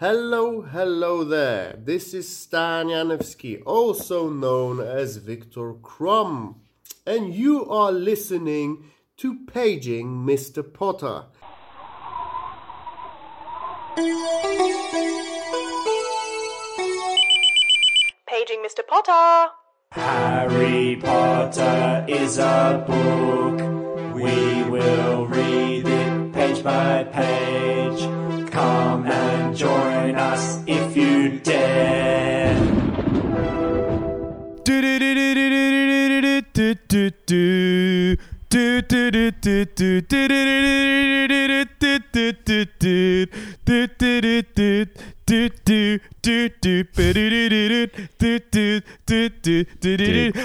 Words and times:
Hello, 0.00 0.60
hello 0.60 1.24
there. 1.24 1.74
This 1.76 2.14
is 2.14 2.28
Stan 2.28 2.86
Janevsky, 2.86 3.60
also 3.66 4.30
known 4.30 4.78
as 4.78 5.16
Viktor 5.16 5.72
Krum, 5.72 6.54
and 7.04 7.34
you 7.34 7.68
are 7.68 7.90
listening 7.90 8.84
to 9.16 9.44
Paging 9.52 10.24
Mr. 10.24 10.62
Potter. 10.62 11.24
Paging 18.28 18.62
Mr. 18.64 18.86
Potter. 18.86 19.52
Harry 19.90 20.94
Potter 21.02 22.06
is 22.06 22.38
a 22.38 22.84
book. 22.86 24.14
We 24.14 24.62
will 24.62 25.26
read 25.26 25.88
it 25.88 26.32
page 26.32 26.62
by 26.62 27.02
page. 27.02 28.00
Come 28.52 29.06
and 29.06 29.56
join 29.56 29.87
us 30.38 30.62
if 30.66 30.96
you 30.96 31.38
dare. 31.40 31.68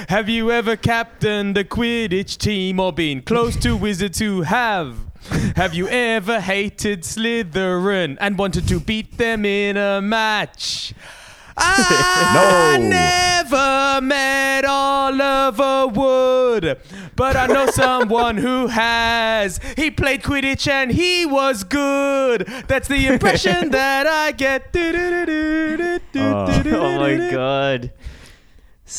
Have 0.10 0.30
you 0.30 0.52
ever 0.52 0.76
captained 0.76 1.58
a 1.58 1.64
Quidditch 1.64 2.38
team 2.38 2.80
or 2.80 2.94
been 2.94 3.22
close 3.22 3.56
to 3.58 3.76
wizards 3.76 4.20
who 4.20 4.42
have? 4.42 5.13
Have 5.56 5.74
you 5.74 5.88
ever 5.88 6.40
hated 6.42 7.02
Slytherin 7.04 8.18
and 8.20 8.38
wanted 8.38 8.68
to 8.68 8.80
beat 8.80 9.18
them 9.18 9.46
in 9.46 9.78
a 9.78 10.02
match? 10.02 10.94
I 11.58 12.78
No. 12.80 12.88
never 12.90 14.02
met 14.04 14.66
Oliver 14.66 15.86
Wood, 15.88 16.80
but 17.16 17.36
I 17.36 17.46
know 17.46 17.68
someone 17.68 18.38
who 18.38 18.66
has. 18.68 19.60
He 19.78 19.92
played 19.92 20.24
Quidditch 20.24 20.68
and 20.68 20.92
he 20.92 21.28
was 21.28 21.64
good. 21.64 22.48
That's 22.68 22.88
the 22.88 23.06
impression 23.06 23.70
that 23.80 24.08
I 24.08 24.32
get. 24.32 24.76
Oh, 24.76 26.64
oh 26.66 27.00
my 27.00 27.30
god. 27.32 27.92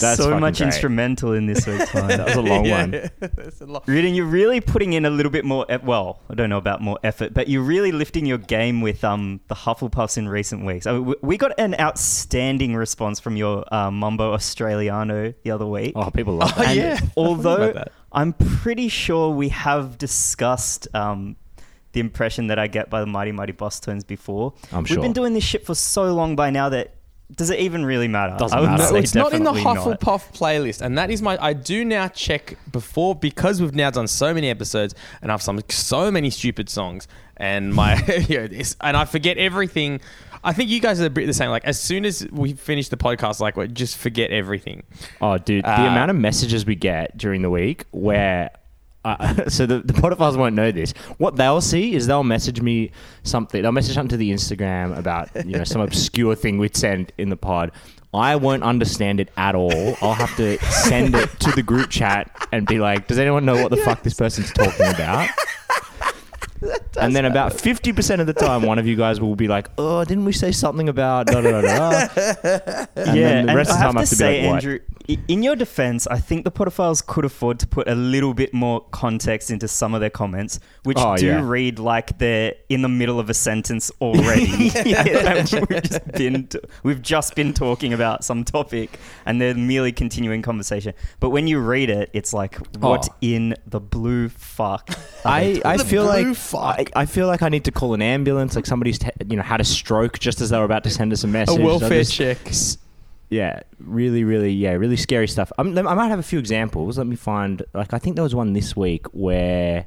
That's 0.00 0.16
so 0.16 0.38
much 0.38 0.58
great. 0.58 0.66
instrumental 0.66 1.32
in 1.34 1.46
this 1.46 1.66
week's 1.66 1.92
one. 1.94 2.08
That 2.08 2.26
was 2.26 2.36
a 2.36 2.40
long 2.40 2.68
one. 2.78 2.90
That's 3.20 3.60
a 3.60 3.66
lot. 3.66 3.86
Reading, 3.86 4.14
you're 4.14 4.26
really 4.26 4.60
putting 4.60 4.92
in 4.92 5.04
a 5.04 5.10
little 5.10 5.30
bit 5.32 5.44
more. 5.44 5.66
e- 5.70 5.76
Well, 5.82 6.20
I 6.30 6.34
don't 6.34 6.50
know 6.50 6.58
about 6.58 6.80
more 6.80 6.98
effort, 7.04 7.34
but 7.34 7.48
you're 7.48 7.62
really 7.62 7.92
lifting 7.92 8.26
your 8.26 8.38
game 8.38 8.80
with 8.80 9.04
um 9.04 9.40
the 9.48 9.54
Hufflepuffs 9.54 10.16
in 10.18 10.28
recent 10.28 10.64
weeks. 10.64 10.86
I 10.86 10.92
mean, 10.92 11.04
we- 11.04 11.14
we 11.22 11.36
got 11.36 11.58
an 11.58 11.74
outstanding 11.78 12.74
response 12.76 13.20
from 13.20 13.36
your 13.36 13.64
uh, 13.72 13.90
Mumbo 13.90 14.32
Australiano 14.32 15.32
the 15.42 15.50
other 15.50 15.66
week. 15.66 15.92
Oh, 15.96 16.10
people 16.10 16.34
love 16.34 16.52
Oh, 16.56 16.60
that. 16.62 16.66
And 16.68 16.76
yeah. 16.76 17.00
although. 17.16 17.84
I'm 18.16 18.32
pretty 18.32 18.88
sure 18.88 19.30
we 19.30 19.48
have 19.48 19.98
discussed 19.98 20.86
um, 20.94 21.34
the 21.94 21.98
impression 21.98 22.46
that 22.46 22.60
I 22.60 22.68
get 22.68 22.88
by 22.88 23.00
the 23.00 23.06
Mighty 23.06 23.32
Mighty 23.32 23.52
Bosstones 23.52 24.06
before. 24.06 24.52
I'm 24.70 24.70
sure. 24.70 24.80
We've 24.82 24.88
sure. 24.88 25.02
been 25.02 25.12
doing 25.12 25.34
this 25.34 25.42
shit 25.42 25.66
for 25.66 25.74
so 25.74 26.14
long 26.14 26.36
by 26.36 26.50
now 26.50 26.68
that 26.68 26.94
does 27.34 27.50
it 27.50 27.58
even 27.60 27.84
really 27.84 28.08
matter? 28.08 28.36
Doesn't 28.38 28.56
I 28.56 28.60
would 28.60 28.70
matter. 28.70 28.84
say 28.84 28.92
No, 28.92 28.98
it's 28.98 29.14
not 29.14 29.32
in 29.32 29.44
the 29.44 29.52
definitely 29.52 29.74
not. 29.92 30.00
Hufflepuff 30.00 30.36
playlist, 30.36 30.80
and 30.82 30.98
that 30.98 31.10
is 31.10 31.22
my. 31.22 31.36
I 31.42 31.52
do 31.52 31.84
now 31.84 32.08
check 32.08 32.56
before 32.70 33.14
because 33.14 33.60
we've 33.60 33.74
now 33.74 33.90
done 33.90 34.06
so 34.08 34.34
many 34.34 34.50
episodes, 34.50 34.94
and 35.22 35.32
I've 35.32 35.42
sung 35.42 35.60
so 35.70 36.10
many 36.10 36.30
stupid 36.30 36.68
songs, 36.68 37.08
and 37.36 37.74
my 37.74 37.94
yeah, 38.28 38.46
this, 38.46 38.76
and 38.80 38.96
I 38.96 39.04
forget 39.06 39.38
everything. 39.38 40.00
I 40.46 40.52
think 40.52 40.68
you 40.68 40.78
guys 40.80 41.00
are 41.00 41.06
a 41.06 41.10
bit 41.10 41.26
the 41.26 41.32
same. 41.32 41.48
Like 41.50 41.64
as 41.64 41.80
soon 41.80 42.04
as 42.04 42.28
we 42.30 42.52
finish 42.52 42.90
the 42.90 42.98
podcast, 42.98 43.40
like 43.40 43.56
we 43.56 43.66
just 43.68 43.96
forget 43.96 44.30
everything. 44.30 44.82
Oh, 45.22 45.38
dude, 45.38 45.64
the 45.64 45.70
Uh, 45.80 45.86
amount 45.86 46.10
of 46.10 46.18
messages 46.18 46.66
we 46.66 46.74
get 46.74 47.16
during 47.16 47.40
the 47.42 47.50
week 47.50 47.84
where. 47.92 48.50
Uh, 49.04 49.48
so 49.48 49.66
the, 49.66 49.80
the 49.80 49.92
Potterphiles 49.92 50.36
won't 50.36 50.54
know 50.54 50.70
this. 50.70 50.92
What 51.18 51.36
they'll 51.36 51.60
see 51.60 51.94
is 51.94 52.06
they'll 52.06 52.24
message 52.24 52.60
me 52.60 52.90
something. 53.22 53.62
They'll 53.62 53.72
message 53.72 53.94
something 53.94 54.10
to 54.10 54.16
the 54.16 54.30
Instagram 54.32 54.96
about 54.96 55.30
you 55.46 55.56
know 55.56 55.64
some 55.64 55.80
obscure 55.82 56.34
thing 56.34 56.58
we'd 56.58 56.76
send 56.76 57.12
in 57.18 57.28
the 57.28 57.36
pod. 57.36 57.72
I 58.12 58.36
won't 58.36 58.62
understand 58.62 59.18
it 59.18 59.30
at 59.36 59.56
all. 59.56 59.96
I'll 60.00 60.14
have 60.14 60.36
to 60.36 60.56
send 60.66 61.16
it 61.16 61.28
to 61.40 61.50
the 61.50 61.64
group 61.64 61.90
chat 61.90 62.48
and 62.52 62.66
be 62.66 62.78
like, 62.78 63.08
"Does 63.08 63.18
anyone 63.18 63.44
know 63.44 63.60
what 63.60 63.70
the 63.70 63.76
fuck 63.84 64.02
this 64.02 64.14
person's 64.14 64.52
talking 64.52 64.86
about?" 64.86 65.28
And 67.00 67.14
then 67.14 67.24
about 67.24 67.52
fifty 67.52 67.92
percent 67.92 68.20
of 68.20 68.26
the 68.26 68.32
time, 68.34 68.62
one 68.62 68.78
of 68.78 68.86
you 68.86 68.96
guys 68.96 69.20
will 69.20 69.36
be 69.36 69.48
like, 69.48 69.68
"Oh, 69.78 70.04
didn't 70.04 70.24
we 70.24 70.32
say 70.32 70.52
something 70.52 70.88
about 70.88 71.26
da 71.26 71.40
da 71.40 71.60
da 71.60 71.60
da?" 71.62 72.08
And 72.96 73.16
yeah, 73.16 73.28
then 73.28 73.46
the 73.46 73.50
and 73.52 73.56
rest 73.56 73.70
of 73.70 73.76
the 73.78 73.82
time 73.82 73.90
I 73.90 73.92
to 73.92 73.98
have 74.00 74.08
to 74.08 74.14
be 74.14 74.16
say, 74.16 74.46
like, 74.46 74.54
Andrew, 74.64 74.78
i- 75.08 75.18
in 75.28 75.42
your 75.42 75.56
defense, 75.56 76.06
I 76.06 76.18
think 76.18 76.44
the 76.44 76.52
Potterphiles 76.52 77.04
could 77.04 77.24
afford 77.24 77.58
to 77.60 77.66
put 77.66 77.88
a 77.88 77.94
little 77.94 78.32
bit 78.34 78.54
more 78.54 78.80
context 78.92 79.50
into 79.50 79.66
some 79.68 79.94
of 79.94 80.00
their 80.00 80.10
comments, 80.10 80.60
which 80.84 80.96
Oh, 81.00 81.16
do 81.16 81.26
yeah. 81.26 81.40
read 81.44 81.78
like 81.78 82.18
they're 82.18 82.54
in 82.68 82.82
the 82.82 82.88
middle 82.88 83.18
of 83.18 83.28
a 83.30 83.34
sentence 83.34 83.90
already. 84.00 84.70
And 85.24 85.50
we've, 85.68 85.82
just 85.82 86.12
been 86.12 86.46
t- 86.46 86.58
we've 86.82 87.02
just 87.02 87.34
been 87.34 87.52
talking 87.52 87.92
about 87.92 88.24
some 88.24 88.44
topic, 88.44 88.98
and 89.26 89.40
they're 89.40 89.54
merely 89.54 89.92
continuing 89.92 90.42
conversation. 90.42 90.94
But 91.20 91.30
when 91.30 91.46
you 91.46 91.58
read 91.60 91.90
it, 91.90 92.10
it's 92.12 92.32
like, 92.32 92.60
oh. 92.60 92.64
what 92.88 93.08
Oh. 93.10 93.14
in 93.20 93.54
the 93.66 93.80
blue 93.80 94.28
fuck? 94.28 94.88
I, 95.24 95.60
I 95.64 95.76
The 95.78 95.84
feel 95.84 96.04
blue 96.04 96.28
like 96.28 96.36
fuck. 96.36 96.83
I, 96.94 97.02
I 97.02 97.06
feel 97.06 97.26
like 97.26 97.42
I 97.42 97.48
need 97.48 97.64
to 97.64 97.70
call 97.72 97.94
an 97.94 98.02
ambulance. 98.02 98.56
Like 98.56 98.66
somebody's 98.66 98.98
you 99.28 99.36
know 99.36 99.42
had 99.42 99.60
a 99.60 99.64
stroke 99.64 100.18
just 100.18 100.40
as 100.40 100.50
they 100.50 100.58
were 100.58 100.64
about 100.64 100.84
to 100.84 100.90
send 100.90 101.12
us 101.12 101.24
a 101.24 101.28
message. 101.28 101.58
A 101.58 101.62
welfare 101.62 102.00
just- 102.00 102.14
check. 102.14 102.38
s- 102.46 102.78
Yeah, 103.30 103.60
really, 103.80 104.22
really, 104.24 104.52
yeah, 104.52 104.72
really 104.72 104.96
scary 104.96 105.26
stuff. 105.28 105.50
I'm, 105.58 105.76
I 105.78 105.94
might 105.94 106.08
have 106.08 106.18
a 106.18 106.22
few 106.24 106.38
examples. 106.38 106.98
Let 106.98 107.06
me 107.06 107.16
find. 107.16 107.62
Like 107.74 107.92
I 107.94 107.98
think 107.98 108.16
there 108.16 108.22
was 108.22 108.34
one 108.34 108.52
this 108.52 108.76
week 108.76 109.06
where. 109.12 109.86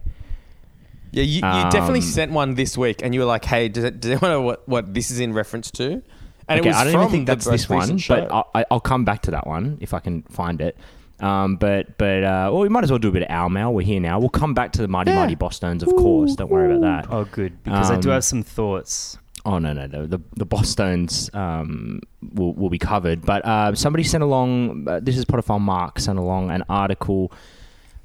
Yeah, 1.11 1.23
you, 1.23 1.35
you 1.35 1.41
definitely 1.41 1.99
Um, 1.99 2.05
sent 2.05 2.31
one 2.33 2.55
this 2.55 2.77
week, 2.77 3.01
and 3.01 3.13
you 3.13 3.21
were 3.21 3.25
like, 3.25 3.45
"Hey, 3.45 3.69
does 3.69 3.85
it, 3.85 4.01
does 4.01 4.11
anyone 4.11 4.29
know 4.31 4.41
what, 4.41 4.67
what 4.67 4.93
this 4.93 5.09
is 5.09 5.19
in 5.19 5.33
reference 5.33 5.71
to?" 5.71 6.01
And 6.49 6.59
okay, 6.59 6.59
it 6.59 6.65
was 6.67 6.75
I 6.75 6.83
don't 6.83 6.93
even 6.95 7.09
think 7.11 7.27
that's 7.27 7.45
this 7.45 7.69
one, 7.69 7.97
show. 7.97 8.15
but 8.15 8.31
I'll, 8.31 8.49
I- 8.53 8.65
I'll 8.69 8.79
come 8.81 9.05
back 9.05 9.21
to 9.23 9.31
that 9.31 9.47
one 9.47 9.77
if 9.81 9.93
I 9.93 9.99
can 9.99 10.23
find 10.23 10.59
it. 10.61 10.77
Um, 11.19 11.55
but 11.55 11.97
but 11.97 12.23
uh, 12.23 12.49
well, 12.51 12.59
we 12.61 12.69
might 12.69 12.83
as 12.83 12.91
well 12.91 12.99
do 12.99 13.07
a 13.07 13.11
bit 13.11 13.23
of 13.23 13.29
our 13.31 13.49
mail. 13.49 13.73
We're 13.73 13.81
here 13.85 13.99
now. 13.99 14.19
We'll 14.19 14.29
come 14.29 14.53
back 14.53 14.71
to 14.73 14.81
the 14.81 14.87
mighty 14.87 15.11
Yeah. 15.11 15.21
mighty 15.21 15.35
Bosstones, 15.35 15.81
of 15.81 15.89
course. 15.95 16.35
Don't 16.35 16.49
worry 16.51 16.75
about 16.75 16.81
that. 17.07 17.13
Oh, 17.13 17.25
good, 17.25 17.63
because 17.63 17.89
I 17.89 17.97
do 17.99 18.09
Um, 18.09 18.13
have 18.13 18.23
some 18.23 18.43
thoughts. 18.43 19.17
Oh 19.45 19.59
no 19.59 19.71
no 19.71 19.87
the 19.87 20.05
the, 20.07 20.19
the 20.35 20.45
Bosstones 20.45 21.33
um, 21.33 22.01
will 22.33 22.53
will 22.53 22.69
be 22.69 22.77
covered. 22.77 23.25
But 23.25 23.45
uh, 23.45 23.73
somebody 23.75 24.03
sent 24.03 24.21
along. 24.23 24.87
Uh, 24.87 24.99
this 25.01 25.17
is 25.17 25.25
Potterphile 25.25 25.61
Mark 25.61 25.99
sent 25.99 26.19
along 26.19 26.51
an 26.51 26.63
article 26.69 27.31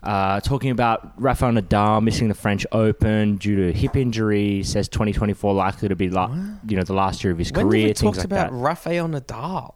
uh, 0.02 0.40
talking 0.40 0.70
about 0.70 1.12
Rafael 1.20 1.52
Nadal 1.52 2.02
missing 2.02 2.28
the 2.28 2.34
French 2.34 2.64
Open 2.72 3.36
due 3.36 3.56
to 3.56 3.72
hip 3.78 3.96
injury. 3.96 4.62
Says 4.62 4.88
2024 4.88 5.52
likely 5.52 5.88
to 5.88 5.96
be 5.96 6.08
la- 6.10 6.34
you 6.66 6.76
know 6.76 6.82
the 6.84 6.94
last 6.94 7.22
year 7.24 7.32
of 7.32 7.38
his 7.38 7.52
when 7.52 7.66
career. 7.68 7.88
did 7.88 7.88
we 7.88 7.92
things 7.94 8.00
talk 8.00 8.16
like 8.16 8.24
about 8.24 8.50
that. 8.52 8.56
Rafael 8.56 9.08
Nadal? 9.08 9.74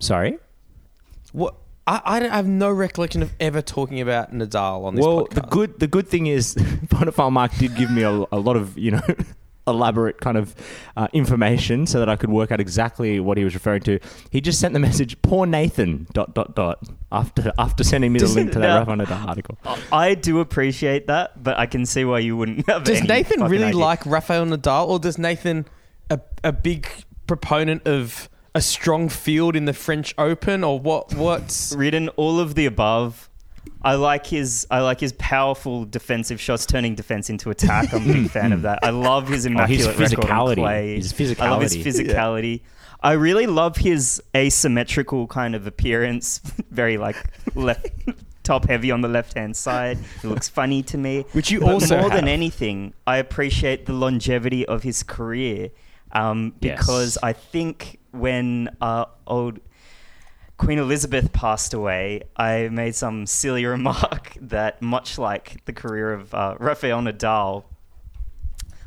Sorry. 0.00 0.38
What? 1.32 1.54
I, 1.88 2.00
I 2.04 2.20
don't- 2.20 2.30
I 2.32 2.36
have 2.36 2.46
no 2.46 2.70
recollection 2.70 3.22
of 3.22 3.32
ever 3.40 3.62
talking 3.62 4.00
about 4.00 4.32
Nadal 4.32 4.84
on 4.84 4.94
this 4.94 5.04
Well, 5.04 5.26
podcast. 5.26 5.34
the 5.34 5.40
good 5.42 5.80
the 5.80 5.86
good 5.86 6.06
thing 6.08 6.26
is 6.26 6.54
Potterphile 6.86 7.32
Mark 7.32 7.52
did 7.56 7.74
give 7.76 7.90
me 7.90 8.02
a, 8.02 8.10
a 8.30 8.38
lot 8.38 8.56
of 8.56 8.76
you 8.78 8.90
know 8.92 9.00
elaborate 9.66 10.18
kind 10.18 10.38
of 10.38 10.54
uh, 10.96 11.08
information 11.12 11.86
so 11.86 11.98
that 11.98 12.08
I 12.08 12.16
could 12.16 12.30
work 12.30 12.50
out 12.50 12.58
exactly 12.58 13.20
what 13.20 13.36
he 13.36 13.44
was 13.44 13.52
referring 13.52 13.82
to. 13.82 13.98
He 14.30 14.40
just 14.40 14.60
sent 14.60 14.72
the 14.72 14.80
message 14.80 15.20
"Poor 15.22 15.46
Nathan." 15.46 16.06
Dot 16.14 16.34
dot 16.34 16.54
dot 16.54 16.78
after 17.12 17.52
after 17.58 17.84
sending 17.84 18.12
me 18.12 18.18
the 18.18 18.28
link 18.28 18.52
to 18.52 18.58
that 18.60 18.66
Now- 18.66 18.78
Rafa 18.78 18.92
Nadal 18.92 19.28
article. 19.28 19.58
I 19.92 20.14
do 20.14 20.40
appreciate 20.40 21.06
that, 21.08 21.42
but 21.42 21.58
I 21.58 21.66
can 21.66 21.84
see 21.86 22.04
why 22.04 22.20
you 22.20 22.36
wouldn't 22.36 22.66
have. 22.68 22.84
does 22.84 22.98
any 23.00 23.08
Nathan 23.08 23.42
really 23.44 23.64
idea. 23.66 23.78
like 23.80 24.06
Rafael 24.06 24.46
Nadal, 24.46 24.88
or 24.88 24.98
does 24.98 25.18
Nathan 25.18 25.66
a, 26.10 26.20
a 26.44 26.52
big 26.52 26.88
proponent 27.26 27.86
of 27.86 28.28
a 28.54 28.60
strong 28.60 29.08
field 29.08 29.54
in 29.56 29.64
the 29.66 29.72
French 29.72 30.14
Open, 30.18 30.64
or 30.64 30.78
what? 30.80 31.14
What's 31.14 31.72
written 31.74 32.08
all 32.10 32.40
of 32.40 32.54
the 32.54 32.66
above? 32.66 33.28
I 33.82 33.94
like 33.94 34.26
his 34.26 34.66
I 34.70 34.80
like 34.80 34.98
his 35.00 35.12
powerful 35.14 35.84
defensive 35.84 36.40
shots 36.40 36.66
turning 36.66 36.94
defense 36.94 37.30
into 37.30 37.50
attack. 37.50 37.92
I'm 37.92 38.08
a 38.08 38.12
big 38.12 38.30
fan 38.30 38.52
of 38.52 38.62
that. 38.62 38.80
I 38.82 38.90
love 38.90 39.28
his 39.28 39.46
immaculate 39.50 39.98
record 39.98 40.20
on 40.20 40.26
physicality. 40.26 40.54
clay. 40.56 40.96
His 40.96 41.40
I 41.40 41.50
love 41.50 41.62
his 41.62 41.76
physicality. 41.76 42.06
physicality. 42.08 42.60
I 43.00 43.12
really 43.12 43.46
love 43.46 43.76
his 43.76 44.20
asymmetrical 44.36 45.26
kind 45.28 45.54
of 45.54 45.66
appearance. 45.66 46.38
Very 46.70 46.96
like 46.98 47.16
left 47.54 47.86
top 48.42 48.66
heavy 48.66 48.90
on 48.90 49.02
the 49.02 49.08
left 49.08 49.34
hand 49.34 49.54
side. 49.56 49.98
It 50.16 50.26
looks 50.26 50.48
funny 50.48 50.82
to 50.84 50.98
me. 50.98 51.24
Which 51.32 51.50
you 51.50 51.60
But 51.60 51.68
also 51.74 52.00
more 52.00 52.10
than 52.10 52.26
anything, 52.26 52.94
I 53.06 53.18
appreciate 53.18 53.86
the 53.86 53.92
longevity 53.92 54.66
of 54.66 54.82
his 54.82 55.02
career. 55.02 55.70
Um, 56.10 56.54
Yes. 56.60 56.78
because 56.78 57.18
I 57.22 57.34
think 57.34 57.97
when 58.18 58.70
uh, 58.80 59.06
old 59.26 59.60
Queen 60.58 60.78
Elizabeth 60.78 61.32
passed 61.32 61.72
away, 61.72 62.22
I 62.36 62.68
made 62.68 62.94
some 62.94 63.26
silly 63.26 63.64
remark 63.76 64.34
that, 64.40 64.82
much 64.82 65.18
like 65.18 65.64
the 65.64 65.72
career 65.72 66.12
of 66.12 66.34
uh, 66.34 66.56
Rafael 66.58 67.00
Nadal, 67.00 67.64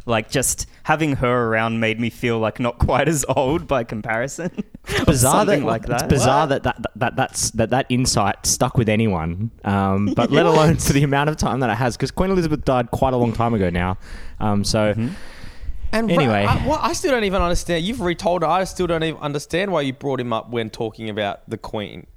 like 0.05 0.29
just 0.29 0.67
having 0.83 1.17
her 1.17 1.47
around 1.47 1.79
made 1.79 1.99
me 1.99 2.09
feel 2.09 2.39
like 2.39 2.59
not 2.59 2.79
quite 2.79 3.07
as 3.07 3.23
old 3.29 3.67
by 3.67 3.83
comparison. 3.83 4.51
Or 4.99 5.05
bizarre 5.05 5.45
that 5.45 5.61
like 5.61 5.85
that. 5.85 6.01
It's 6.01 6.09
bizarre 6.09 6.47
that 6.47 6.63
that, 6.63 6.83
that 6.95 7.15
that's 7.15 7.51
that 7.51 7.69
that 7.69 7.85
insight 7.89 8.47
stuck 8.47 8.79
with 8.79 8.89
anyone. 8.89 9.51
Um, 9.63 10.07
but 10.15 10.31
let 10.31 10.45
alone 10.47 10.77
for 10.77 10.93
the 10.93 11.03
amount 11.03 11.29
of 11.29 11.37
time 11.37 11.59
that 11.59 11.69
it 11.69 11.75
has, 11.75 11.95
because 11.95 12.09
Queen 12.09 12.31
Elizabeth 12.31 12.65
died 12.65 12.89
quite 12.89 13.13
a 13.13 13.17
long 13.17 13.31
time 13.31 13.53
ago 13.53 13.69
now. 13.69 13.99
Um, 14.39 14.63
so 14.63 14.93
Mm-hmm. 14.95 15.13
And 15.91 16.09
Anyway. 16.11 16.45
I, 16.45 16.55
what, 16.65 16.81
I 16.83 16.93
still 16.93 17.11
don't 17.11 17.23
even 17.25 17.41
understand. 17.41 17.83
You've 17.83 18.01
retold 18.01 18.43
it. 18.43 18.47
I 18.47 18.63
still 18.63 18.87
don't 18.87 19.03
even 19.03 19.19
understand 19.21 19.71
why 19.71 19.81
you 19.81 19.93
brought 19.93 20.19
him 20.19 20.31
up 20.33 20.49
when 20.49 20.69
talking 20.69 21.09
about 21.09 21.47
the 21.49 21.57
Queen. 21.57 22.07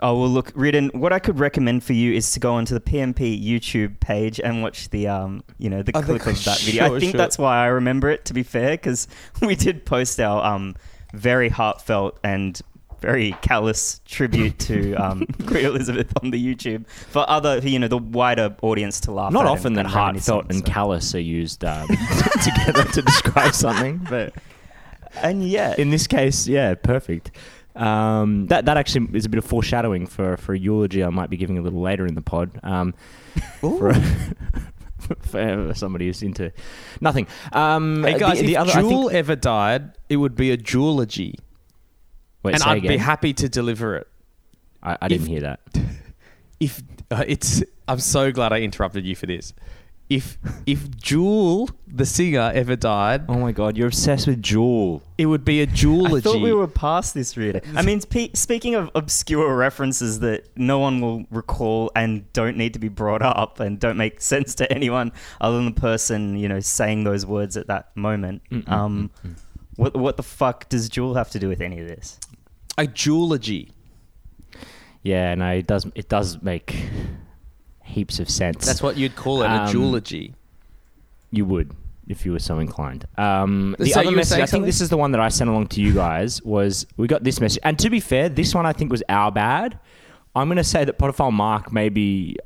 Oh 0.00 0.16
well, 0.20 0.28
look, 0.28 0.52
Ridden. 0.54 0.90
What 0.94 1.12
I 1.12 1.18
could 1.18 1.40
recommend 1.40 1.82
for 1.82 1.92
you 1.92 2.12
is 2.12 2.30
to 2.30 2.38
go 2.40 2.54
onto 2.54 2.72
the 2.72 2.80
PMP 2.80 3.42
YouTube 3.44 3.98
page 3.98 4.38
and 4.38 4.62
watch 4.62 4.90
the 4.90 5.08
um, 5.08 5.42
you 5.58 5.68
know, 5.68 5.82
the 5.82 5.90
Oh, 5.96 6.00
the- 6.00 6.20
clip 6.20 6.36
of 6.36 6.44
that 6.44 6.60
video. 6.60 6.86
sure, 6.86 6.96
I 6.96 7.00
think 7.00 7.10
sure. 7.12 7.18
that's 7.18 7.36
why 7.36 7.58
I 7.64 7.66
remember 7.66 8.08
it. 8.08 8.24
To 8.26 8.34
be 8.34 8.44
fair, 8.44 8.70
because 8.72 9.08
we 9.42 9.56
did 9.56 9.84
post 9.84 10.20
our 10.20 10.44
um, 10.44 10.76
very 11.12 11.48
heartfelt 11.48 12.16
and 12.22 12.60
very 13.00 13.32
callous 13.42 14.00
tribute 14.06 14.58
to 14.60 14.94
um, 14.94 15.26
Queen 15.46 15.64
Elizabeth 15.66 16.12
on 16.22 16.30
the 16.30 16.42
YouTube 16.54 16.86
for 16.88 17.24
other, 17.28 17.58
you 17.58 17.78
know, 17.78 17.88
the 17.88 17.98
wider 17.98 18.54
audience 18.62 19.00
to 19.00 19.12
laugh. 19.12 19.32
not 19.32 19.46
at 19.46 19.50
often 19.50 19.66
and- 19.68 19.76
that 19.76 19.86
and 19.86 19.88
heartfelt 19.94 20.46
and 20.50 20.58
so. 20.58 20.64
callous 20.64 21.14
are 21.14 21.20
used 21.20 21.64
um, 21.64 21.86
together 22.42 22.84
to 22.84 23.02
describe 23.02 23.54
something, 23.54 23.98
but 24.10 24.32
And 25.22 25.42
yeah, 25.48 25.74
in 25.78 25.90
this 25.90 26.06
case, 26.06 26.46
yeah, 26.48 26.74
perfect. 26.74 27.30
Um, 27.76 28.48
that 28.48 28.64
that 28.64 28.76
actually 28.76 29.06
is 29.16 29.24
a 29.24 29.28
bit 29.28 29.38
of 29.38 29.44
foreshadowing 29.44 30.06
for 30.06 30.36
for 30.36 30.52
a 30.52 30.58
eulogy 30.58 31.04
I 31.04 31.10
might 31.10 31.30
be 31.30 31.36
giving 31.36 31.58
a 31.58 31.62
little 31.62 31.80
later 31.80 32.06
in 32.06 32.14
the 32.16 32.22
pod. 32.22 32.50
Um, 32.64 32.92
for, 33.60 33.94
for 35.22 35.72
somebody 35.74 36.06
who's 36.06 36.22
into 36.22 36.52
nothing. 37.00 37.26
Um, 37.52 38.02
Hey 38.02 38.18
guys, 38.18 38.40
the, 38.40 38.46
the 38.46 38.52
if 38.54 38.58
other, 38.58 38.70
I 38.72 38.74
think- 38.74 38.88
Jewel 38.90 39.10
ever 39.10 39.36
died, 39.36 39.92
it 40.08 40.16
would 40.16 40.34
be 40.34 40.50
a 40.50 40.56
jewology, 40.56 41.34
Wait, 42.48 42.54
and 42.60 42.64
I'd 42.64 42.82
be 42.82 42.96
happy 42.96 43.32
to 43.34 43.48
deliver 43.48 43.96
it. 43.96 44.08
I, 44.82 44.96
I 45.02 45.08
didn't 45.08 45.22
if- 45.26 45.28
hear 45.28 45.40
that. 45.40 45.60
If 46.60 46.82
uh, 47.12 47.22
it's, 47.24 47.62
I'm 47.86 48.00
so 48.00 48.32
glad 48.32 48.52
I 48.52 48.62
interrupted 48.62 49.06
you 49.06 49.14
for 49.14 49.26
this. 49.26 49.54
If 50.08 50.38
if 50.66 50.90
Jewel, 50.96 51.70
the 51.86 52.04
singer, 52.04 52.50
ever 52.52 52.74
died, 52.74 53.26
Oh 53.28 53.38
my 53.38 53.52
god, 53.52 53.76
you're 53.76 53.86
obsessed 53.86 54.26
with 54.26 54.42
Jewel. 54.42 55.02
it 55.18 55.26
would 55.26 55.44
be 55.44 55.60
a 55.60 55.64
a 55.64 55.66
I 55.66 55.70
jewology. 55.70 56.22
thought 56.24 56.40
we 56.40 56.52
were 56.52 56.66
past 56.66 57.14
this, 57.14 57.36
really. 57.36 57.60
I 57.76 57.82
mean, 57.82 58.00
spe- 58.00 58.34
speaking 58.34 58.74
of 58.74 58.90
obscure 58.96 59.54
references 59.54 60.18
that 60.20 60.48
no 60.56 60.80
one 60.80 61.00
will 61.00 61.26
recall 61.30 61.92
and 61.94 62.24
don't 62.32 62.56
need 62.56 62.72
to 62.72 62.80
be 62.80 62.88
brought 62.88 63.22
up 63.22 63.60
and 63.60 63.78
don't 63.78 63.98
make 63.98 64.20
sense 64.32 64.54
to 64.56 64.72
anyone 64.72 65.12
other 65.40 65.58
than 65.58 65.66
the 65.66 65.80
person, 65.80 66.36
you 66.38 66.48
know, 66.48 66.58
saying 66.58 67.04
those 67.04 67.24
words 67.24 67.56
at 67.56 67.68
that 67.68 67.94
moment. 67.96 68.42
Um, 68.66 69.10
what 69.76 69.94
what 69.94 70.16
the 70.16 70.24
fuck 70.24 70.68
does 70.70 70.88
Jewel 70.88 71.14
have 71.14 71.30
to 71.30 71.38
do 71.38 71.48
with 71.48 71.60
any 71.60 71.78
of 71.78 71.86
this? 71.86 72.18
A 72.78 72.86
jewology. 72.86 73.70
Yeah, 75.02 75.34
no, 75.34 75.50
it 75.50 75.66
does. 75.66 75.86
It 75.94 76.08
does 76.08 76.40
make 76.42 76.74
heaps 77.84 78.18
of 78.18 78.28
sense. 78.30 78.66
That's 78.66 78.82
what 78.82 78.96
you'd 78.96 79.16
call 79.16 79.42
it, 79.42 79.46
a 79.46 79.62
Um, 79.62 79.68
jewology. 79.68 80.34
you 81.30 81.44
would 81.44 81.72
if 82.08 82.24
you 82.24 82.32
were 82.32 82.38
so 82.38 82.58
inclined. 82.58 83.06
Um, 83.18 83.76
the 83.78 83.86
So 83.90 84.00
other 84.00 84.12
message, 84.12 84.40
I 84.40 84.46
think 84.46 84.64
this 84.64 84.80
is 84.80 84.88
the 84.88 84.96
one 84.96 85.10
that 85.12 85.20
I 85.20 85.28
sent 85.28 85.50
along 85.50 85.66
to 85.68 85.80
you 85.82 85.92
guys. 85.92 86.42
Was 86.42 86.86
we 86.96 87.06
got 87.06 87.22
this 87.24 87.40
message? 87.40 87.60
And 87.64 87.78
to 87.80 87.90
be 87.90 88.00
fair, 88.00 88.28
this 88.30 88.54
one 88.54 88.64
I 88.64 88.72
think 88.72 88.90
was 88.90 89.02
our 89.10 89.30
bad. 89.30 89.78
I'm 90.34 90.48
going 90.48 90.56
to 90.56 90.64
say 90.64 90.84
that 90.84 90.98
Potterphile 90.98 91.32
Mark 91.32 91.72
maybe. 91.72 92.36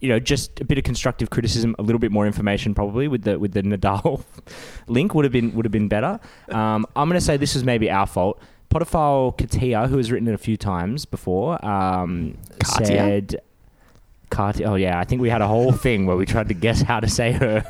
You 0.00 0.08
know, 0.08 0.18
just 0.18 0.58
a 0.60 0.64
bit 0.64 0.78
of 0.78 0.84
constructive 0.84 1.28
criticism, 1.28 1.76
a 1.78 1.82
little 1.82 1.98
bit 1.98 2.10
more 2.10 2.26
information, 2.26 2.74
probably 2.74 3.06
with 3.08 3.24
the 3.24 3.38
with 3.38 3.52
the 3.52 3.60
Nadal 3.62 4.24
link 4.88 5.14
would 5.14 5.26
have 5.26 5.32
been 5.32 5.54
would 5.54 5.66
have 5.66 5.72
been 5.72 5.88
better. 5.88 6.18
Um, 6.50 6.86
I'm 6.96 7.08
going 7.08 7.20
to 7.20 7.24
say 7.24 7.36
this 7.36 7.54
is 7.54 7.64
maybe 7.64 7.90
our 7.90 8.06
fault. 8.06 8.40
Potterphile 8.70 9.36
Katia, 9.36 9.88
who 9.88 9.96
has 9.96 10.10
written 10.12 10.28
it 10.28 10.34
a 10.34 10.38
few 10.38 10.56
times 10.56 11.04
before, 11.04 11.62
um, 11.64 12.36
said, 12.64 13.40
Katia. 14.30 14.66
Oh 14.70 14.74
yeah, 14.76 14.98
I 15.00 15.04
think 15.04 15.20
we 15.20 15.28
had 15.28 15.42
a 15.42 15.48
whole 15.48 15.72
thing 15.72 16.06
where 16.06 16.16
we 16.16 16.24
tried 16.26 16.48
to 16.48 16.54
guess 16.54 16.80
how 16.82 17.00
to 17.00 17.08
say 17.08 17.32
her 17.32 17.64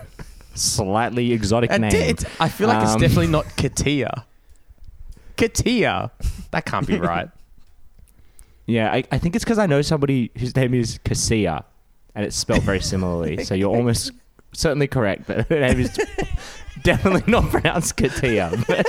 slightly 0.55 1.33
exotic 1.33 1.71
name. 1.71 1.91
di- 1.91 1.97
it's, 1.99 2.25
I 2.39 2.49
feel 2.49 2.69
like 2.69 2.83
it's 2.83 2.93
Um, 2.95 3.01
definitely 3.01 3.29
not 3.29 3.47
Katia. 3.57 4.27
Katia. 5.37 6.11
That 6.51 6.65
can't 6.67 6.87
be 6.87 6.99
right. 6.99 7.29
Yeah, 8.67 8.93
I, 8.93 9.03
I 9.11 9.19
think 9.19 9.35
it's 9.35 9.43
because 9.45 9.59
I 9.59 9.67
know 9.67 9.83
somebody 9.83 10.31
whose 10.39 10.55
name 10.55 10.75
is 10.75 11.01
Cassia, 11.03 11.65
and 12.15 12.25
it's 12.25 12.37
spelled 12.37 12.63
very 12.63 12.79
similarly. 12.81 13.43
so 13.43 13.53
you're 13.55 13.75
almost 13.77 14.13
certainly 14.53 14.87
correct 14.87 15.27
that 15.27 15.49
her 15.49 15.59
name 15.61 15.81
is 15.81 15.99
definitely 16.85 17.25
not 17.27 17.51
pronounced 17.51 17.97
Katia. 17.97 18.53
But 18.69 18.87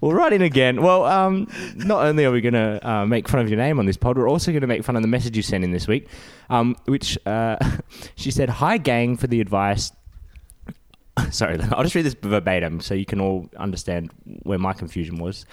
we'll 0.00 0.12
write 0.12 0.32
in 0.32 0.42
again. 0.42 0.82
Well, 0.82 1.04
um, 1.04 1.48
not 1.76 2.04
only 2.04 2.24
are 2.24 2.30
we 2.30 2.40
going 2.40 2.54
to 2.54 2.88
uh, 2.88 3.06
make 3.06 3.28
fun 3.28 3.40
of 3.40 3.48
your 3.48 3.58
name 3.58 3.78
on 3.78 3.86
this 3.86 3.96
pod, 3.96 4.16
we're 4.18 4.28
also 4.28 4.50
going 4.52 4.60
to 4.62 4.66
make 4.66 4.84
fun 4.84 4.96
of 4.96 5.02
the 5.02 5.08
message 5.08 5.36
you 5.36 5.42
sent 5.42 5.64
in 5.64 5.70
this 5.70 5.86
week, 5.86 6.08
um, 6.50 6.76
which 6.86 7.18
uh, 7.26 7.56
she 8.16 8.30
said, 8.30 8.48
"Hi 8.48 8.78
gang 8.78 9.16
for 9.16 9.26
the 9.26 9.40
advice." 9.40 9.92
Sorry, 11.30 11.58
I'll 11.72 11.82
just 11.82 11.94
read 11.94 12.04
this 12.04 12.14
verbatim 12.14 12.80
so 12.80 12.94
you 12.94 13.06
can 13.06 13.20
all 13.20 13.48
understand 13.56 14.10
where 14.42 14.58
my 14.58 14.72
confusion 14.72 15.18
was. 15.18 15.46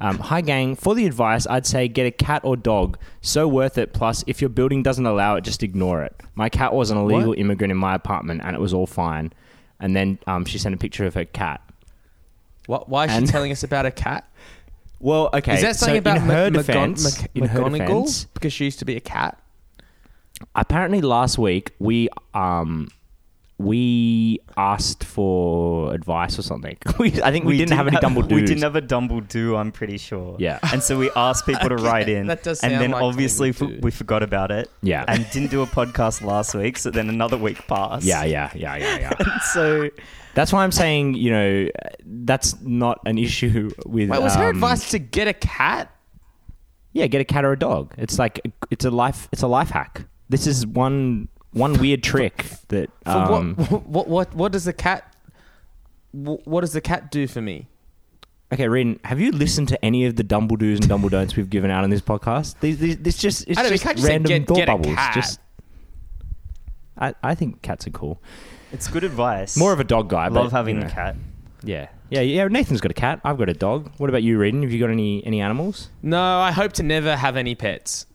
Um, 0.00 0.18
Hi, 0.18 0.40
gang. 0.40 0.74
For 0.74 0.94
the 0.94 1.06
advice, 1.06 1.46
I'd 1.46 1.66
say 1.66 1.88
get 1.88 2.04
a 2.06 2.10
cat 2.10 2.42
or 2.44 2.56
dog. 2.56 2.98
So 3.20 3.46
worth 3.46 3.78
it. 3.78 3.92
Plus, 3.92 4.24
if 4.26 4.40
your 4.40 4.48
building 4.50 4.82
doesn't 4.82 5.06
allow 5.06 5.36
it, 5.36 5.44
just 5.44 5.62
ignore 5.62 6.02
it. 6.02 6.20
My 6.34 6.48
cat 6.48 6.74
was 6.74 6.90
an 6.90 6.98
illegal 6.98 7.28
What? 7.28 7.38
immigrant 7.38 7.70
in 7.70 7.76
my 7.76 7.94
apartment, 7.94 8.40
and 8.44 8.56
it 8.56 8.60
was 8.60 8.74
all 8.74 8.86
fine. 8.86 9.32
And 9.80 9.94
then 9.94 10.18
um, 10.26 10.44
she 10.44 10.58
sent 10.58 10.74
a 10.74 10.78
picture 10.78 11.06
of 11.06 11.14
her 11.14 11.24
cat. 11.24 11.60
What, 12.66 12.88
why 12.88 13.06
is 13.06 13.12
And- 13.12 13.26
she 13.26 13.32
telling 13.32 13.52
us 13.52 13.62
about 13.62 13.86
a 13.86 13.90
cat? 13.90 14.28
Well, 15.00 15.28
okay. 15.34 15.54
Is 15.56 15.60
that 15.62 15.76
something 15.76 15.96
so 15.96 15.98
about 15.98 16.16
in 16.16 16.22
her 16.22 16.50
Ma- 16.50 16.56
defense? 16.58 17.18
Magon- 17.18 17.28
in 17.34 17.44
her 17.48 17.60
McGonagall? 17.60 17.78
defense, 18.06 18.24
Because 18.32 18.52
she 18.52 18.64
used 18.64 18.78
to 18.78 18.84
be 18.84 18.96
a 18.96 19.00
cat. 19.00 19.38
apparently 20.56 21.00
last 21.00 21.38
week 21.38 21.72
we 21.78 22.08
um 22.34 22.88
we 23.56 24.40
asked 24.56 25.04
for 25.04 25.94
advice 25.94 26.36
or 26.38 26.42
something. 26.42 26.76
we, 26.98 27.22
I 27.22 27.30
think 27.30 27.44
we, 27.44 27.56
didn't, 27.56 27.76
have 27.76 27.86
any 27.86 27.96
Dumbledore. 27.98 28.32
We 28.34 28.42
didn't 28.42 28.64
have 28.64 28.74
a 28.74 28.82
Dumbledore, 28.82 29.56
I'm 29.60 29.70
pretty 29.70 29.96
sure. 29.96 30.34
Yeah. 30.40 30.58
And 30.72 30.82
so 30.82 30.98
we 30.98 31.08
asked 31.14 31.46
people 31.50 31.68
to 31.68 31.76
write 31.76 32.08
in. 32.08 32.26
that 32.26 32.42
does 32.42 32.60
And 32.64 32.72
sound 32.72 32.82
then 32.82 32.90
like 32.90 33.02
obviously 33.02 33.52
something 33.52 33.74
we 33.76 33.78
f- 33.78 33.84
we 33.84 33.90
forgot 33.92 34.24
about 34.24 34.50
it. 34.50 34.68
Yeah. 34.82 35.04
And 35.06 35.24
didn't 35.30 35.52
do 35.52 35.62
a 35.62 35.66
podcast 35.66 36.20
last 36.22 36.54
week, 36.54 36.78
so 36.78 36.90
then 36.90 37.08
another 37.08 37.36
week 37.38 37.64
passed. 37.68 38.04
Yeah, 38.04 38.24
yeah, 38.24 38.50
yeah, 38.56 38.76
yeah, 38.76 38.98
yeah. 39.20 39.38
So 39.52 39.88
That's 40.34 40.52
why 40.52 40.64
I'm 40.64 40.72
saying, 40.72 41.14
you 41.14 41.30
know, 41.30 41.68
that's 42.04 42.60
not 42.60 43.00
an 43.06 43.18
issue 43.18 43.70
with. 43.86 44.10
Wait, 44.10 44.22
was 44.22 44.34
her 44.34 44.44
um, 44.44 44.56
advice 44.56 44.90
to 44.90 44.98
get 44.98 45.28
a 45.28 45.32
cat? 45.32 45.90
Yeah, 46.92 47.06
get 47.06 47.20
a 47.20 47.24
cat 47.24 47.44
or 47.44 47.52
a 47.52 47.58
dog. 47.58 47.94
It's 47.98 48.18
like 48.18 48.40
it's 48.70 48.84
a 48.84 48.90
life. 48.90 49.28
It's 49.32 49.42
a 49.42 49.48
life 49.48 49.70
hack. 49.70 50.02
This 50.28 50.46
is 50.46 50.66
one 50.66 51.28
one 51.52 51.74
weird 51.74 52.02
trick 52.02 52.44
that. 52.68 52.90
Um, 53.06 53.54
what, 53.68 53.86
what, 53.86 54.08
what, 54.08 54.34
what 54.34 54.52
does 54.52 54.64
the 54.64 54.72
cat? 54.72 55.14
What 56.12 56.60
does 56.60 56.72
the 56.72 56.80
cat 56.80 57.10
do 57.10 57.26
for 57.26 57.40
me? 57.40 57.68
okay, 58.54 58.68
Rin, 58.68 58.98
have 59.04 59.20
you 59.20 59.32
listened 59.32 59.68
to 59.68 59.84
any 59.84 60.06
of 60.06 60.16
the 60.16 60.24
Dumbledores 60.24 60.80
and 60.80 60.84
Dumbledon'ts 60.84 61.36
we've 61.36 61.50
given 61.50 61.70
out 61.70 61.84
on 61.84 61.90
this 61.90 62.00
podcast? 62.00 62.60
These, 62.60 62.78
these, 62.78 62.96
this 62.98 63.18
just 63.18 63.46
it's 63.48 63.56
don't 63.56 63.64
know, 63.64 63.70
you 63.70 63.78
just 63.78 63.96
just 63.96 64.08
random 64.08 64.28
get- 64.28 64.46
thought 64.48 64.56
get 64.56 64.66
bubbles. 64.66 64.96
Just. 65.14 65.40
I, 66.96 67.14
I 67.22 67.34
think 67.34 67.60
cats 67.62 67.86
are 67.86 67.90
cool. 67.90 68.22
It's 68.74 68.88
good 68.88 69.04
advice. 69.04 69.56
More 69.56 69.72
of 69.72 69.80
a 69.80 69.84
dog 69.84 70.08
guy. 70.10 70.24
I 70.24 70.28
love 70.28 70.50
but, 70.50 70.56
having 70.56 70.76
you 70.76 70.80
know, 70.82 70.86
a 70.88 70.90
cat. 70.90 71.16
Yeah, 71.62 71.88
yeah, 72.10 72.20
yeah. 72.20 72.46
Nathan's 72.48 72.80
got 72.80 72.90
a 72.90 72.94
cat. 72.94 73.20
I've 73.24 73.38
got 73.38 73.48
a 73.48 73.54
dog. 73.54 73.90
What 73.96 74.10
about 74.10 74.22
you, 74.22 74.36
Rin? 74.36 74.62
Have 74.62 74.70
you 74.72 74.80
got 74.80 74.90
any 74.90 75.24
any 75.24 75.40
animals? 75.40 75.88
No, 76.02 76.20
I 76.20 76.50
hope 76.52 76.72
to 76.74 76.82
never 76.82 77.16
have 77.16 77.36
any 77.36 77.54
pets. 77.54 78.06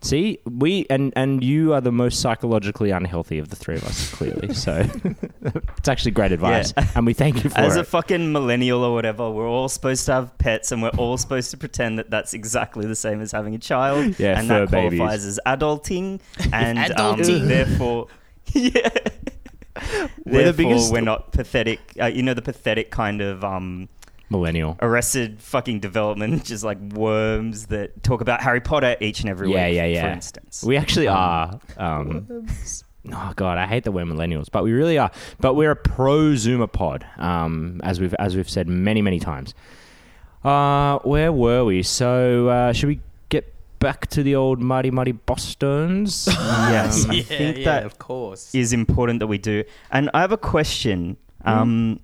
See, 0.00 0.38
we 0.44 0.86
and 0.90 1.12
and 1.16 1.42
you 1.42 1.72
are 1.74 1.80
the 1.80 1.90
most 1.90 2.20
psychologically 2.20 2.90
unhealthy 2.92 3.38
of 3.40 3.48
the 3.48 3.56
three 3.56 3.74
of 3.76 3.84
us, 3.84 4.10
clearly. 4.12 4.54
So 4.54 4.84
it's 5.78 5.88
actually 5.88 6.12
great 6.12 6.30
advice, 6.30 6.72
Yeah. 6.76 6.86
and 6.94 7.04
we 7.06 7.14
thank 7.14 7.42
you 7.42 7.50
for 7.50 7.58
As 7.58 7.64
it. 7.64 7.68
As 7.70 7.76
a 7.78 7.84
fucking 7.84 8.30
millennial 8.30 8.84
or 8.84 8.94
whatever, 8.94 9.28
we're 9.30 9.48
all 9.48 9.68
supposed 9.68 10.06
to 10.06 10.12
have 10.12 10.38
pets, 10.38 10.70
and 10.70 10.82
we're 10.82 10.90
all 10.90 11.16
supposed 11.16 11.50
to 11.50 11.56
pretend 11.56 11.98
that 11.98 12.10
that's 12.10 12.32
exactly 12.34 12.86
the 12.86 12.94
same 12.94 13.20
as 13.20 13.32
having 13.32 13.54
a 13.56 13.58
child, 13.58 14.16
Yeah, 14.20 14.38
and 14.38 14.46
fur 14.46 14.66
that 14.66 14.68
qualifies 14.68 15.24
babies. 15.24 15.24
as 15.26 15.40
adulting, 15.46 16.20
and 16.52 16.78
Adulting. 16.78 17.40
Um, 17.40 17.48
therefore, 17.48 18.06
yeah, 18.52 18.88
We're 19.80 20.08
the 20.24 20.30
therefore 20.30 20.52
biggest- 20.52 20.92
we're 20.92 21.00
not 21.00 21.32
pathetic. 21.32 21.80
Uh, 22.00 22.06
you 22.06 22.22
know 22.22 22.34
the 22.34 22.42
pathetic 22.42 22.90
kind 22.90 23.20
of 23.20 23.42
um, 23.44 23.88
Millennial. 24.30 24.76
arrested 24.82 25.40
fucking 25.40 25.80
development, 25.80 26.44
just 26.52 26.64
like 26.64 26.78
worms 26.92 27.66
that 27.66 28.02
talk 28.02 28.20
about 28.20 28.40
Harry 28.42 28.60
Potter 28.60 28.96
each 29.00 29.20
and 29.20 29.28
every 29.30 29.50
Yeah, 29.50 29.66
week. 29.66 29.76
yeah, 29.76 29.84
yeah. 29.86 29.94
yeah. 29.94 30.02
For 30.02 30.08
instance, 30.08 30.62
We 30.64 30.76
actually 30.76 31.08
are. 31.08 31.58
Um, 31.76 32.46
oh 33.12 33.32
god, 33.36 33.56
I 33.58 33.66
hate 33.66 33.84
that 33.84 33.92
we're 33.92 34.04
millennials, 34.04 34.46
but 34.52 34.64
we 34.64 34.72
really 34.72 34.98
are. 34.98 35.10
But 35.40 35.54
we're 35.54 35.70
a 35.70 35.76
pro 35.76 36.32
Zoomer 36.32 36.70
pod, 36.70 37.06
um, 37.16 37.80
as 37.84 38.00
we've 38.00 38.14
as 38.14 38.36
we've 38.36 38.50
said 38.50 38.68
many 38.68 39.00
many 39.02 39.18
times. 39.18 39.54
Uh, 40.44 40.98
where 41.00 41.32
were 41.32 41.64
we? 41.64 41.82
So 41.82 42.48
uh, 42.48 42.72
should 42.72 42.86
we 42.88 42.94
get 42.96 43.04
back 43.78 44.06
to 44.08 44.22
the 44.22 44.34
old 44.34 44.60
muddy 44.60 44.90
muddy 44.90 45.12
Bosstones? 45.12 46.26
yes, 46.70 47.06
I 47.08 47.12
yeah, 47.14 47.22
think 47.22 47.58
yeah, 47.58 47.64
that 47.64 47.84
of 47.84 47.98
course. 47.98 48.54
is 48.54 48.72
important 48.72 49.20
that 49.20 49.26
we 49.28 49.38
do. 49.38 49.64
And 49.90 50.10
I 50.14 50.20
have 50.20 50.32
a 50.32 50.38
question 50.38 51.16
Um, 51.44 52.00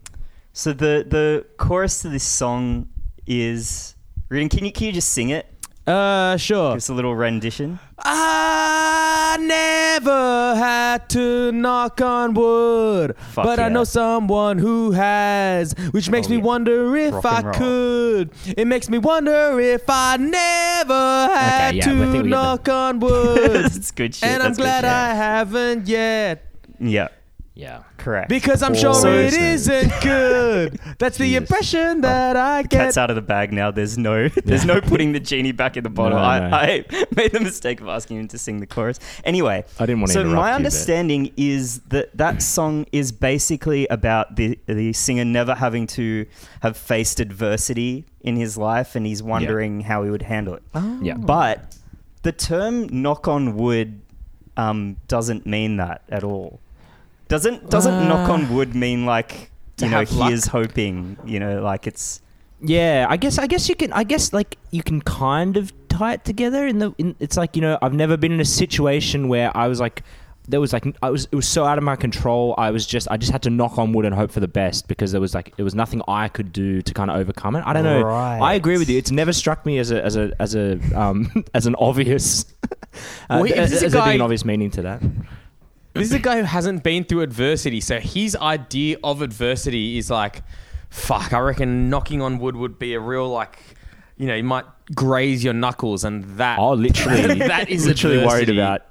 so 0.53 0.73
the 0.73 1.05
the 1.09 1.45
chorus 1.57 2.03
to 2.03 2.09
this 2.09 2.25
song 2.25 2.89
is. 3.27 3.97
Reardon, 4.31 4.49
can 4.49 4.65
you 4.65 4.73
can 4.73 4.87
you 4.87 4.93
just 4.93 5.11
sing 5.11 5.31
it? 5.31 5.47
Uh, 5.87 6.37
sure. 6.39 6.71
Give 6.71 6.77
us 6.79 6.89
a 6.89 6.95
little 6.95 7.15
rendition. 7.15 7.79
I 9.35 9.37
never 9.37 10.55
had 10.55 11.09
to 11.11 11.51
knock 11.51 12.01
on 12.01 12.35
wood, 12.35 13.17
Fuck 13.33 13.45
but 13.45 13.59
I 13.59 13.69
know 13.69 13.83
someone 13.83 14.59
who 14.59 14.93
has, 14.93 15.73
which 15.91 16.09
makes 16.09 16.29
Oh, 16.29 16.31
me 16.31 16.37
yeah. 16.37 16.43
wonder 16.45 16.97
if 16.97 17.15
Rock 17.15 17.25
I 17.27 17.53
could. 17.53 18.31
It 18.57 18.69
makes 18.69 18.89
me 18.89 18.99
wonder 18.99 19.59
if 19.59 19.83
I 19.89 20.19
never 20.19 21.35
had 21.35 21.75
yeah, 21.75 21.85
think 21.85 22.13
we 22.13 22.19
to 22.23 22.29
knock 22.29 22.69
on 22.69 23.01
wood. 23.01 23.65
That's 23.65 23.91
good 23.91 24.15
shit. 24.15 24.29
and 24.29 24.41
I'm 24.41 24.53
glad. 24.53 24.85
I 24.85 25.15
haven't 25.15 25.89
yet. 25.89 26.45
Yeah, 26.79 27.09
Yeah. 27.57 27.85
correct. 27.99 28.29
Because 28.29 28.63
I'm 28.65 28.75
sure 28.75 28.95
So- 28.95 29.13
it 29.13 29.33
isn't 29.33 29.93
good. 30.03 30.81
That's 30.99 31.19
the 31.19 31.25
Jesus. 31.27 31.43
impression 31.43 32.01
that 32.01 32.37
I 32.37 32.63
get. 32.63 32.71
Cat's 32.71 32.99
out 32.99 33.11
of 33.11 33.17
the 33.17 33.23
bag 33.23 33.53
now. 33.53 33.71
There's 33.71 33.97
no, 33.97 34.29
there's 34.45 34.65
no 34.65 34.81
putting 34.81 35.13
the 35.13 35.21
genie 35.21 35.53
back 35.53 35.77
in 35.77 35.85
the 35.85 35.89
bottle. 35.91 36.19
No, 36.19 36.25
I, 36.25 36.39
no. 36.41 36.57
I 36.57 36.85
made 37.17 37.31
the 37.33 37.39
mistake 37.41 37.81
of 37.81 37.87
asking 37.89 38.19
him 38.19 38.29
to 38.29 38.39
sing 38.39 38.59
the 38.59 38.67
chorus. 38.67 38.99
Anyway, 39.23 39.65
I 39.79 39.87
didn't 39.87 40.01
want 40.01 40.09
to 40.09 40.15
So 40.15 40.21
interrupt 40.23 40.37
my 40.37 40.49
you, 40.49 40.53
but- 40.53 40.57
understanding 40.57 41.33
is 41.37 41.79
that 41.91 42.17
that 42.17 42.43
song 42.43 42.87
is 42.91 43.13
basically 43.13 43.87
about 43.87 44.35
the 44.35 44.59
the 44.67 44.93
singer 44.93 45.25
never 45.25 45.55
having 45.55 45.87
to 45.89 46.27
have 46.61 46.77
faced 46.77 47.21
adversity 47.21 48.05
in 48.23 48.35
his 48.37 48.57
life, 48.59 48.97
and 48.97 49.07
he's 49.07 49.23
wondering 49.23 49.83
how 49.83 50.03
he 50.03 50.11
would 50.11 50.23
handle 50.23 50.55
it. 50.55 50.63
Yeah. 51.03 51.15
But 51.17 51.77
the 52.23 52.33
term 52.33 52.89
"knock 53.03 53.29
on 53.29 53.55
wood" 53.57 54.01
um, 54.57 54.97
doesn't 55.09 55.47
mean 55.47 55.77
that 55.77 56.03
at 56.09 56.25
all. 56.25 56.59
Doesn't 57.35 57.59
doesn't 57.77 57.95
Uh, 58.03 58.09
knock 58.09 58.27
on 58.35 58.43
wood 58.55 58.71
mean 58.85 59.01
like 59.15 59.51
you 59.83 59.89
know 59.93 60.03
he 60.03 60.17
luck? 60.23 60.31
is 60.37 60.47
hoping 60.59 61.17
you 61.33 61.39
know 61.43 61.55
like 61.71 61.83
it's 61.91 62.07
Yeah, 62.61 63.07
I 63.15 63.17
guess 63.23 63.39
I 63.45 63.47
guess 63.53 63.69
you 63.71 63.77
can 63.83 63.91
I 63.93 64.05
guess 64.13 64.33
like 64.33 64.51
you 64.71 64.83
can 64.89 65.01
kind 65.03 65.57
of 65.61 65.73
tie 65.89 66.15
it 66.17 66.25
together 66.25 66.63
in 66.73 66.79
the 66.83 66.89
in, 66.99 67.15
it's 67.25 67.37
like, 67.37 67.53
you 67.57 67.63
know, 67.67 67.75
I've 67.83 67.95
never 68.05 68.17
been 68.17 68.33
in 68.33 68.41
a 68.41 68.51
situation 68.63 69.29
where 69.33 69.51
I 69.57 69.67
was 69.69 69.79
like 69.87 70.03
there 70.47 70.61
was 70.61 70.73
like 70.77 70.85
I 71.03 71.09
was 71.11 71.23
it 71.33 71.37
was 71.43 71.49
so 71.49 71.65
out 71.65 71.79
of 71.79 71.85
my 71.85 71.97
control. 71.97 72.55
I 72.59 72.71
was 72.71 72.85
just 72.87 73.07
I 73.11 73.17
just 73.17 73.33
had 73.33 73.43
to 73.49 73.51
knock 73.51 73.79
on 73.79 73.93
wood 73.95 74.05
and 74.05 74.15
hope 74.15 74.31
for 74.31 74.41
the 74.41 74.53
best 74.63 74.89
because 74.89 75.11
there 75.13 75.21
was 75.21 75.33
like 75.35 75.57
there 75.57 75.65
was 75.65 75.75
nothing 75.75 76.03
I 76.07 76.29
could 76.29 76.53
do 76.53 76.83
to 76.83 76.93
kind 76.95 77.11
of 77.11 77.17
overcome 77.17 77.57
it. 77.57 77.63
I 77.67 77.73
don't 77.73 77.85
know. 77.85 78.03
Right. 78.03 78.39
I 78.51 78.53
agree 78.55 78.77
with 78.79 78.89
you. 78.91 78.99
It's 78.99 79.11
never 79.11 79.33
struck 79.33 79.65
me 79.65 79.79
as 79.79 79.91
a 79.91 80.05
as 80.05 80.17
a 80.17 80.33
as 80.39 80.55
a 80.55 80.79
um 81.03 81.17
as 81.55 81.67
an 81.67 81.75
obvious 81.89 82.45
uh, 83.31 83.41
Wait, 83.43 83.53
as, 83.55 83.73
is 83.73 83.81
this 83.81 83.83
as 83.85 83.93
there 83.95 84.05
being 84.05 84.17
an 84.17 84.21
obvious 84.29 84.45
meaning 84.45 84.71
to 84.73 84.83
that. 84.83 85.03
This 85.95 86.09
is 86.09 86.13
a 86.15 86.19
guy 86.19 86.39
who 86.39 86.43
hasn't 86.45 86.83
been 86.83 87.05
through 87.05 87.23
adversity, 87.23 87.81
so 87.81 88.01
his 88.01 88.35
idea 88.37 88.99
of 89.05 89.23
adversity 89.23 89.97
is 89.97 90.11
like, 90.11 90.43
fuck. 90.91 91.33
I 91.33 91.39
reckon 91.39 91.89
knocking 91.89 92.21
on 92.21 92.39
wood 92.39 92.57
would 92.57 92.79
be 92.79 92.95
a 92.95 93.01
real 93.01 93.29
like, 93.29 93.59
you 94.17 94.27
know, 94.27 94.35
you 94.35 94.45
might 94.45 94.65
graze 94.95 95.45
your 95.45 95.55
knuckles, 95.55 96.05
and 96.05 96.25
that. 96.39 96.59
Oh, 96.59 96.75
literally 96.75 97.39
that 97.39 97.69
is 97.69 97.87
literally 97.87 98.19
worried 98.25 98.49
about 98.51 98.83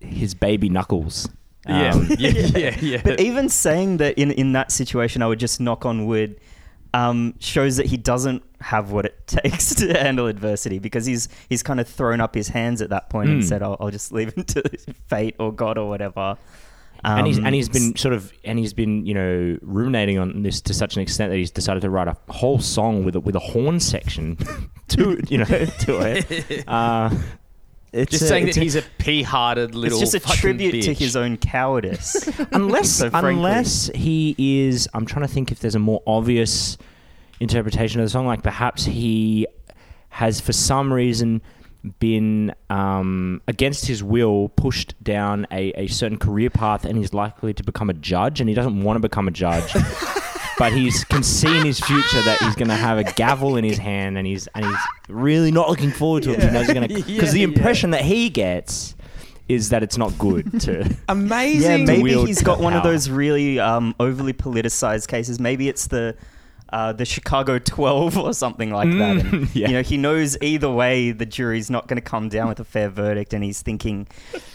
his 0.00 0.34
baby 0.34 0.68
knuckles. 0.68 1.28
Yeah, 1.66 1.92
Um, 1.94 2.08
yeah, 2.18 2.30
yeah, 2.30 2.76
yeah. 2.80 3.00
But 3.02 3.20
even 3.20 3.48
saying 3.48 3.98
that 3.98 4.18
in 4.18 4.30
in 4.32 4.52
that 4.52 4.72
situation, 4.72 5.22
I 5.22 5.28
would 5.28 5.40
just 5.40 5.60
knock 5.60 5.86
on 5.86 6.06
wood, 6.06 6.38
um, 6.94 7.34
shows 7.40 7.76
that 7.76 7.86
he 7.86 7.96
doesn't 7.96 8.42
have 8.60 8.90
what 8.92 9.04
it 9.06 9.26
takes 9.26 9.74
to 9.76 9.92
handle 9.92 10.26
adversity 10.26 10.78
because 10.78 11.06
he's 11.06 11.28
he's 11.48 11.62
kind 11.62 11.80
of 11.80 11.88
thrown 11.88 12.20
up 12.20 12.34
his 12.34 12.48
hands 12.48 12.80
at 12.82 12.90
that 12.90 13.08
point 13.10 13.28
and 13.30 13.42
Mm. 13.42 13.44
said, 13.48 13.62
"I'll, 13.62 13.76
I'll 13.80 13.90
just 13.90 14.12
leave 14.12 14.32
him 14.34 14.44
to 14.54 14.62
fate 15.08 15.36
or 15.38 15.52
God 15.52 15.78
or 15.78 15.88
whatever." 15.88 16.36
and 17.04 17.26
he's 17.26 17.38
Um, 17.38 17.46
and 17.46 17.54
he's 17.54 17.68
been 17.68 17.96
sort 17.96 18.14
of 18.14 18.32
and 18.44 18.58
he's 18.60 18.72
been 18.72 19.04
you 19.04 19.14
know 19.14 19.58
ruminating 19.62 20.18
on 20.18 20.42
this 20.42 20.60
to 20.60 20.74
such 20.74 20.94
an 20.94 21.02
extent 21.02 21.30
that 21.32 21.36
he's 21.36 21.50
decided 21.50 21.80
to 21.80 21.90
write 21.90 22.06
a 22.06 22.16
whole 22.30 22.60
song 22.60 23.04
with 23.04 23.16
a, 23.16 23.20
with 23.20 23.34
a 23.34 23.40
horn 23.40 23.80
section 23.80 24.36
to 24.88 25.18
you 25.28 25.38
know 25.38 25.44
to 25.44 25.98
it. 26.00 26.64
Uh, 26.68 27.10
it's 27.92 28.10
just 28.10 28.22
a- 28.24 28.26
saying 28.26 28.48
it's 28.48 28.56
that 28.56 28.60
a- 28.60 28.64
he's 28.64 28.76
a 28.76 28.82
pea-hearted 28.98 29.74
little. 29.74 30.00
It's 30.00 30.12
just 30.12 30.14
a 30.14 30.20
fucking 30.20 30.40
tribute 30.40 30.82
to 30.82 30.94
his 30.94 31.16
own 31.16 31.36
cowardice. 31.36 32.28
unless 32.52 32.90
So 32.90 33.10
unless 33.12 33.90
he 33.94 34.34
is. 34.38 34.88
I'm 34.94 35.06
trying 35.06 35.26
to 35.26 35.32
think 35.32 35.52
if 35.52 35.60
there's 35.60 35.74
a 35.74 35.78
more 35.80 36.02
obvious 36.06 36.78
interpretation 37.40 38.00
of 38.00 38.06
the 38.06 38.10
song. 38.10 38.26
Like 38.26 38.42
perhaps 38.42 38.84
he 38.84 39.46
has 40.10 40.40
for 40.40 40.52
some 40.52 40.92
reason 40.92 41.42
been 41.98 42.54
um, 42.70 43.42
against 43.48 43.86
his 43.86 44.02
will 44.04 44.50
pushed 44.50 44.94
down 45.02 45.46
a, 45.50 45.72
a 45.72 45.86
certain 45.88 46.16
career 46.18 46.48
path 46.48 46.84
and 46.84 46.96
he's 46.96 47.12
likely 47.12 47.52
to 47.52 47.64
become 47.64 47.90
a 47.90 47.94
judge 47.94 48.40
and 48.40 48.48
he 48.48 48.54
doesn't 48.54 48.82
want 48.84 48.96
to 48.96 49.00
become 49.00 49.26
a 49.26 49.32
judge 49.32 49.74
but 50.62 50.72
he's 50.72 51.02
can 51.04 51.22
see 51.22 51.56
in 51.58 51.66
his 51.66 51.80
future 51.80 52.22
that 52.22 52.38
he's 52.40 52.54
going 52.54 52.68
to 52.68 52.76
have 52.76 52.96
a 52.98 53.04
gavel 53.14 53.56
in 53.56 53.64
his 53.64 53.78
hand 53.78 54.16
and 54.18 54.26
he's 54.26 54.46
and 54.54 54.64
he's 54.64 54.76
really 55.08 55.50
not 55.50 55.68
looking 55.68 55.90
forward 55.90 56.22
to 56.22 56.30
it. 56.32 56.40
He 56.42 56.50
knows 56.50 56.66
he's 56.66 56.74
going 56.74 56.88
to 56.88 56.94
because 57.02 57.32
the 57.32 57.40
Yeah, 57.40 57.48
impression 57.48 57.90
that 57.90 58.02
he 58.02 58.28
gets 58.30 58.94
is 59.48 59.70
that 59.70 59.82
it's 59.82 59.98
not 59.98 60.16
good 60.18 60.60
to 60.60 60.72
yeah, 60.88 60.94
Amazing. 61.08 61.84
maybe 61.86 62.02
wield 62.02 62.28
he's 62.28 62.42
got 62.42 62.60
one 62.60 62.74
of 62.74 62.82
those 62.84 63.10
really 63.10 63.58
um, 63.58 63.94
overly 63.98 64.32
politicized 64.32 65.08
cases. 65.08 65.40
Maybe 65.40 65.68
it's 65.68 65.88
the 65.88 66.16
uh, 66.72 66.92
the 66.92 67.04
Chicago 67.04 67.58
Twelve 67.58 68.16
or 68.16 68.32
something 68.32 68.70
like 68.70 68.88
that. 68.90 69.16
And, 69.16 69.22
Mm, 69.32 69.48
yeah. 69.54 69.66
You 69.68 69.72
know, 69.74 69.82
he 69.82 69.96
knows 69.96 70.38
either 70.40 70.70
way 70.70 71.10
the 71.10 71.26
jury's 71.26 71.68
not 71.70 71.86
going 71.88 71.96
to 72.00 72.08
come 72.14 72.28
down 72.28 72.48
with 72.48 72.60
a 72.60 72.64
fair 72.64 72.88
verdict, 72.88 73.34
and 73.34 73.42
he's 73.44 73.60
thinking, 73.60 74.06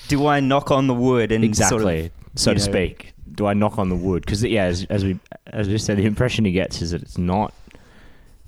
"Do 0.07 0.25
I 0.25 0.39
knock 0.39 0.71
on 0.71 0.87
the 0.87 0.95
wood 0.95 1.31
and 1.31 1.43
exactly 1.43 1.79
sort 1.79 2.05
of, 2.05 2.11
so 2.41 2.53
to 2.53 2.59
know- 2.59 2.65
speak 2.65 3.13
do 3.33 3.45
i 3.45 3.53
knock 3.53 3.77
on 3.77 3.89
the 3.89 3.95
wood? 3.95 4.23
Because 4.25 4.43
yeah 4.43 4.63
as, 4.63 4.85
as 4.89 5.03
we 5.03 5.19
as 5.47 5.67
we 5.67 5.77
said 5.77 5.97
the 5.97 6.05
impression 6.05 6.45
he 6.45 6.51
gets 6.51 6.81
is 6.81 6.91
that 6.91 7.01
it's 7.01 7.17
not 7.17 7.53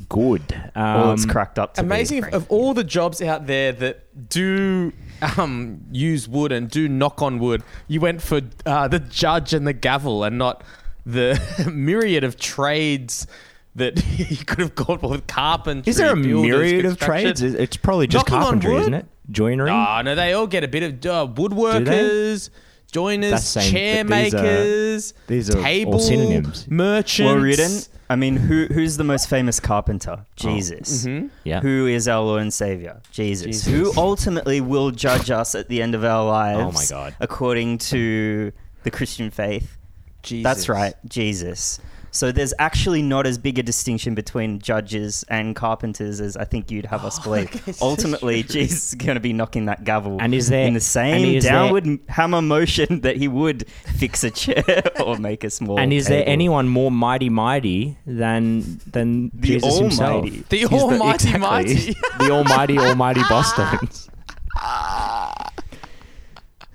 good. 0.08 0.42
Well, 0.76 1.12
it's 1.12 1.26
Um, 1.26 1.30
cracked 1.30 1.60
up 1.60 1.74
to 1.76 1.82
be, 1.82 1.86
Amazing 1.86 2.18
if, 2.20 2.34
of 2.34 2.46
all 2.50 2.74
the 2.74 2.84
jobs 2.86 3.22
out 3.22 3.48
there 3.48 3.72
that 3.74 4.30
do 4.30 4.94
um, 5.38 5.82
use 5.92 6.28
wood 6.28 6.52
and 6.52 6.70
do 6.70 6.88
knock 6.88 7.22
on 7.22 7.38
wood, 7.40 7.64
you 7.88 8.00
went 8.00 8.22
for 8.22 8.42
uh, 8.66 8.88
the 8.88 9.00
judge 9.00 9.54
and 9.54 9.68
the 9.68 9.74
gavel 9.74 10.24
and 10.24 10.38
not 10.38 10.64
the 11.06 11.40
myriad 11.72 12.24
of 12.24 12.38
trades 12.38 13.28
that 13.76 14.02
you 14.18 14.38
could 14.46 14.60
have 14.60 14.74
gone 14.76 15.00
for 15.00 15.10
with 15.10 15.28
carpentry. 15.28 15.90
is 15.90 15.98
there 15.98 16.12
a 16.14 16.16
myriad 16.16 16.86
of 16.86 16.98
trades? 16.98 17.42
It's 17.42 17.78
probably 17.78 18.08
just 18.08 18.26
Knocking 18.28 18.36
on 18.36 18.42
carpentry 18.44 18.72
wood? 18.74 18.82
isn't 18.82 18.94
it? 18.94 19.06
Joinery? 19.32 19.70
Oh, 19.70 20.02
no, 20.02 20.16
they 20.16 20.34
all 20.34 20.48
get 20.48 20.64
a 20.64 20.68
bit 20.68 20.84
of 20.84 21.06
uh, 21.06 21.32
woodworkers, 21.34 22.50
joiners, 22.92 23.32
That's 23.32 23.46
saying 23.46 23.72
chair 23.72 24.04
that 24.04 24.24
these 24.24 24.34
are- 24.34 25.16
these 25.28 25.50
are 25.50 25.58
all 25.58 25.64
table 25.64 26.00
synonyms. 26.00 26.68
merchants. 26.70 27.20
Well, 27.20 27.38
Reardon, 27.38 27.82
I 28.10 28.16
mean, 28.16 28.36
who 28.38 28.66
who's 28.66 28.98
the 28.98 29.04
most 29.04 29.30
famous 29.30 29.60
carpenter? 29.60 30.18
Oh. 30.22 30.26
Jesus. 30.36 31.06
Mm-hmm. 31.06 31.28
yeah 31.44 31.62
Who 31.62 31.86
is 31.88 32.08
our 32.08 32.24
Lord 32.24 32.42
and 32.42 32.54
Savior? 32.54 33.02
Jesus. 33.12 33.46
Jesus. 33.46 33.66
Who 33.68 33.94
ultimately 33.96 34.62
will 34.62 34.92
judge 34.92 35.30
us 35.30 35.54
at 35.56 35.70
the 35.70 35.82
end 35.82 35.94
of 35.96 36.04
our 36.04 36.26
lives? 36.26 36.60
Oh 36.62 36.72
my 36.72 36.86
God. 37.04 37.16
According 37.20 37.78
to 37.94 38.52
the 38.84 38.92
Christian 38.92 39.30
faith. 39.30 39.78
Jesus. 40.24 40.44
That's 40.44 40.70
right, 40.70 40.96
Jesus. 41.08 41.80
So 42.12 42.32
there's 42.32 42.54
actually 42.58 43.02
not 43.04 43.28
as 43.28 43.38
big 43.38 43.60
a 43.60 43.64
distinction 43.64 44.16
between 44.16 44.60
judges 44.60 45.24
and 45.30 45.56
carpenters 45.56 46.20
as 46.20 46.36
I 46.36 46.44
think 46.44 46.72
you'd 46.72 46.88
have 46.88 47.06
us 47.06 47.20
believe. 47.24 47.50
Oh, 47.54 47.60
okay, 47.70 47.74
Ultimately, 47.82 48.44
true. 48.44 48.62
Jesus 48.62 48.90
is 48.90 48.96
going 48.96 49.14
to 49.16 49.20
be 49.20 49.32
knocking 49.32 49.66
that 49.66 49.84
gavel 49.84 50.18
And 50.20 50.34
is 50.34 50.50
there- 50.50 50.66
in 50.68 50.74
the 50.74 50.80
same 50.80 51.24
is 51.36 51.44
there- 51.44 51.54
downward 51.54 52.00
hammer 52.10 52.42
motion 52.42 53.02
that 53.02 53.18
he 53.18 53.28
would 53.28 53.68
fix 53.98 54.24
a 54.24 54.32
chair 54.32 54.64
or 55.06 55.18
make 55.18 55.44
a 55.44 55.50
small. 55.50 55.80
and 55.80 55.94
is 55.94 56.08
there 56.08 56.24
anyone 56.26 56.68
more 56.68 56.90
mighty 56.92 57.30
mighty 57.30 57.98
than 58.08 58.80
than 58.88 59.30
The 59.34 59.48
Jesus 59.48 59.78
himself? 59.80 60.24
Almighty. 60.26 60.44
The 60.50 60.58
He's 60.58 60.72
Almighty 60.72 61.38
Mighty. 61.38 61.94
the 62.20 62.32
almighty 62.32 62.80
almighty 62.80 63.22
Bosstones. 63.22 64.10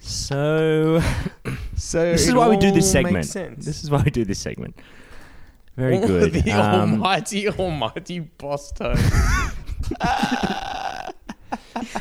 So 0.00 1.00
So 1.76 2.12
this 2.12 2.28
is 2.28 2.34
why 2.34 2.48
we 2.48 2.56
do 2.56 2.70
this 2.70 2.90
segment. 2.90 3.26
This 3.58 3.82
is 3.82 3.90
why 3.90 4.02
we 4.02 4.10
do 4.10 4.24
this 4.24 4.38
segment. 4.38 4.76
Very 5.76 5.98
good. 5.98 6.32
the 6.32 6.52
Um, 6.52 6.92
almighty, 6.92 7.48
almighty 7.48 8.20
boss 8.20 8.70
tone. 8.72 8.96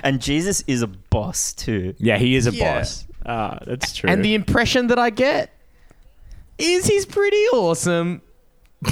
And 0.04 0.22
Jesus 0.22 0.64
is 0.68 0.82
a 0.82 0.88
boss 0.88 1.54
too. 1.54 1.94
yeah, 1.98 2.18
he 2.18 2.36
is 2.36 2.46
a 2.48 2.52
Yeah. 2.52 2.80
boss. 2.80 3.06
Ah, 3.26 3.58
that's 3.66 3.96
true. 3.96 4.10
and 4.10 4.24
the 4.24 4.34
impression 4.34 4.88
that 4.88 5.00
I 5.00 5.10
get 5.10 5.52
is 6.58 6.86
he's 6.86 7.06
pretty 7.06 7.44
awesome. 7.54 8.22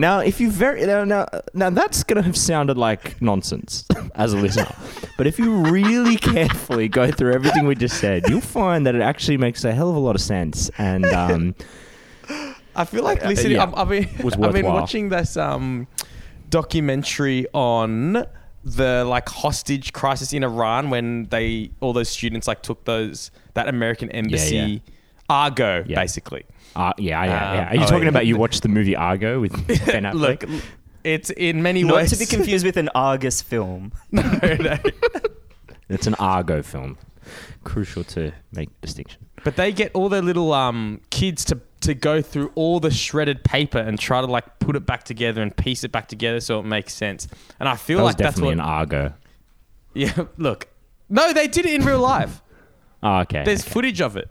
Now, 0.00 0.20
if 0.20 0.40
you 0.40 0.50
very 0.50 0.86
now, 0.86 1.04
now 1.04 1.28
now 1.52 1.68
that's 1.68 2.04
gonna 2.04 2.22
have 2.22 2.34
sounded 2.34 2.78
like 2.78 3.20
nonsense 3.20 3.84
as 4.14 4.32
a 4.32 4.38
listener, 4.38 4.74
but 5.18 5.26
if 5.26 5.38
you 5.38 5.54
really 5.54 6.16
carefully 6.16 6.88
go 6.88 7.10
through 7.10 7.34
everything 7.34 7.66
we 7.66 7.74
just 7.74 8.00
said, 8.00 8.26
you'll 8.26 8.40
find 8.40 8.86
that 8.86 8.94
it 8.94 9.02
actually 9.02 9.36
makes 9.36 9.62
a 9.62 9.74
hell 9.74 9.90
of 9.90 9.96
a 9.96 9.98
lot 9.98 10.14
of 10.14 10.22
sense. 10.22 10.70
And 10.78 11.04
um, 11.12 11.54
I 12.74 12.86
feel 12.86 13.04
like 13.04 13.22
listening. 13.22 13.56
yeah, 13.56 13.64
I've, 13.64 13.74
I've 13.74 13.88
been, 13.90 14.08
I've 14.42 14.52
been 14.54 14.64
watching 14.64 15.10
this 15.10 15.36
um, 15.36 15.86
documentary 16.48 17.46
on 17.52 18.24
the 18.64 19.04
like 19.04 19.28
hostage 19.28 19.92
crisis 19.92 20.32
in 20.32 20.42
Iran 20.42 20.88
when 20.88 21.26
they 21.26 21.72
all 21.80 21.92
those 21.92 22.08
students 22.08 22.48
like 22.48 22.62
took 22.62 22.86
those 22.86 23.30
that 23.52 23.68
American 23.68 24.10
embassy 24.12 24.82
Argo, 25.30 25.84
Yeah. 25.86 26.00
basically. 26.00 26.44
Uh, 26.76 26.92
yeah, 26.98 27.24
yeah, 27.24 27.50
Um, 27.50 27.54
yeah. 27.56 27.70
Are 27.70 27.74
you 27.76 27.82
oh, 27.82 27.86
talking 27.86 28.02
yeah. 28.04 28.08
about 28.10 28.26
you 28.26 28.36
watched 28.36 28.62
the 28.62 28.68
movie 28.68 28.94
Argo 28.96 29.40
with 29.40 29.52
Ben 29.86 30.04
Affleck? 30.04 30.14
Look, 30.14 30.62
it's 31.04 31.30
in 31.30 31.62
many 31.62 31.82
Not 31.82 31.96
ways 31.96 32.10
to 32.10 32.16
be 32.18 32.26
confused 32.26 32.64
with 32.64 32.76
an 32.76 32.88
Argus 32.94 33.40
film. 33.42 33.92
no, 34.12 34.22
no. 34.22 34.76
it's 35.88 36.06
an 36.06 36.14
Argo 36.16 36.62
film. 36.62 36.98
Crucial 37.64 38.04
to 38.04 38.32
make 38.52 38.68
distinction. 38.80 39.24
But 39.44 39.56
they 39.56 39.72
get 39.72 39.92
all 39.94 40.08
their 40.08 40.22
little 40.22 40.52
um, 40.52 41.00
kids 41.10 41.44
to 41.46 41.60
to 41.80 41.94
go 41.94 42.20
through 42.20 42.52
all 42.56 42.78
the 42.78 42.90
shredded 42.90 43.42
paper 43.42 43.78
and 43.78 43.98
try 43.98 44.20
to 44.20 44.26
like 44.26 44.58
put 44.58 44.76
it 44.76 44.84
back 44.84 45.02
together 45.04 45.40
and 45.40 45.56
piece 45.56 45.82
it 45.82 45.90
back 45.90 46.08
together 46.08 46.38
so 46.40 46.58
it 46.60 46.64
makes 46.66 46.92
sense. 46.92 47.26
And 47.58 47.66
I 47.70 47.76
feel 47.76 47.98
That 47.98 48.02
was 48.02 48.10
like 48.10 48.16
that's 48.18 48.34
definitely 48.36 48.56
what. 48.56 48.64
an 48.64 48.70
Argo. 48.70 49.14
yeah, 49.94 50.24
look, 50.36 50.68
no, 51.08 51.32
they 51.32 51.48
did 51.48 51.64
it 51.64 51.72
in 51.80 51.86
real 51.86 52.00
life. 52.00 52.42
Oh, 53.02 53.20
okay. 53.20 53.44
There's 53.44 53.62
okay. 53.62 53.70
footage 53.70 54.00
of 54.02 54.16
it. 54.18 54.28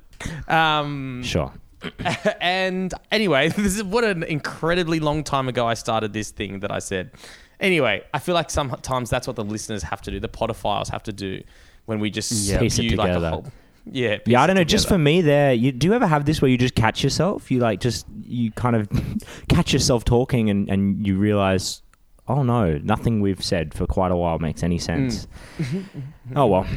Um, 0.48 1.22
Sure. 1.24 1.52
and 2.42 2.94
anyway, 3.12 3.50
this 3.56 3.76
is 3.78 3.84
what 3.84 4.04
an 4.04 4.24
incredibly 4.24 5.00
long 5.00 5.24
time 5.24 5.48
ago 5.48 5.66
I 5.66 5.74
started 5.76 6.14
this 6.14 6.32
thing 6.32 6.60
that 6.60 6.72
I 6.72 6.80
said. 6.80 7.12
Anyway, 7.60 8.04
I 8.14 8.20
feel 8.20 8.36
like 8.36 8.50
sometimes 8.50 9.10
that's 9.10 9.28
what 9.28 9.36
the 9.36 9.44
listeners 9.44 9.84
have 9.84 10.02
to 10.04 10.12
do, 10.12 10.20
the 10.20 10.30
Potterphiles 10.30 10.90
have 10.90 11.04
to 11.04 11.14
do 11.14 11.42
when 11.86 12.00
we 12.00 12.10
just 12.10 12.32
Yeah. 12.50 12.60
Piece 12.60 12.80
it 12.80 12.84
view 12.84 12.98
like 12.98 13.10
a 13.10 13.14
together. 13.16 13.30
whole. 13.30 13.46
Yeah, 13.92 14.18
Yeah, 14.26 14.42
I 14.44 14.48
don't 14.48 14.56
know. 14.56 14.64
Just 14.64 14.88
for 14.88 14.98
me, 14.98 15.22
there. 15.22 15.54
You, 15.54 15.72
do 15.72 15.88
you 15.88 15.94
ever 15.94 16.06
have 16.06 16.26
this 16.26 16.42
where 16.42 16.52
you 16.52 16.58
just 16.58 16.76
catch 16.76 17.04
yourself? 17.04 17.50
You 17.50 17.60
like 17.60 17.80
just 17.80 18.06
you 18.24 18.52
kind 18.52 18.76
of 18.76 18.88
catch 19.50 19.74
yourself 19.74 20.06
talking, 20.06 20.50
and 20.50 20.70
and 20.70 21.06
you 21.08 21.18
realize, 21.18 21.82
oh 22.30 22.44
no, 22.44 22.78
nothing 22.84 23.20
we've 23.22 23.44
said 23.44 23.74
for 23.74 23.86
quite 23.88 24.12
a 24.12 24.16
while 24.16 24.40
makes 24.40 24.64
any 24.64 24.78
sense. 24.78 25.28
oh 26.36 26.46
well, 26.46 26.68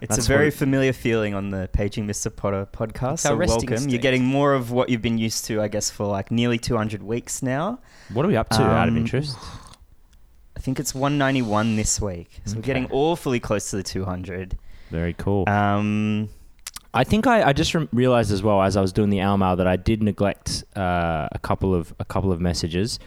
It's 0.00 0.16
That's 0.16 0.26
a 0.26 0.28
very 0.28 0.50
familiar 0.50 0.92
feeling 0.92 1.32
on 1.34 1.50
the 1.50 1.68
Paging 1.72 2.06
Mr. 2.06 2.34
Potter 2.34 2.66
podcast. 2.70 3.20
So 3.20 3.34
resting 3.34 3.70
welcome. 3.70 3.88
You're 3.88 4.00
getting 4.02 4.24
more 4.24 4.52
of 4.52 4.72
what 4.72 4.88
you've 4.90 5.00
been 5.02 5.16
used 5.18 5.44
to, 5.46 5.62
I 5.62 5.68
guess, 5.68 5.88
for 5.90 6.04
like 6.06 6.30
nearly 6.30 6.58
200 6.58 7.02
weeks 7.02 7.42
now. 7.42 7.78
what 8.12 8.24
are 8.24 8.28
we 8.28 8.36
up 8.36 8.48
to? 8.50 8.62
out 8.62 8.88
of 8.88 8.94
Um, 8.94 8.98
interest, 8.98 9.36
I 10.56 10.60
think 10.60 10.80
it's 10.80 10.94
191 10.94 11.76
this 11.76 12.00
week. 12.00 12.40
So 12.44 12.56
we're 12.56 12.62
getting 12.62 12.88
awfully 12.90 13.40
close 13.40 13.70
to 13.70 13.76
the 13.76 13.82
200. 13.82 14.58
very 14.90 15.14
cool. 15.14 15.48
Um, 15.48 16.28
I 16.94 17.04
think 17.04 17.26
I, 17.26 17.48
I 17.48 17.52
just 17.52 17.74
rem- 17.74 17.88
realized 17.92 18.32
as 18.32 18.42
well 18.42 18.62
as 18.62 18.76
I 18.76 18.80
was 18.80 18.92
doing 18.92 19.10
the 19.10 19.20
Al 19.20 19.36
mail 19.36 19.54
that 19.56 19.66
I 19.66 19.76
did 19.76 20.02
neglect 20.02 20.64
uh, 20.74 21.28
a 21.30 21.38
couple 21.38 21.74
of 21.74 21.94
a 22.00 22.04
couple 22.04 22.32
of 22.32 22.40
messages. 22.40 22.98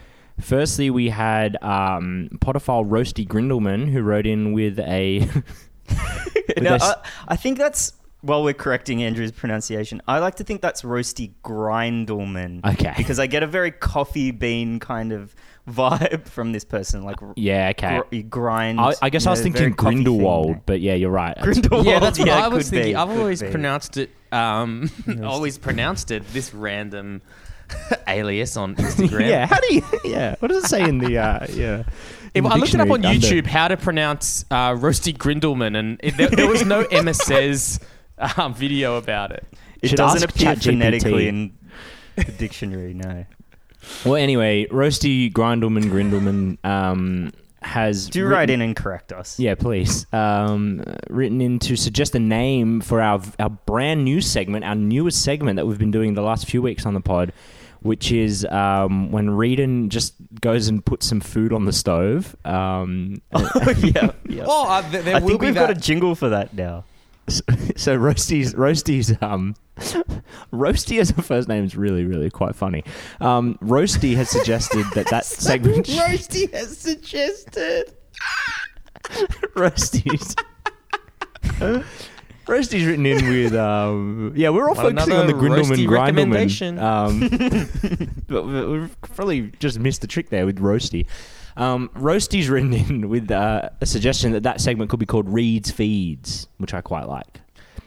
Firstly, 0.41 0.89
we 0.89 1.09
had 1.09 1.57
um, 1.61 2.29
Potterphile 2.35 2.87
Roasty 2.87 3.27
Grindelman 3.27 3.89
who 3.91 4.01
wrote 4.01 4.25
in 4.25 4.53
with 4.53 4.79
a. 4.79 5.19
with 5.89 6.61
no, 6.61 6.71
a 6.71 6.75
s- 6.75 6.83
I, 6.83 6.95
I 7.29 7.35
think 7.35 7.57
that's 7.57 7.93
while 8.21 8.43
we're 8.43 8.53
correcting 8.53 9.01
Andrew's 9.03 9.31
pronunciation. 9.31 10.01
I 10.07 10.19
like 10.19 10.35
to 10.35 10.43
think 10.43 10.61
that's 10.61 10.81
Roasty 10.81 11.31
Grindelman. 11.43 12.65
Okay. 12.73 12.93
Because 12.97 13.19
I 13.19 13.27
get 13.27 13.43
a 13.43 13.47
very 13.47 13.71
coffee 13.71 14.31
bean 14.31 14.79
kind 14.79 15.11
of 15.13 15.33
vibe 15.69 16.27
from 16.29 16.51
this 16.51 16.65
person. 16.65 17.03
Like, 17.03 17.17
yeah, 17.35 17.69
okay. 17.69 17.97
gr- 18.09 18.15
you 18.15 18.23
grind. 18.23 18.79
I, 18.79 18.93
I 19.01 19.09
guess 19.09 19.23
you 19.25 19.29
I 19.29 19.31
was 19.31 19.39
know, 19.39 19.43
thinking 19.43 19.61
very 19.61 19.71
Grindelwald, 19.71 20.47
thing. 20.47 20.61
but 20.65 20.81
yeah, 20.81 20.95
you're 20.95 21.11
right. 21.11 21.37
Grindelwald. 21.39 21.85
yeah, 21.85 21.99
that's 21.99 22.19
what 22.19 22.27
yeah, 22.27 22.43
I 22.45 22.47
was 22.49 22.65
could 22.69 22.71
be, 22.75 22.77
thinking. 22.77 22.95
I've 22.97 23.07
could 23.09 23.19
always 23.19 23.41
be. 23.41 23.49
pronounced 23.49 23.97
it. 23.97 24.09
Um, 24.31 24.89
always 25.23 25.57
pronounced 25.57 26.11
it. 26.11 26.27
This 26.33 26.53
random 26.53 27.21
alias 28.07 28.57
on 28.57 28.75
Instagram. 28.77 29.27
yeah, 29.29 29.45
how 29.45 29.59
do 29.59 29.73
you? 29.75 29.83
Yeah, 30.05 30.35
what 30.39 30.47
does 30.49 30.63
it 30.63 30.67
say 30.67 30.81
in 30.87 30.97
the? 30.97 31.17
Uh, 31.17 31.45
yeah, 31.51 31.83
If 32.33 32.45
I 32.45 32.55
looked 32.55 32.73
it 32.73 32.79
up 32.81 32.89
on 32.89 33.01
dictionary 33.01 33.15
under- 33.39 33.47
YouTube 33.47 33.47
how 33.47 33.67
to 33.67 33.77
pronounce 33.77 34.45
uh, 34.51 34.71
Roasty 34.71 35.15
Grindelman, 35.15 35.77
and 35.77 35.99
it, 36.03 36.17
there, 36.17 36.27
there 36.29 36.47
was 36.47 36.65
no 36.65 36.81
Emma 36.91 37.13
says 37.13 37.79
um, 38.37 38.53
video 38.53 38.95
about 38.97 39.31
it. 39.31 39.45
It 39.81 39.89
Should 39.89 39.97
doesn't 39.97 40.29
appear 40.29 40.55
ChatGPT. 40.55 40.63
phonetically 40.63 41.27
in 41.27 41.53
the 42.15 42.23
dictionary, 42.25 42.93
no. 42.93 43.25
Well, 44.03 44.15
anyway, 44.15 44.65
Roasty 44.65 45.31
Grindelman 45.31 45.85
Grindelman 45.85 46.57
um, 46.65 47.31
has 47.61 48.09
Do 48.09 48.23
written- 48.23 48.31
write 48.37 48.49
in 48.49 48.61
and 48.61 48.75
correct 48.75 49.13
us. 49.13 49.39
Yeah, 49.39 49.55
please. 49.55 50.05
Um, 50.11 50.83
written 51.09 51.39
in 51.39 51.59
to 51.59 51.75
suggest 51.77 52.13
a 52.15 52.19
name 52.19 52.81
for 52.81 53.01
our 53.01 53.21
our 53.39 53.49
brand 53.49 54.03
new 54.03 54.19
segment, 54.21 54.65
our 54.65 54.75
newest 54.75 55.21
segment 55.23 55.55
that 55.57 55.65
we've 55.67 55.77
been 55.79 55.91
doing 55.91 56.13
the 56.15 56.21
last 56.21 56.45
few 56.49 56.61
weeks 56.61 56.85
on 56.85 56.93
the 56.93 56.99
pod, 57.01 57.31
which 57.81 58.11
is 58.11 58.45
um, 58.45 59.11
when 59.11 59.27
Reedon 59.29 59.89
just 59.89 60.13
goes 60.41 60.67
and 60.67 60.83
puts 60.83 61.05
some 61.07 61.19
food 61.19 61.53
on 61.53 61.65
the 61.65 61.73
stove. 61.73 62.35
Um, 62.45 63.21
yeah, 63.33 64.11
yeah. 64.27 64.45
Oh, 64.45 64.67
uh, 64.69 64.89
th- 64.89 65.03
there 65.03 65.15
I 65.15 65.19
will 65.19 65.29
think 65.29 65.41
be 65.41 65.45
we've 65.47 65.55
that. 65.55 65.67
got 65.67 65.77
a 65.77 65.79
jingle 65.79 66.15
for 66.15 66.29
that 66.29 66.53
now. 66.53 66.83
so 67.75 67.95
Roasty's 67.95 68.55
Roasty's 68.55 69.13
um 69.21 69.53
Roasty 70.51 70.99
as 70.99 71.11
a 71.11 71.21
first 71.21 71.47
name 71.47 71.63
is 71.63 71.75
really 71.75 72.03
really 72.03 72.29
quite 72.31 72.55
funny. 72.55 72.83
Um, 73.21 73.55
Roasty 73.61 74.15
has 74.15 74.29
suggested 74.29 74.85
that 74.95 75.07
that 75.11 75.25
segment 75.25 75.85
Roasty 75.85 76.51
has 76.51 76.75
suggested. 76.77 77.93
Roasties. 79.55 80.35
Roasty's 82.49 82.85
written 82.85 83.05
in 83.05 83.29
with 83.29 83.53
um, 83.55 84.33
yeah 84.35 84.49
we're 84.49 84.67
all 84.67 84.75
Want 84.75 84.97
focusing 84.97 85.13
on 85.13 85.27
the 85.27 85.33
another 85.35 85.47
Grindelman 85.47 85.77
Roasty 85.77 85.89
recommendation? 85.89 86.77
Grindelman. 86.77 87.99
Um, 88.01 88.09
but 88.27 88.43
we- 88.43 88.79
we've 88.79 89.01
probably 89.01 89.51
just 89.59 89.79
missed 89.79 90.01
the 90.01 90.07
trick 90.07 90.29
there 90.29 90.45
with 90.45 90.59
Roasty. 90.59 91.05
Um, 91.57 91.89
Roasty's 91.93 92.49
written 92.49 92.73
in 92.73 93.09
with 93.09 93.29
uh, 93.31 93.69
a 93.81 93.85
suggestion 93.85 94.31
that 94.31 94.43
that 94.43 94.61
segment 94.61 94.89
could 94.89 94.99
be 94.99 95.05
called 95.05 95.27
Reed's 95.29 95.71
Feeds, 95.71 96.47
which 96.57 96.73
I 96.73 96.81
quite 96.81 97.07
like. 97.07 97.41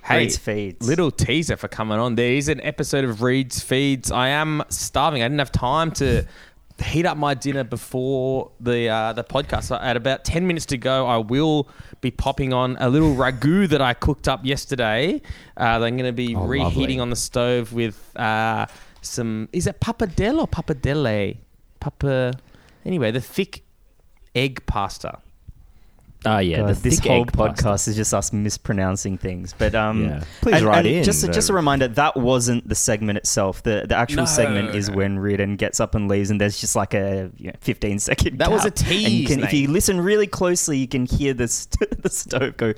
Hey, 0.05 0.18
Reed's 0.18 0.37
Feeds. 0.37 0.87
little 0.87 1.11
teaser 1.11 1.57
for 1.57 1.68
coming 1.68 1.98
on. 1.98 2.16
There 2.16 2.33
is 2.33 2.48
an 2.48 2.61
episode 2.62 3.05
of 3.05 3.22
Reed's 3.22 3.62
Feeds. 3.62 4.11
I 4.11 4.29
am 4.29 4.62
starving. 4.68 5.22
I 5.22 5.27
didn't 5.27 5.38
have 5.38 5.53
time 5.53 5.90
to 5.92 6.27
heat 6.83 7.07
up 7.07 7.16
my 7.16 7.35
dinner 7.35 7.64
before 7.64 8.51
the 8.61 8.88
uh, 8.88 9.12
the 9.12 9.25
podcast. 9.25 9.64
So 9.64 9.77
at 9.77 9.97
about 9.97 10.25
ten 10.25 10.47
minutes 10.47 10.66
to 10.66 10.79
go, 10.79 11.07
I 11.07 11.18
will 11.18 11.68
be 12.01 12.11
popping 12.11 12.53
on 12.53 12.77
a 12.81 12.88
little 12.88 13.14
ragu 13.14 13.68
that 13.68 13.81
I 13.81 13.95
cooked 13.95 14.29
up 14.29 14.45
yesterday. 14.45 15.21
Uh, 15.57 15.79
that 15.79 15.87
I'm 15.87 15.97
going 15.97 16.07
to 16.09 16.12
be 16.12 16.35
Oh, 16.35 16.45
reheating 16.47 16.99
lovely. 16.99 16.99
on 17.01 17.11
the 17.11 17.16
stove 17.16 17.73
with 17.73 18.16
uh, 18.16 18.66
some. 19.01 19.49
Is 19.53 19.66
it 19.66 19.81
pappardelle 19.81 20.40
or 20.40 20.47
pappardelle? 20.49 21.37
Papa. 21.81 22.33
Anyway, 22.85 23.11
the 23.11 23.21
thick 23.21 23.62
egg 24.35 24.64
pasta. 24.66 25.18
Ah, 26.24 26.38
yeah, 26.38 26.58
God, 26.58 26.76
this 26.76 27.00
whole 27.00 27.26
podcast 27.26 27.62
pasta. 27.64 27.90
is 27.90 27.96
just 27.96 28.14
us 28.14 28.32
mispronouncing 28.32 29.18
things. 29.18 29.54
But 29.58 29.74
um, 29.74 30.04
Yeah. 30.04 30.24
Please 30.40 30.62
write 30.62 30.87
in, 30.87 31.02
Just, 31.02 31.26
but- 31.26 31.35
just 31.35 31.50
a 31.50 31.52
reminder, 31.52 31.88
that 31.88 32.16
wasn't 32.16 32.68
the 32.68 32.74
segment 32.76 33.18
itself. 33.18 33.62
The 33.64 33.87
the 33.88 33.96
actual 33.96 34.18
No, 34.18 34.26
segment 34.26 34.74
is 34.76 34.88
no. 34.88 34.96
when 34.98 35.18
Reardon 35.18 35.56
gets 35.56 35.80
up 35.80 35.94
and 35.96 36.08
leaves, 36.08 36.30
and 36.30 36.40
there's 36.40 36.61
just 36.61 36.76
like 36.76 36.94
a 36.94 37.30
you 37.38 37.48
know, 37.48 37.56
15 37.61 37.98
second. 37.98 38.38
That 38.38 38.50
was 38.52 38.64
a 38.64 38.70
gap. 38.70 38.80
And 38.88 38.98
you 39.00 39.26
tease, 39.26 39.28
can, 39.28 39.42
if 39.42 39.52
you 39.52 39.68
listen 39.68 40.00
really 40.00 40.26
closely, 40.28 40.78
you 40.78 40.87
can 40.87 41.06
hear 41.06 41.35
the 41.35 41.48
st- 41.48 42.02
the 42.02 42.08
stove 42.11 42.56
go. 42.56 42.72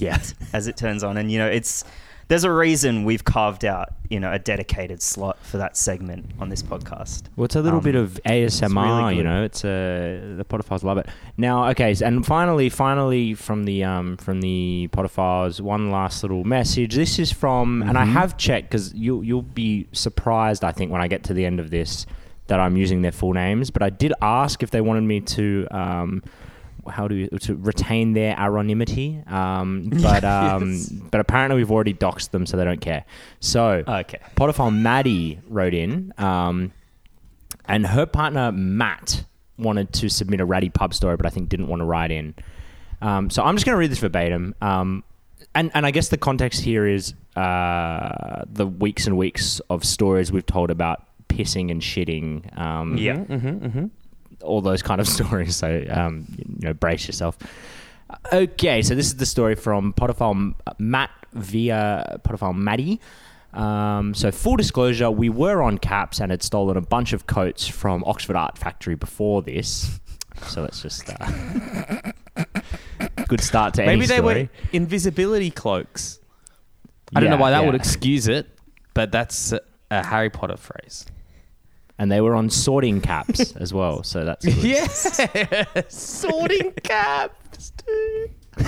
Yeah. 0.00 0.20
as 0.52 0.66
it 0.66 0.76
turns 0.76 1.04
on, 1.04 1.16
and 1.18 1.30
you 1.30 1.38
know 1.38 1.46
it's. 1.46 1.84
There's 2.28 2.44
a 2.44 2.50
reason 2.52 3.04
we've 3.04 3.22
carved 3.24 3.64
out, 3.64 3.90
you 4.08 4.18
know, 4.18 4.32
a 4.32 4.38
dedicated 4.38 5.02
slot 5.02 5.38
for 5.44 5.58
that 5.58 5.76
segment 5.76 6.30
on 6.40 6.48
this 6.48 6.62
podcast. 6.62 7.24
Well, 7.36 7.44
it's 7.44 7.54
a 7.56 7.60
little 7.60 7.78
Um, 7.78 7.84
bit 7.84 7.94
of 7.94 8.18
ASMR, 8.24 8.98
really 9.02 9.16
you 9.18 9.22
know. 9.24 9.44
It's 9.44 9.64
uh, 9.64 10.34
the 10.38 10.44
Potterphiles 10.48 10.82
love 10.82 10.98
it. 10.98 11.06
Now, 11.36 11.68
okay, 11.70 11.94
and 12.02 12.24
finally, 12.24 12.68
finally 12.70 13.34
from 13.34 13.64
the 13.64 13.84
um 13.84 14.16
from 14.16 14.40
the 14.40 14.88
Potterphiles, 14.92 15.60
one 15.60 15.90
last 15.90 16.22
little 16.22 16.44
message. 16.44 16.94
This 16.94 17.18
is 17.18 17.30
from, 17.30 17.82
and 17.82 17.98
I 17.98 18.04
have 18.04 18.36
checked 18.36 18.70
because 18.70 18.94
you 18.94 19.20
you'll 19.22 19.42
be 19.42 19.86
surprised, 19.92 20.64
I 20.64 20.72
think, 20.72 20.90
when 20.90 21.02
I 21.02 21.08
get 21.08 21.24
to 21.24 21.34
the 21.34 21.44
end 21.44 21.60
of 21.60 21.70
this 21.70 22.06
that 22.46 22.60
I'm 22.60 22.76
using 22.76 23.02
their 23.02 23.12
full 23.12 23.32
names. 23.32 23.70
But 23.70 23.82
I 23.82 23.90
did 23.90 24.12
ask 24.22 24.62
if 24.62 24.70
they 24.70 24.80
wanted 24.80 25.02
me 25.04 25.20
to 25.20 25.66
um. 25.70 26.22
How 26.88 27.08
do 27.08 27.14
you 27.14 27.28
to 27.28 27.54
retain 27.56 28.12
their 28.12 28.38
anonymity? 28.38 29.22
Um, 29.26 29.88
but 30.02 30.24
um, 30.24 30.72
Yes. 30.72 30.88
but 30.88 31.20
apparently 31.20 31.56
we've 31.58 31.70
already 31.70 31.94
doxed 31.94 32.30
them, 32.30 32.46
so 32.46 32.56
they 32.56 32.64
don't 32.64 32.80
care. 32.80 33.04
So 33.40 33.82
Okay. 33.86 34.18
Potterphile 34.36 34.74
Maddie 34.76 35.40
wrote 35.48 35.74
in, 35.74 36.12
um, 36.18 36.72
and 37.66 37.86
her 37.86 38.06
partner 38.06 38.52
Matt 38.52 39.24
wanted 39.56 39.92
to 39.94 40.08
submit 40.08 40.40
a 40.40 40.44
ratty 40.44 40.68
pub 40.70 40.92
story, 40.94 41.16
but 41.16 41.26
I 41.26 41.30
think 41.30 41.48
didn't 41.48 41.68
want 41.68 41.80
to 41.80 41.84
write 41.86 42.10
in. 42.10 42.34
Um, 43.00 43.30
so 43.30 43.42
I'm 43.42 43.54
just 43.56 43.64
going 43.66 43.74
to 43.74 43.78
read 43.78 43.90
this 43.90 43.98
verbatim. 44.00 44.54
Um, 44.60 45.04
and, 45.54 45.70
and 45.74 45.86
I 45.86 45.90
guess 45.92 46.08
the 46.08 46.16
context 46.16 46.60
here 46.62 46.86
is 46.86 47.14
uh, 47.36 48.44
the 48.46 48.66
weeks 48.66 49.06
and 49.06 49.16
weeks 49.16 49.60
of 49.70 49.84
stories 49.84 50.32
we've 50.32 50.44
told 50.46 50.70
about 50.70 51.04
pissing 51.28 51.70
and 51.70 51.80
shitting. 51.80 52.58
Um, 52.58 52.96
Yeah. 52.96 53.24
All 54.44 54.60
those 54.60 54.82
kind 54.82 55.00
of 55.00 55.08
stories. 55.16 55.56
So, 55.56 55.84
um, 55.90 56.26
you 56.38 56.68
know, 56.68 56.74
brace 56.74 57.06
yourself. 57.06 57.36
Okay, 58.32 58.82
so 58.82 58.94
this 58.94 59.06
is 59.06 59.16
the 59.16 59.26
story 59.26 59.54
from 59.56 59.92
Potterphile 59.94 60.54
Matt 60.78 61.10
via 61.32 62.20
Potterphile 62.24 62.54
Maddie. 62.56 63.00
Um, 63.54 64.14
so, 64.14 64.30
full 64.30 64.56
disclosure, 64.56 65.10
we 65.10 65.28
were 65.28 65.62
on 65.62 65.78
caps 65.78 66.20
and 66.20 66.30
had 66.30 66.42
stolen 66.42 66.76
a 66.76 66.80
bunch 66.80 67.12
of 67.12 67.26
coats 67.26 67.66
from 67.66 68.04
Oxford 68.04 68.36
Art 68.36 68.58
Factory 68.58 68.94
before 68.94 69.42
this. 69.42 70.00
So 70.48 70.62
let's 70.62 70.82
just 70.82 71.08
uh, 71.20 72.12
good 73.28 73.40
start 73.40 73.74
to 73.74 73.82
any 73.84 73.92
Maybe 73.94 74.06
they 74.06 74.16
story. 74.18 74.42
were 74.44 74.48
invisibility 74.72 75.50
cloaks. 75.50 76.18
I 77.14 77.20
don't 77.20 77.30
know 77.30 77.36
why 77.36 77.52
that 77.52 77.64
would 77.64 77.76
excuse 77.76 78.26
it. 78.26 78.48
but 78.94 79.12
that's 79.12 79.52
a 79.90 80.04
Harry 80.04 80.30
Potter 80.30 80.56
phrase. 80.56 81.06
And 81.98 82.10
they 82.10 82.20
were 82.20 82.34
on 82.34 82.50
sorting 82.50 83.00
caps 83.00 83.54
as 83.56 83.72
well, 83.72 84.02
so 84.02 84.24
that's 84.24 84.44
good. 84.44 84.56
Yes, 84.56 85.20
sorting 85.88 86.72
caps, 86.82 87.70
dude. 87.86 88.30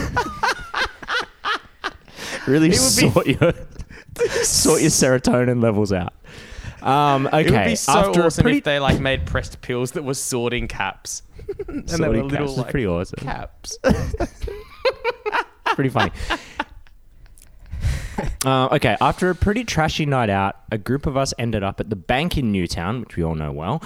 really 2.47 2.69
It 2.69 2.79
would 2.81 2.97
be- 2.97 3.11
sort 3.11 3.27
your 3.27 3.53
sort 4.45 4.81
your 4.81 4.91
serotonin 4.91 5.63
levels 5.63 5.93
out. 5.93 6.13
Um, 6.83 7.27
okay, 7.27 7.41
It 7.47 7.51
would 7.51 7.65
be 7.65 7.75
so 7.77 7.93
after 7.93 8.23
awesome 8.25 8.43
pretty 8.43 8.59
if 8.59 8.65
they 8.65 8.79
like 8.79 9.01
made 9.01 9.27
pressed 9.27 9.61
pills 9.61 9.93
that 9.93 10.05
were 10.05 10.15
sorting 10.15 10.69
caps, 10.69 11.23
and 11.67 11.89
they 11.89 11.97
sorting 11.97 12.23
were 12.25 12.31
caps 12.31 12.33
little 12.33 12.53
is 12.53 12.59
like 12.59 12.71
pretty 12.71 12.87
awesome. 12.87 13.19
caps. 13.19 13.77
pretty 15.75 15.91
funny. 15.91 16.13
Uh, 18.45 18.69
okay, 18.71 18.97
after 19.01 19.29
a 19.29 19.35
pretty 19.35 19.65
trashy 19.65 20.07
night 20.07 20.31
out, 20.31 20.55
a 20.71 20.79
group 20.79 21.07
of 21.07 21.17
us 21.17 21.35
ended 21.37 21.65
up 21.65 21.81
at 21.81 21.91
the 21.91 21.97
bank 21.97 22.39
in 22.39 22.53
Newtown, 22.53 23.01
which 23.01 23.17
we 23.17 23.25
all 23.25 23.35
know 23.35 23.51
well. 23.51 23.83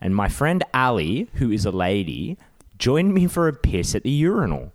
And 0.00 0.14
my 0.14 0.28
friend 0.28 0.62
Ali, 0.72 1.28
who 1.34 1.50
is 1.50 1.66
a 1.66 1.72
lady, 1.72 2.38
joined 2.78 3.12
me 3.14 3.26
for 3.26 3.48
a 3.48 3.52
piss 3.52 3.96
at 3.96 4.04
the 4.04 4.10
urinal. 4.10 4.72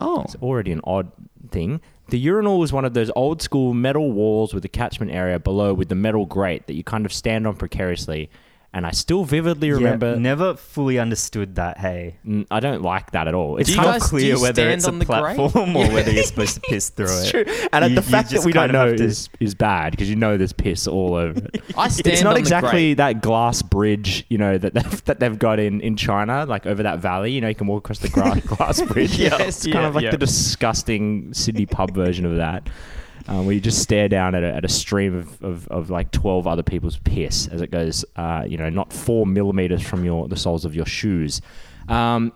Oh, 0.00 0.22
It's 0.22 0.36
already 0.36 0.70
an 0.70 0.80
odd 0.84 1.10
thing. 1.50 1.80
The 2.10 2.18
urinal 2.18 2.58
was 2.60 2.72
one 2.72 2.84
of 2.84 2.94
those 2.94 3.10
old 3.16 3.42
school 3.42 3.74
metal 3.74 4.12
walls 4.12 4.54
with 4.54 4.64
a 4.64 4.68
catchment 4.68 5.10
area 5.10 5.40
below 5.40 5.74
with 5.74 5.88
the 5.88 5.94
metal 5.96 6.24
grate 6.24 6.66
that 6.68 6.74
you 6.74 6.84
kind 6.84 7.04
of 7.04 7.12
stand 7.12 7.46
on 7.46 7.56
precariously. 7.56 8.30
And 8.74 8.86
I 8.86 8.90
still 8.90 9.24
vividly 9.24 9.70
remember. 9.72 10.12
Yeah, 10.12 10.18
never 10.18 10.54
fully 10.54 10.98
understood 10.98 11.54
that. 11.54 11.78
Hey, 11.78 12.16
Mm, 12.26 12.46
I 12.50 12.60
don't 12.60 12.82
like 12.82 13.12
that 13.12 13.26
at 13.26 13.34
all. 13.34 13.56
It's 13.56 13.68
Do 13.70 13.72
you 13.76 13.80
not 13.80 13.86
guys- 13.92 14.02
do 14.02 14.08
clear 14.08 14.34
you 14.36 14.40
whether 14.42 14.54
stand 14.62 14.74
it's 14.74 14.84
a 14.84 14.88
on 14.90 14.98
the 14.98 15.04
grate? 15.06 15.36
platform 15.36 15.74
or 15.74 15.88
whether 15.90 16.10
you're 16.12 16.22
supposed 16.22 16.56
to 16.56 16.60
piss 16.68 16.90
through 16.90 17.06
It's 17.06 17.32
it. 17.32 17.46
true. 17.46 17.68
And 17.72 17.82
You- 17.84 17.88
the 17.88 17.94
you 18.06 18.10
fact 18.12 18.28
that 18.28 18.34
just 18.34 18.46
we 18.46 18.52
don't 18.52 18.64
kind 18.68 18.70
of 18.70 18.74
know 18.74 18.88
have 18.88 18.96
to- 18.98 19.04
is, 19.04 19.30
is 19.40 19.54
bad 19.54 19.92
because 19.92 20.10
you 20.10 20.16
know 20.16 20.36
there's 20.36 20.52
piss 20.52 20.86
all 20.86 21.14
over 21.14 21.40
it. 21.54 21.62
I 21.78 21.88
stand 21.88 22.12
it's 22.12 22.22
not 22.22 22.30
on 22.30 22.34
the 22.34 22.40
exactly 22.40 22.70
grate. 22.94 22.96
that 22.98 23.22
glass 23.22 23.62
bridge, 23.62 24.26
you 24.28 24.36
know, 24.36 24.58
that 24.58 24.74
they've, 24.74 25.04
that 25.06 25.18
they've 25.18 25.38
got 25.38 25.58
in, 25.58 25.80
in 25.80 25.96
China, 25.96 26.44
like 26.46 26.66
over 26.66 26.82
that 26.82 26.98
valley. 26.98 27.32
You 27.32 27.40
know, 27.40 27.48
you 27.48 27.54
can 27.54 27.68
walk 27.68 27.84
across 27.86 28.00
the 28.00 28.10
gra- 28.10 28.38
glass 28.46 28.82
bridge. 28.82 29.16
Yes, 29.18 29.40
it's 29.40 29.62
kind 29.64 29.76
yeah, 29.76 29.88
of 29.88 29.94
like 29.94 30.04
yeah. 30.04 30.10
the 30.10 30.18
disgusting 30.18 31.32
Sydney 31.32 31.64
pub 31.66 31.94
version 31.94 32.26
of 32.26 32.36
that. 32.36 32.68
Um, 33.30 33.44
where 33.44 33.54
you 33.54 33.60
just 33.60 33.82
stare 33.82 34.08
down 34.08 34.34
at 34.34 34.42
a, 34.42 34.54
at 34.54 34.64
a 34.64 34.68
stream 34.70 35.14
of, 35.14 35.42
of, 35.42 35.68
of 35.68 35.90
like 35.90 36.10
12 36.12 36.46
other 36.46 36.62
people's 36.62 36.96
piss 36.96 37.46
as 37.48 37.60
it 37.60 37.70
goes, 37.70 38.02
uh, 38.16 38.44
you 38.48 38.56
know, 38.56 38.70
not 38.70 38.90
four 38.90 39.26
millimeters 39.26 39.82
from 39.86 40.02
your 40.02 40.26
the 40.28 40.36
soles 40.36 40.64
of 40.64 40.74
your 40.74 40.86
shoes. 40.86 41.42
Um, 41.90 42.32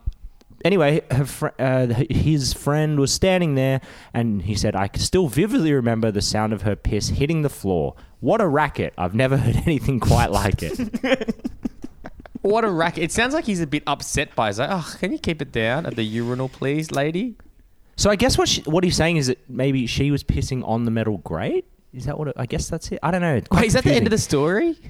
anyway, 0.67 1.01
fr- 1.25 1.49
uh, 1.59 1.87
his 2.11 2.53
friend 2.53 3.01
was 3.01 3.11
standing 3.11 3.55
there, 3.55 3.81
and 4.13 4.43
he 4.43 4.55
said, 4.55 4.77
"I 4.77 4.91
still 4.97 5.29
vividly 5.29 5.73
remember 5.73 6.11
the 6.11 6.21
sound 6.21 6.53
of 6.53 6.61
her 6.63 6.77
piss 6.77 7.09
hitting 7.09 7.41
the 7.41 7.49
floor. 7.49 7.95
What 8.21 8.43
a 8.43 8.47
racket! 8.47 8.93
I've 8.99 9.15
never 9.15 9.37
heard 9.39 9.57
anything 9.65 9.99
quite 9.99 10.31
like 10.31 10.63
it." 10.63 10.79
What 12.43 12.65
a 12.65 12.71
racket! 12.71 13.05
It 13.05 13.13
sounds 13.13 13.35
like 13.35 13.45
he's 13.47 13.61
a 13.61 13.67
bit 13.67 13.83
upset 13.87 14.35
by. 14.35 14.49
it. 14.49 14.51
He's 14.51 14.59
like, 14.59 14.71
"Oh, 14.71 14.95
can 14.99 15.11
you 15.13 15.19
keep 15.19 15.41
it 15.41 15.53
down 15.53 15.87
at 15.87 15.97
the 15.97 16.03
urinal, 16.03 16.49
please, 16.51 16.91
lady?" 16.91 17.37
So 18.03 18.11
I 18.11 18.17
guess 18.17 18.37
what 18.37 18.49
she, 18.49 18.63
what 18.63 18.83
he's 18.85 18.97
saying 18.97 19.17
is 19.19 19.29
that 19.29 19.39
maybe 19.49 19.87
she 19.87 20.11
was 20.11 20.25
pissing 20.25 20.67
on 20.67 20.85
the 20.85 20.91
metal 20.91 21.19
grate. 21.19 21.67
Is 21.95 22.05
that 22.07 22.19
what? 22.19 22.29
It, 22.29 22.35
I 22.37 22.47
guess 22.47 22.69
that's 22.69 22.91
it. 22.91 22.99
I 23.03 23.11
don't 23.13 23.21
know. 23.21 23.41
Quite 23.43 23.61
Wait, 23.61 23.67
is 23.69 23.73
that 23.75 23.85
the 23.85 23.93
end 23.95 24.07
of 24.07 24.11
the 24.11 24.19
story? 24.19 24.77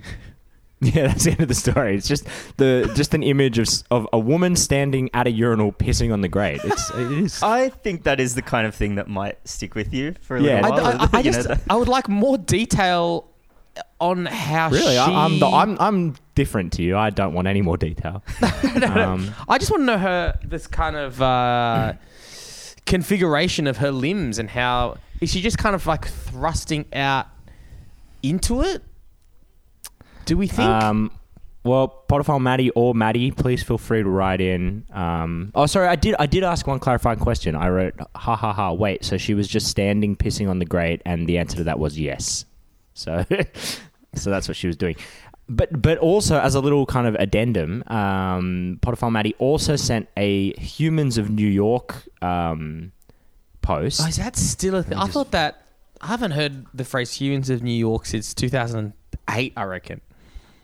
Yeah, 0.85 1.07
that's 1.07 1.23
the 1.27 1.31
end 1.31 1.41
of 1.41 1.47
the 1.47 1.55
story. 1.55 1.95
It's 1.97 2.09
just 2.09 2.27
the 2.57 2.91
just 2.97 3.15
an 3.15 3.23
image 3.23 3.57
of 3.61 3.69
of 3.93 4.09
a 4.13 4.19
woman 4.19 4.57
standing 4.57 5.11
at 5.15 5.29
a 5.29 5.31
urinal 5.31 5.71
pissing 5.71 6.13
on 6.13 6.23
the 6.23 6.29
grate. 6.29 6.61
It's 6.65 6.91
it 6.91 7.13
is. 7.13 7.41
I 7.61 7.69
think 7.69 8.03
that 8.03 8.19
is 8.19 8.35
the 8.35 8.43
kind 8.43 8.67
of 8.67 8.75
thing 8.75 8.97
that 8.97 9.07
might 9.07 9.39
stick 9.47 9.77
with 9.77 9.95
you 9.95 10.17
for 10.23 10.37
a 10.39 10.43
Yeah. 10.43 10.61
little 10.61 10.73
while. 10.83 10.87
I- 11.03 11.09
I 11.13 11.19
You 11.21 11.31
know, 11.31 11.37
just, 11.37 11.49
that- 11.49 11.61
I 11.71 11.77
would 11.77 11.87
like 11.87 12.09
more 12.09 12.37
detail 12.37 13.29
on 14.01 14.27
how 14.27 14.71
Really, 14.71 14.95
she. 14.95 14.99
I, 14.99 15.25
I'm 15.25 15.39
the, 15.39 15.47
I'm 15.47 15.77
I'm 15.79 16.15
different 16.35 16.73
to 16.73 16.83
you. 16.83 16.97
I 16.99 17.11
don't 17.11 17.33
want 17.33 17.47
any 17.47 17.63
more 17.63 17.77
detail. 17.77 18.25
no, 18.77 18.87
um, 18.89 19.33
I 19.49 19.59
just 19.59 19.71
want 19.71 19.83
to 19.83 19.87
know 19.87 19.99
her 19.99 20.37
this 20.43 20.67
kind 20.67 20.97
of 20.97 21.23
uh, 21.23 21.93
configuration 22.87 23.67
of 23.67 23.79
her 23.79 23.91
limbs 23.91 24.39
and 24.39 24.51
how 24.51 24.97
is 25.21 25.31
she 25.31 25.41
just 25.41 25.59
kind 25.59 25.75
of 25.75 25.87
like 25.87 26.07
thrusting 26.07 26.85
out 26.93 27.27
into 28.23 28.63
it? 28.63 28.83
Do 30.25 30.37
we 30.37 30.47
think? 30.47 30.69
Um, 30.69 31.11
well, 31.65 32.05
Potterphile 32.09 32.41
Maddie 32.41 32.71
or 32.71 32.95
Maddie, 32.95 33.31
please 33.31 33.63
feel 33.63 33.79
free 33.79 34.03
to 34.03 34.09
write 34.09 34.41
in. 34.41 34.85
Um, 34.93 35.53
oh, 35.55 35.67
sorry, 35.67 35.87
I 35.87 35.95
did. 35.95 36.17
I 36.19 36.27
did 36.27 36.43
ask 36.43 36.67
one 36.67 36.81
clarifying 36.81 37.21
question. 37.21 37.55
I 37.55 37.69
wrote, 37.69 37.95
"Ha 38.17 38.37
ha 38.37 38.53
ha." 38.53 38.73
Wait, 38.73 39.05
so 39.05 39.17
she 39.17 39.35
was 39.35 39.47
just 39.47 39.69
standing 39.69 40.17
pissing 40.17 40.51
on 40.51 40.59
the 40.59 40.65
grate, 40.65 41.03
and 41.05 41.29
the 41.29 41.39
answer 41.39 41.59
to 41.59 41.65
that 41.65 41.79
was 41.79 41.99
yes. 41.99 42.45
So, 42.95 43.25
so 44.15 44.31
that's 44.31 44.49
what 44.49 44.57
she 44.57 44.67
was 44.67 44.77
doing. 44.77 44.97
But 45.49 45.83
but 45.83 45.99
also 45.99 46.39
as 46.39 46.55
a 46.55 46.61
little 46.61 46.87
kind 46.87 47.07
of 47.07 47.15
addendum, 47.17 47.83
um, 47.89 48.79
Potterphile 48.81 49.11
Maddie 49.13 49.35
also 49.39 49.77
sent 49.77 50.09
a 50.17 50.53
Humans 50.61 51.19
of 51.19 51.31
New 51.31 51.49
York 51.49 52.05
um, 52.23 52.93
post. 53.61 54.01
oh, 54.03 54.07
is 54.07 54.17
that 54.17 54.37
still 54.37 54.77
a 54.77 54.83
thing? 54.83 54.97
I 54.97 55.07
thought 55.07 55.33
that 55.33 55.63
I 56.01 56.07
haven't 56.07 56.31
heard 56.33 56.67
the 56.73 56.85
phrase 56.85 57.13
"humans 57.13 57.51
of 57.51 57.63
New 57.63 57.75
York" 57.75 58.07
since 58.07 58.33
2008. 58.35 59.53
I 59.57 59.63
reckon. 59.65 60.01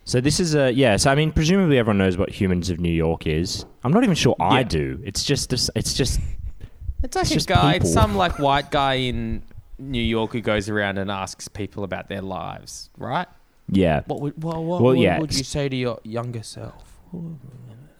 So 0.05 0.21
this 0.23 0.41
is 0.41 0.55
a 0.55 0.71
yeah. 0.73 0.97
So 0.97 1.11
I 1.11 1.15
mean, 1.17 1.33
presumably 1.33 1.77
everyone 1.79 1.99
knows 1.99 2.17
what 2.17 2.31
Humans 2.31 2.71
of 2.71 2.81
New 2.81 2.89
York 2.93 3.27
is. 3.27 3.67
I'm 3.85 3.93
not 3.93 4.05
even 4.05 4.15
sure 4.15 4.37
I 4.41 4.61
Yeah. 4.61 4.63
do. 4.65 5.01
It's 5.05 5.23
just 5.25 5.51
this- 5.51 5.71
it's 5.75 5.93
just 5.93 6.19
It's 7.03 7.15
like 7.15 7.31
It's 7.31 7.45
a 7.45 7.47
guy, 7.47 7.75
people. 7.75 7.87
it's 7.89 7.93
some 7.95 8.17
like 8.17 8.39
white 8.49 8.71
guy 8.71 8.95
in 8.95 9.43
New 9.79 10.01
York 10.03 10.33
who 10.33 10.41
goes 10.41 10.69
around 10.69 10.99
and 10.99 11.11
asks 11.11 11.47
people 11.47 11.85
about 11.85 12.09
their 12.09 12.23
lives, 12.23 12.91
right? 12.97 13.29
Yeah 13.71 14.03
What 14.07 14.21
would 14.21 14.43
what, 14.43 14.57
what, 14.57 14.81
Well, 14.83 14.95
what 14.95 14.99
yeah, 14.99 15.19
would 15.21 15.35
you 15.37 15.45
say 15.45 15.69
to 15.69 15.77
your 15.77 15.99
younger 16.05 16.43
self? 16.43 16.85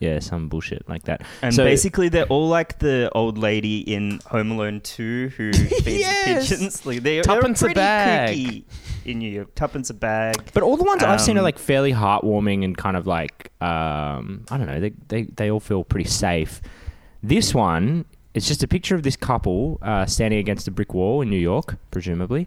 yeah 0.01 0.21
some 0.21 0.49
bullshit 0.49 0.89
like 0.89 1.05
that. 1.05 1.23
and 1.43 1.53
so, 1.55 1.65
basically, 1.65 2.09
they're 2.09 2.27
all 2.27 2.49
like 2.49 2.79
the 2.79 3.11
old 3.15 3.37
lady 3.37 3.79
in 3.81 4.21
Home 4.27 4.53
Alone 4.53 4.81
2 4.83 5.31
who 5.37 5.53
feeds 5.83 5.87
Yes. 5.87 6.49
the 6.49 6.55
pigeons. 6.57 6.87
Like, 6.87 7.03
they, 7.03 7.21
Tuppence 7.21 7.61
a 7.63 7.65
they're 7.67 7.75
pretty 7.75 7.81
bag. 7.81 8.37
kooky 8.37 8.65
in 9.07 9.19
New 9.19 9.31
York. 9.31 9.55
Tuppence 9.57 9.91
a 9.91 9.95
bag. 9.95 10.37
but 10.55 10.63
all 10.63 10.77
the 10.77 10.85
ones 10.85 11.03
I've 11.03 11.21
seen 11.21 11.37
are 11.37 11.41
um, 11.41 11.45
like 11.45 11.59
fairly 11.59 11.93
heartwarming 11.93 12.65
and 12.65 12.77
kind 12.77 12.97
of 12.97 13.07
like 13.07 13.51
um, 13.61 14.45
I 14.51 14.57
don't 14.59 14.67
know. 14.67 14.79
They, 14.81 14.93
they 15.09 15.23
they 15.25 15.51
all 15.51 15.61
feel 15.61 15.83
pretty 15.85 16.09
safe. 16.09 16.61
This 17.23 17.53
one 17.55 18.05
it's 18.35 18.47
just 18.47 18.63
a 18.63 18.69
picture 18.69 18.95
of 18.95 19.03
this 19.03 19.17
couple 19.17 19.79
uh, 19.83 20.07
standing 20.07 20.39
against 20.39 20.69
a 20.69 20.71
brick 20.71 20.95
wall 20.95 21.23
in 21.23 21.31
New 21.31 21.39
York, 21.41 21.77
presumably, 21.91 22.47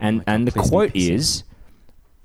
and 0.00 0.24
and 0.26 0.48
the 0.48 0.52
quote 0.52 0.92
pissing. 0.94 1.10
is. 1.14 1.44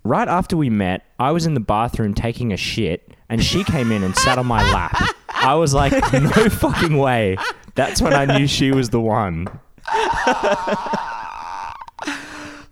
Right 0.06 0.28
after 0.28 0.58
we 0.58 0.70
met, 0.70 1.06
I 1.18 1.32
was 1.32 1.46
in 1.46 1.54
the 1.54 1.60
bathroom 1.62 2.13
taking 2.13 2.52
a 2.52 2.58
shit, 2.58 3.13
and 3.30 3.42
she 3.44 3.63
came 3.63 3.92
in 3.92 4.04
and 4.04 4.16
sat 4.18 4.38
on 4.38 4.46
my 4.46 4.62
lap. 4.74 4.96
I 5.30 5.56
was 5.56 5.74
like, 5.74 5.94
no 6.13 6.30
fucking 6.50 6.98
way. 6.98 7.38
That's 7.76 8.02
when 8.02 8.13
I 8.13 8.26
knew 8.38 8.46
she 8.48 8.72
was 8.72 8.89
the 8.89 9.00
one. 9.00 9.48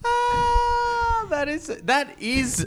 Ah, 0.04 1.26
that 1.30 1.48
is 1.50 1.68
that 1.84 2.16
is 2.22 2.66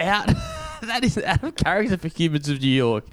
out 0.00 0.26
that 0.82 1.04
is 1.04 1.18
out 1.18 1.42
of 1.42 1.56
character 1.56 1.96
for 1.96 2.08
humans 2.08 2.48
of 2.48 2.60
New 2.60 2.68
York. 2.68 3.04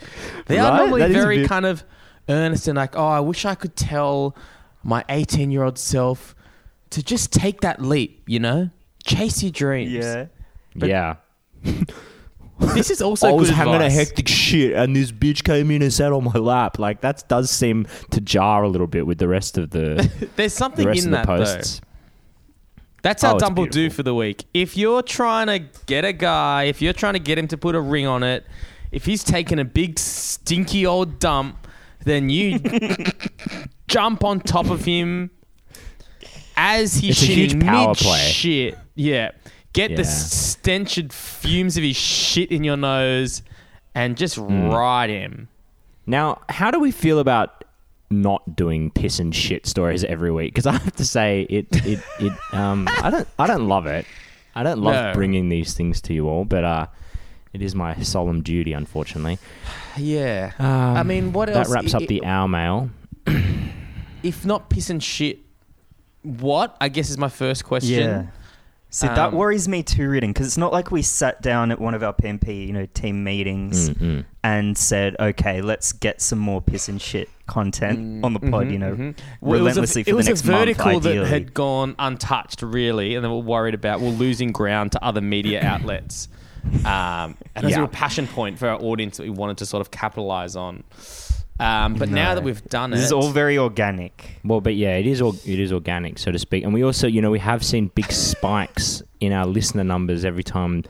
They 0.47 0.60
are 0.60 0.71
Right? 0.71 0.77
normally 0.77 1.01
That 1.01 1.12
is 1.12 1.15
a 1.17 1.19
very 1.19 1.38
bit- 1.39 1.49
kind 1.49 1.65
of 1.65 1.84
earnest 2.29 2.67
and 2.67 2.77
like, 2.77 2.95
oh, 2.95 3.06
I 3.08 3.19
wish 3.19 3.45
I 3.45 3.56
could 3.56 3.75
tell 3.75 4.36
my 4.84 5.03
18 5.10 5.51
year 5.51 5.63
old 5.63 5.77
self 5.77 6.36
to 6.91 7.01
just 7.03 7.32
take 7.32 7.62
that 7.62 7.82
leap, 7.82 8.21
you 8.27 8.39
know, 8.39 8.69
chase 9.05 9.43
your 9.43 9.51
dreams. 9.51 9.91
Yeah. 9.91 10.25
But- 10.75 10.89
yeah. 10.89 11.15
This 12.75 12.89
is 12.91 13.01
also 13.01 13.27
I 13.27 13.31
was 13.33 13.49
good 13.49 13.55
having 13.55 13.81
a 13.81 13.89
hectic 13.89 14.27
shit, 14.27 14.73
and 14.73 14.95
this 14.95 15.11
bitch 15.11 15.43
came 15.43 15.69
in 15.71 15.81
and 15.81 15.91
sat 15.91 16.13
on 16.13 16.23
my 16.23 16.39
lap. 16.39 16.79
Like 16.79 17.01
that 17.01 17.27
does 17.27 17.49
seem 17.49 17.87
to 18.11 18.21
jar 18.21 18.63
a 18.63 18.69
little 18.69 18.87
bit 18.87 19.05
with 19.05 19.17
the 19.17 19.27
rest 19.27 19.57
of 19.57 19.71
the 19.71 20.09
There's 20.35 20.53
the 20.53 20.57
something 20.57 20.87
rest 20.87 21.05
in 21.05 21.13
of 21.13 21.27
the 21.27 21.33
that 21.33 21.37
though. 21.39 21.55
posts. 21.55 21.81
That's 23.01 23.23
Oh, 23.23 23.29
our 23.29 23.33
it's 23.35 23.43
dumble 23.43 23.65
do 23.65 23.89
for 23.89 24.03
the 24.03 24.15
week. 24.15 24.45
If 24.53 24.77
you're 24.77 25.01
trying 25.01 25.47
to 25.47 25.59
get 25.87 26.05
a 26.05 26.13
guy, 26.13 26.65
if 26.65 26.81
you're 26.81 26.93
trying 26.93 27.13
to 27.13 27.19
get 27.19 27.37
him 27.37 27.47
to 27.49 27.57
put 27.57 27.75
a 27.75 27.81
ring 27.81 28.07
on 28.07 28.23
it, 28.23 28.45
if 28.93 29.03
he's 29.03 29.25
taking 29.25 29.59
a 29.59 29.65
big 29.65 29.99
stinky 29.99 30.85
old 30.85 31.19
dump, 31.19 31.67
then 32.05 32.29
you 32.29 32.59
jump 33.87 34.23
on 34.23 34.39
top 34.39 34.69
of 34.69 34.85
him 34.85 35.31
as 36.55 36.93
he's 36.95 37.21
It's 37.21 37.29
a 37.29 37.33
huge 37.33 37.59
power 37.59 37.89
mid 37.89 37.97
play. 37.97 38.19
shit. 38.19 38.77
Yeah. 38.95 39.32
Get 39.73 39.95
the 39.95 40.03
Yeah. 40.03 40.10
stench 40.10 40.97
and 40.97 41.12
fumes 41.12 41.77
of 41.77 41.84
his 41.84 41.95
shit 41.97 42.51
in 42.51 42.63
your 42.63 42.77
nose 42.77 43.41
and 43.95 44.15
just 44.17 44.36
Hmm. 44.36 44.69
ride 44.69 45.10
him. 45.10 45.47
Now, 46.06 46.41
how 46.49 46.69
do 46.71 46.79
we 46.79 46.91
feel 46.91 47.19
about 47.19 47.63
not 48.12 48.56
doing 48.56 48.91
piss 48.91 49.19
and 49.19 49.34
shit 49.34 49.65
stories 49.65 50.03
every 50.03 50.32
week? 50.32 50.53
Because 50.53 50.67
I 50.67 50.73
have 50.73 50.95
to 50.97 51.06
say, 51.06 51.47
it 51.49 51.67
it 51.86 51.99
it 52.19 52.34
um 52.53 52.88
I 53.01 53.10
don't 53.10 53.27
I 53.39 53.47
don't 53.47 53.67
love 53.67 53.88
it. 53.88 54.06
I 54.56 54.62
don't 54.63 54.79
love 54.82 54.93
No. 54.93 55.13
bringing 55.13 55.49
these 55.49 55.73
things 55.73 55.99
to 56.01 56.13
you 56.13 56.29
all, 56.29 56.45
but 56.45 56.63
uh, 56.63 56.86
it 57.53 57.63
is 57.63 57.73
my 57.73 57.95
solemn 58.01 58.41
duty, 58.43 58.73
unfortunately. 58.73 59.39
Yeah. 59.97 60.51
Um, 60.60 60.97
I 60.97 61.03
mean, 61.03 61.34
what 61.34 61.49
else? 61.49 61.67
That 61.67 61.73
wraps 61.73 61.93
I- 61.93 61.97
up 61.99 62.08
the 62.08 62.23
hour 62.25 62.47
mail. 62.47 62.89
if 64.23 64.45
not 64.45 64.69
piss 64.69 64.89
and 64.89 65.03
shit, 65.03 65.39
what? 66.23 66.75
I 66.82 66.89
guess 66.89 67.10
is 67.10 67.17
my 67.17 67.29
first 67.29 67.63
question. 67.65 67.99
Yeah. 67.99 68.25
See, 68.95 69.08
that 69.08 69.17
Um, 69.29 69.34
worries 69.34 69.67
me 69.67 69.82
too, 69.82 70.08
Reardon, 70.08 70.29
because 70.34 70.45
it's 70.45 70.58
not 70.58 70.71
like 70.71 70.91
we 70.91 71.01
sat 71.01 71.41
down 71.41 71.71
at 71.71 71.82
one 71.82 71.95
of 71.95 72.03
our 72.03 72.13
PMP, 72.13 72.67
you 72.67 72.71
know, 72.73 72.86
team 72.93 73.23
meetings 73.23 73.89
Mm-mm. 73.89 74.23
and 74.43 74.77
said, 74.77 75.15
"Okay, 75.19 75.63
let's 75.63 75.93
get 75.93 76.21
some 76.21 76.38
more 76.38 76.62
piss 76.62 76.88
and 76.89 77.01
shit 77.01 77.27
content 77.47 78.23
on 78.23 78.34
the 78.34 78.39
pod." 78.39 78.69
You 78.69 78.77
know, 78.77 78.91
Mhm. 78.93 79.17
Well, 79.41 79.53
relentlessly 79.60 80.01
it 80.01 80.03
for 80.06 80.12
the 80.12 80.17
a, 80.17 80.19
next 80.19 80.27
it 80.27 80.32
was 80.32 80.41
a 80.41 80.51
vertical 80.51 80.91
month, 80.91 81.03
that 81.06 81.25
had 81.25 81.56
gone 81.56 81.95
untouched, 81.97 82.62
really, 82.62 83.15
and 83.15 83.25
they 83.25 83.29
were 83.29 83.39
worried 83.39 83.73
about 83.73 83.99
well 83.99 84.12
losing 84.13 84.51
ground 84.51 84.91
to 84.91 85.03
other 85.03 85.21
media 85.21 85.62
outlets. 85.65 86.27
Um, 86.86 87.36
and 87.56 87.58
it 87.58 87.63
was 87.63 87.71
Yeah. 87.71 87.77
a 87.77 87.82
real 87.82 87.88
passion 87.89 88.27
point 88.27 88.58
for 88.60 88.69
our 88.69 88.79
audience 88.79 89.17
that 89.17 89.23
we 89.23 89.32
wanted 89.32 89.58
to 89.58 89.65
sort 89.65 89.82
of 89.82 89.89
capitalize 89.89 90.56
on. 90.56 90.84
Um, 91.59 91.93
but 91.93 92.09
now 92.09 92.33
that 92.35 92.43
we've 92.43 92.63
done 92.65 92.93
it, 92.93 92.97
This 92.97 93.05
is 93.05 93.11
all 93.11 93.29
very 93.29 93.57
organic. 93.57 94.39
Well, 94.43 94.59
but 94.59 94.75
yeah, 94.75 94.95
it 94.97 95.05
is 95.05 95.21
all 95.21 95.35
it 95.45 95.59
is 95.59 95.71
organic, 95.71 96.17
so 96.17 96.31
to 96.31 96.39
speak. 96.39 96.63
And 96.63 96.73
we 96.73 96.83
also, 96.83 97.07
you 97.07 97.21
know, 97.21 97.31
we 97.31 97.39
have 97.39 97.63
seen 97.63 97.91
big 97.93 98.11
spikes 98.11 99.03
in 99.19 99.31
our 99.31 99.45
listener 99.45 99.83
numbers 99.83 100.25
every 100.25 100.43
time 100.43 100.83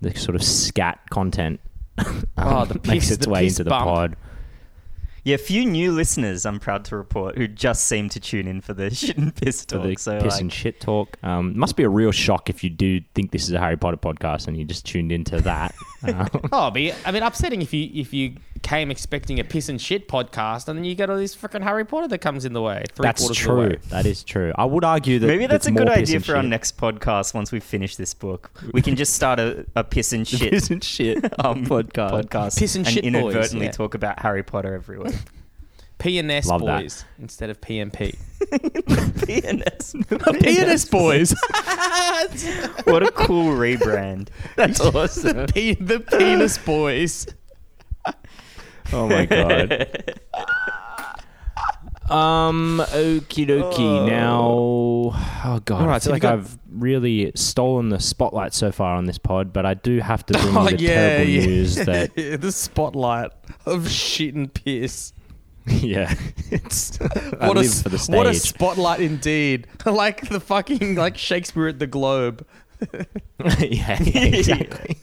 the 0.00 0.14
sort 0.16 0.36
of 0.36 0.42
scat 0.42 1.00
content 1.10 1.60
um, 1.98 2.24
Oh, 2.36 2.64
the 2.66 2.80
makes 2.88 3.10
its 3.10 3.24
the 3.24 3.30
way 3.30 3.44
piss 3.44 3.58
into 3.58 3.64
the 3.64 3.70
pod. 3.70 4.16
Yeah, 5.26 5.34
a 5.34 5.38
few 5.38 5.66
new 5.66 5.90
listeners, 5.90 6.46
I'm 6.46 6.60
proud 6.60 6.84
to 6.84 6.96
report, 6.96 7.36
who 7.36 7.48
just 7.48 7.86
seem 7.86 8.08
to 8.10 8.20
tune 8.20 8.46
in 8.46 8.60
for 8.60 8.74
the 8.74 8.90
shit 8.94 9.16
and 9.16 9.34
piss 9.34 9.62
For 9.62 9.78
talk. 9.78 9.82
the 9.82 9.96
so, 9.96 10.20
piss 10.20 10.34
like, 10.34 10.40
and 10.40 10.52
shit 10.52 10.80
talk. 10.80 11.18
Um, 11.24 11.58
must 11.58 11.74
be 11.74 11.82
a 11.82 11.88
real 11.88 12.12
shock 12.12 12.48
if 12.48 12.62
you 12.62 12.70
do 12.70 13.00
think 13.12 13.32
this 13.32 13.42
is 13.42 13.50
a 13.50 13.58
Harry 13.58 13.76
Potter 13.76 13.96
podcast 13.96 14.46
and 14.46 14.56
you 14.56 14.64
just 14.64 14.86
tuned 14.86 15.10
into 15.10 15.40
that. 15.40 15.74
Um, 16.06 16.28
Oh, 16.52 16.70
but 16.70 16.94
I 17.04 17.10
mean, 17.10 17.22
upsetting 17.22 17.62
if 17.62 17.72
you 17.72 17.90
if 17.92 18.12
you 18.12 18.34
came 18.62 18.90
expecting 18.90 19.40
a 19.40 19.44
piss 19.44 19.68
and 19.68 19.80
shit 19.80 20.08
podcast, 20.08 20.68
and 20.68 20.78
then 20.78 20.84
you 20.84 20.94
get 20.94 21.10
all 21.10 21.16
this 21.16 21.34
freaking 21.34 21.62
Harry 21.62 21.84
Potter 21.84 22.06
that 22.08 22.18
comes 22.18 22.44
in 22.44 22.52
the 22.52 22.62
way. 22.62 22.84
Three 22.92 23.02
that's 23.02 23.22
quarters 23.22 23.40
of 23.40 23.44
the 23.46 23.54
way. 23.54 23.68
true. 23.68 23.78
That 23.88 24.06
is 24.06 24.22
true. 24.22 24.52
I 24.56 24.66
would 24.66 24.84
argue 24.84 25.18
that 25.18 25.26
maybe 25.26 25.46
that's 25.46 25.66
a 25.66 25.70
it's 25.70 25.78
good 25.78 25.88
idea 25.88 26.16
and 26.16 26.24
for 26.24 26.36
our 26.36 26.42
next 26.42 26.76
podcast 26.76 27.34
once 27.34 27.50
we 27.50 27.60
finish 27.60 27.96
this 27.96 28.14
book. 28.14 28.50
We 28.72 28.82
can 28.82 28.94
just 28.94 29.14
start 29.14 29.40
a, 29.40 29.66
a 29.74 29.82
piss 29.82 30.12
and 30.12 30.28
shit 30.28 30.50
piss 30.50 30.70
and 30.70 30.84
shit 30.84 31.24
um, 31.44 31.66
podcast. 31.66 32.10
podcast 32.10 32.58
Piss 32.58 32.76
and 32.76 32.86
shit 32.86 33.02
boys, 33.02 33.14
inadvertently 33.14 33.66
yeah. 33.66 33.72
talk 33.72 33.94
about 33.94 34.20
Harry 34.20 34.42
Potter 34.42 34.74
every 34.74 34.98
week. 34.98 35.15
P 35.98 36.18
and 36.18 36.30
S 36.30 36.48
that. 36.48 36.60
boys 36.60 37.04
instead 37.18 37.50
of 37.50 37.60
PMP. 37.60 38.16
PNS. 38.40 40.42
P&S 40.42 40.84
boys. 40.84 41.32
what 42.84 43.02
a 43.02 43.10
cool 43.12 43.54
rebrand. 43.54 44.28
That's 44.56 44.78
awesome. 44.94 45.36
the, 45.38 45.46
pe- 45.52 45.74
the 45.74 46.00
penis 46.00 46.58
boys. 46.58 47.26
Oh 48.92 49.08
my 49.08 49.26
god. 49.26 49.72
um. 52.08 52.80
Okie 52.92 53.48
dokie. 53.48 54.08
Now. 54.08 54.42
Oh 54.44 55.60
god. 55.64 55.80
All 55.80 55.88
right, 55.88 55.96
I 55.96 55.98
so 55.98 56.04
feel 56.04 56.12
we 56.12 56.14
like 56.14 56.22
got- 56.22 56.32
I've 56.34 56.58
really 56.70 57.32
stolen 57.34 57.88
the 57.88 57.98
spotlight 57.98 58.54
so 58.54 58.70
far 58.70 58.94
on 58.94 59.06
this 59.06 59.18
pod, 59.18 59.52
but 59.52 59.66
I 59.66 59.74
do 59.74 59.98
have 59.98 60.24
to 60.26 60.34
bring 60.38 60.56
Oh 60.56 60.68
you 60.68 60.76
the 60.76 60.82
yeah, 60.84 60.88
terrible 60.94 61.30
yeah. 61.30 61.46
news 61.46 61.74
that 61.76 62.14
the 62.14 62.52
spotlight 62.52 63.32
of 63.64 63.90
shit 63.90 64.36
and 64.36 64.54
piss. 64.54 65.12
yeah, 65.80 66.14
it's 66.50 67.00
I 67.00 67.48
What 67.48 67.56
a 67.56 67.60
live 67.60 67.74
for 67.82 67.88
the 67.88 67.98
stage. 67.98 68.16
what 68.16 68.26
a 68.26 68.34
spotlight 68.34 69.00
indeed. 69.00 69.66
like 69.86 70.28
the 70.28 70.38
fucking 70.40 70.94
like 70.94 71.16
Shakespeare 71.16 71.68
at 71.68 71.78
the 71.78 71.86
Globe. 71.86 72.46
yeah, 73.58 74.00
yeah, 74.00 74.20
exactly. 74.22 74.96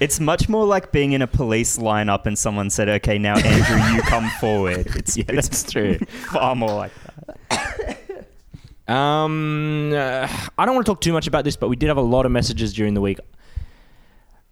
It's 0.00 0.20
much 0.20 0.48
more 0.48 0.64
like 0.64 0.92
being 0.92 1.12
in 1.12 1.22
a 1.22 1.26
police 1.26 1.78
lineup 1.78 2.26
and 2.26 2.38
someone 2.38 2.70
said, 2.70 2.88
"Okay, 2.88 3.18
now 3.18 3.36
Andrew, 3.36 3.94
you 3.96 4.02
come 4.02 4.28
forward." 4.40 4.86
It's 4.96 5.16
yeah, 5.16 5.24
it's 5.28 5.48
that's 5.48 5.70
true. 5.70 5.98
far 6.32 6.54
more 6.56 6.74
like 6.74 6.92
that. 7.50 7.98
Um, 8.88 9.92
uh, 9.94 10.26
I 10.56 10.64
don't 10.64 10.74
want 10.74 10.86
to 10.86 10.90
talk 10.92 11.02
too 11.02 11.12
much 11.12 11.26
about 11.26 11.44
this, 11.44 11.56
but 11.56 11.68
we 11.68 11.76
did 11.76 11.88
have 11.88 11.98
a 11.98 12.02
lot 12.02 12.24
of 12.24 12.32
messages 12.32 12.72
during 12.72 12.94
the 12.94 13.02
week 13.02 13.18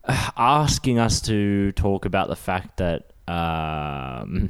uh, 0.05 0.31
asking 0.37 0.99
us 0.99 1.23
to 1.23 1.73
talk 1.73 2.05
about 2.05 2.29
the 2.29 2.37
fact 2.37 2.77
that 2.77 3.13
um, 3.29 4.49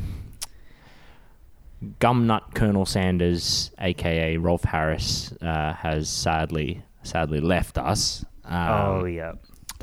Gumnut 2.01 2.55
Colonel 2.55 2.87
Sanders, 2.87 3.71
aka 3.81 4.37
Rolf 4.39 4.65
Harris, 4.65 5.33
uh, 5.43 5.73
has 5.75 6.09
sadly 6.09 6.83
sadly 7.03 7.41
left 7.41 7.79
us. 7.79 8.25
Um, 8.45 8.69
Oh 8.71 9.05
yeah. 9.05 9.33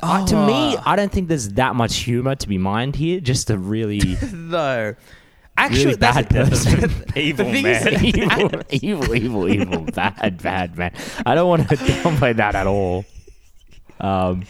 uh, 0.02 0.26
to 0.26 0.46
me, 0.46 0.76
I 0.84 0.96
don't 0.96 1.10
think 1.12 1.28
there's 1.28 1.50
that 1.50 1.74
much 1.76 1.96
humor 1.98 2.34
to 2.34 2.48
be 2.48 2.58
mined 2.58 2.96
here. 2.96 3.20
Just 3.20 3.50
a 3.50 3.56
really, 3.58 4.00
No. 4.32 4.94
Actually, 5.56 5.84
really 5.84 5.96
that's- 5.96 6.26
bad 6.26 6.48
person. 6.50 7.04
Evil 7.16 7.46
thing 7.46 7.64
is- 7.66 7.84
man. 7.84 8.04
evil, 8.04 8.64
evil, 8.70 9.14
evil, 9.14 9.48
evil, 9.48 9.82
bad, 9.94 10.42
bad 10.42 10.76
man. 10.76 10.92
I 11.24 11.34
don't 11.36 11.48
want 11.48 11.68
to 11.68 11.76
downplay 11.76 12.34
that 12.36 12.54
at 12.56 12.66
all. 12.66 13.04
Um, 14.00 14.42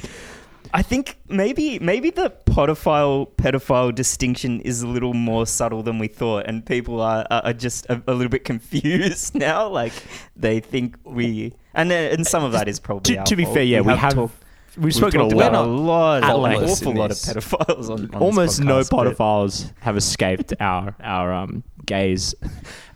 I 0.76 0.82
think 0.82 1.16
maybe 1.28 1.78
maybe 1.78 2.10
the 2.10 2.30
pedophile 2.46 3.30
pedophile 3.36 3.94
distinction 3.94 4.60
is 4.62 4.82
a 4.82 4.88
little 4.88 5.14
more 5.14 5.46
subtle 5.46 5.84
than 5.84 6.00
we 6.00 6.08
thought, 6.08 6.46
and 6.46 6.66
people 6.66 7.00
are 7.00 7.24
are 7.30 7.42
are 7.44 7.52
just 7.52 7.86
a, 7.86 8.02
a 8.08 8.12
little 8.12 8.28
bit 8.28 8.44
confused 8.52 9.36
now. 9.36 9.68
Like 9.68 9.92
they 10.34 10.58
think 10.58 10.96
we 11.04 11.52
and 11.74 11.92
uh, 11.92 11.94
and 11.94 12.26
some 12.26 12.42
of 12.42 12.50
that 12.52 12.66
is 12.66 12.80
probably 12.80 13.14
to, 13.14 13.20
our 13.20 13.26
to 13.26 13.36
be 13.36 13.44
fault. 13.44 13.54
fair, 13.54 13.62
yeah, 13.62 13.82
we 13.82 13.94
have, 13.94 14.14
talked- 14.14 14.34
we've 14.76 14.84
we've 14.86 14.94
spoken 14.94 15.20
a 15.20 15.22
talked 15.24 15.36
lot. 15.36 15.48
about 15.50 15.64
a 15.64 15.68
lot, 15.68 16.24
at 16.24 16.30
an 16.30 16.64
awful 16.68 16.92
lot 16.92 17.10
of 17.12 17.18
pedophiles 17.18 17.88
on, 17.88 18.12
on 18.12 18.20
Almost 18.20 18.56
this 18.58 18.66
no 18.66 18.80
podcast, 18.80 18.90
but- 18.90 19.16
pedophiles 19.16 19.72
have 19.80 19.96
escaped 19.96 20.54
our 20.58 20.96
our 21.00 21.32
um, 21.32 21.62
gaze. 21.86 22.34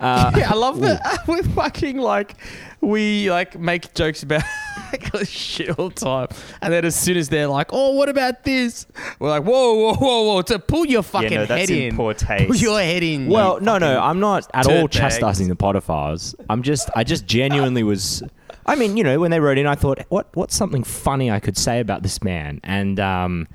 Uh, 0.01 0.33
Yeah, 0.37 0.51
I 0.51 0.57
love 0.57 0.81
that 0.81 1.01
we 1.29 1.43
fucking 1.43 1.99
like 1.99 2.35
we 2.81 3.31
like 3.31 3.57
make 3.59 3.95
jokes 3.95 4.25
about 4.25 4.43
like, 5.13 5.27
shit 5.27 5.79
all 5.79 5.89
the 5.89 5.95
time, 5.95 6.29
and 6.63 6.73
then 6.73 6.85
as 6.85 6.97
soon 6.97 7.17
as 7.17 7.29
they're 7.29 7.49
like, 7.49 7.69
"Oh, 7.73 7.93
what 7.93 8.09
about 8.09 8.45
this?" 8.45 8.87
We're 9.19 9.31
like, 9.31 9.45
"Whoa, 9.45 9.75
whoa, 9.75 9.95
whoa, 9.95 10.23
whoa!" 10.23 10.43
To 10.43 10.59
pull 10.59 10.87
your 10.87 11.03
fucking 11.03 11.31
no, 11.31 11.47
that's 11.47 11.69
head 11.69 11.71
in 11.71 11.89
in, 11.89 11.97
poor 11.97 12.15
taste. 12.15 12.47
Pull 12.47 12.57
your 12.57 12.81
head 12.81 13.03
in. 13.03 13.29
Well, 13.29 13.61
no, 13.61 13.79
no, 13.79 14.01
I'm 14.01 14.21
not 14.21 14.49
at 14.55 14.67
all 14.67 14.89
chastising 14.89 15.49
the 15.49 15.57
pedophiles. 15.57 16.35
I'm 16.49 16.63
just, 16.63 16.91
I 16.95 17.05
just 17.05 17.27
genuinely 17.27 17.83
was. 17.83 18.23
I 18.67 18.75
mean, 18.75 18.97
you 18.97 19.05
know, 19.05 19.19
when 19.19 19.31
they 19.31 19.41
wrote 19.41 19.57
in, 19.57 19.67
I 19.67 19.75
thought, 19.75 20.01
what, 20.11 20.29
what's 20.35 20.55
something 20.55 20.85
funny 20.85 21.31
I 21.31 21.41
could 21.41 21.57
say 21.57 21.81
about 21.81 22.03
this 22.03 22.23
man? 22.23 22.61
And 22.63 23.01
um, 23.01 23.49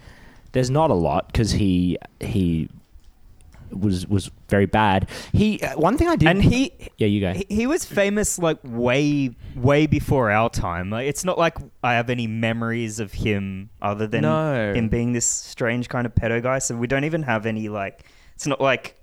there's 0.53 0.71
not 0.71 0.89
a 0.89 0.95
lot 0.95 1.27
because 1.27 1.51
he 1.51 1.97
he 2.19 2.69
was 3.79 4.07
was 4.07 4.31
very 4.49 4.65
bad. 4.65 5.09
He 5.31 5.61
uh, 5.61 5.77
one 5.77 5.97
thing 5.97 6.07
I 6.07 6.15
did, 6.15 6.27
and 6.29 6.43
he 6.43 6.71
yeah, 6.97 7.07
you 7.07 7.21
go. 7.21 7.33
He, 7.33 7.45
he 7.49 7.67
was 7.67 7.85
famous 7.85 8.39
like 8.39 8.57
way, 8.63 9.35
way 9.55 9.87
before 9.87 10.31
our 10.31 10.49
time. 10.49 10.89
Like, 10.89 11.07
it's 11.07 11.23
not 11.23 11.37
like 11.37 11.57
I 11.83 11.93
have 11.93 12.09
any 12.09 12.27
memories 12.27 12.99
of 12.99 13.13
him 13.13 13.69
other 13.81 14.07
than 14.07 14.21
No. 14.21 14.73
him 14.73 14.89
being 14.89 15.13
this 15.13 15.25
strange 15.25 15.89
kind 15.89 16.05
of 16.05 16.13
pedo 16.15 16.41
guy. 16.41 16.59
So 16.59 16.75
we 16.75 16.87
don't 16.87 17.03
even 17.03 17.23
have 17.23 17.45
any 17.45 17.69
like. 17.69 18.05
It's 18.35 18.47
not 18.47 18.59
like 18.61 18.95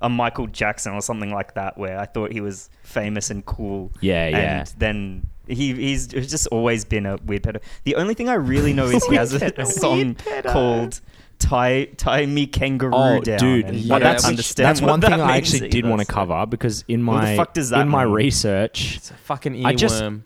a 0.00 0.08
Michael 0.08 0.46
Jackson 0.46 0.92
or 0.94 1.00
something 1.02 1.30
like 1.30 1.54
that 1.54 1.76
where 1.76 1.98
I 1.98 2.06
thought 2.06 2.32
he 2.32 2.40
was 2.40 2.70
famous 2.82 3.30
and 3.30 3.44
cool. 3.44 3.92
Yeah, 4.00 4.24
and 4.26 4.36
yeah. 4.36 4.64
then 4.78 5.26
he 5.46 5.74
he's 5.74 6.06
just 6.06 6.46
always 6.48 6.84
been 6.84 7.06
a 7.06 7.16
weird 7.24 7.42
pedo. 7.42 7.60
The 7.84 7.96
only 7.96 8.14
thing 8.14 8.28
I 8.28 8.34
really 8.34 8.72
know 8.72 8.86
is 8.86 9.04
he 9.06 9.14
has 9.22 9.34
a, 9.34 9.52
a 9.56 9.66
song 9.66 10.16
called. 10.44 11.00
Tie 11.38 11.84
tie 11.96 12.26
me 12.26 12.46
kangaroo 12.46 12.92
Oh, 12.94 13.20
down. 13.20 13.38
dude, 13.38 13.66
and 13.66 13.76
Yeah, 13.76 13.94
I 13.94 13.98
but 13.98 14.04
don't 14.04 14.12
that's 14.12 14.24
understand 14.26 14.66
that's 14.68 14.80
what 14.80 14.90
one 14.90 15.00
that 15.00 15.10
thing 15.10 15.20
I 15.20 15.34
means 15.34 15.54
actually 15.54 15.68
did 15.70 15.86
want 15.86 16.00
to 16.00 16.06
cover 16.06 16.44
because 16.46 16.84
in 16.88 17.06
What 17.06 17.20
the 17.20 17.26
my 17.28 17.36
fuck 17.36 17.54
does 17.54 17.70
that 17.70 17.80
in 17.82 17.88
my 17.88 18.02
research, 18.02 18.96
It's 18.96 19.10
a 19.10 19.14
fucking 19.14 19.64
I 19.64 19.74
just- 19.74 20.02
earworm. 20.02 20.22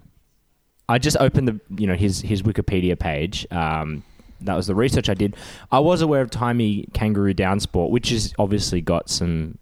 I 0.88 0.98
just 0.98 1.16
opened 1.20 1.48
the 1.48 1.60
you 1.80 1.86
know 1.86 1.94
his 1.94 2.20
his 2.20 2.42
Wikipedia 2.42 2.98
page. 2.98 3.46
Um, 3.50 4.02
that 4.40 4.56
was 4.56 4.66
the 4.66 4.74
research 4.74 5.08
I 5.08 5.14
did. 5.14 5.36
I 5.70 5.78
was 5.78 6.00
aware 6.02 6.20
of 6.22 6.30
Tie 6.30 6.52
Me 6.52 6.86
Kangaroo 6.92 7.32
Down 7.34 7.60
Sport, 7.60 7.90
which 7.92 8.10
has 8.10 8.34
obviously 8.38 8.80
got 8.80 9.08
some 9.08 9.58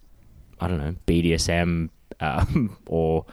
I 0.60 0.68
don't 0.68 0.78
know 0.78 0.94
BDSM 1.06 1.90
um, 2.20 2.76
or 2.86 3.26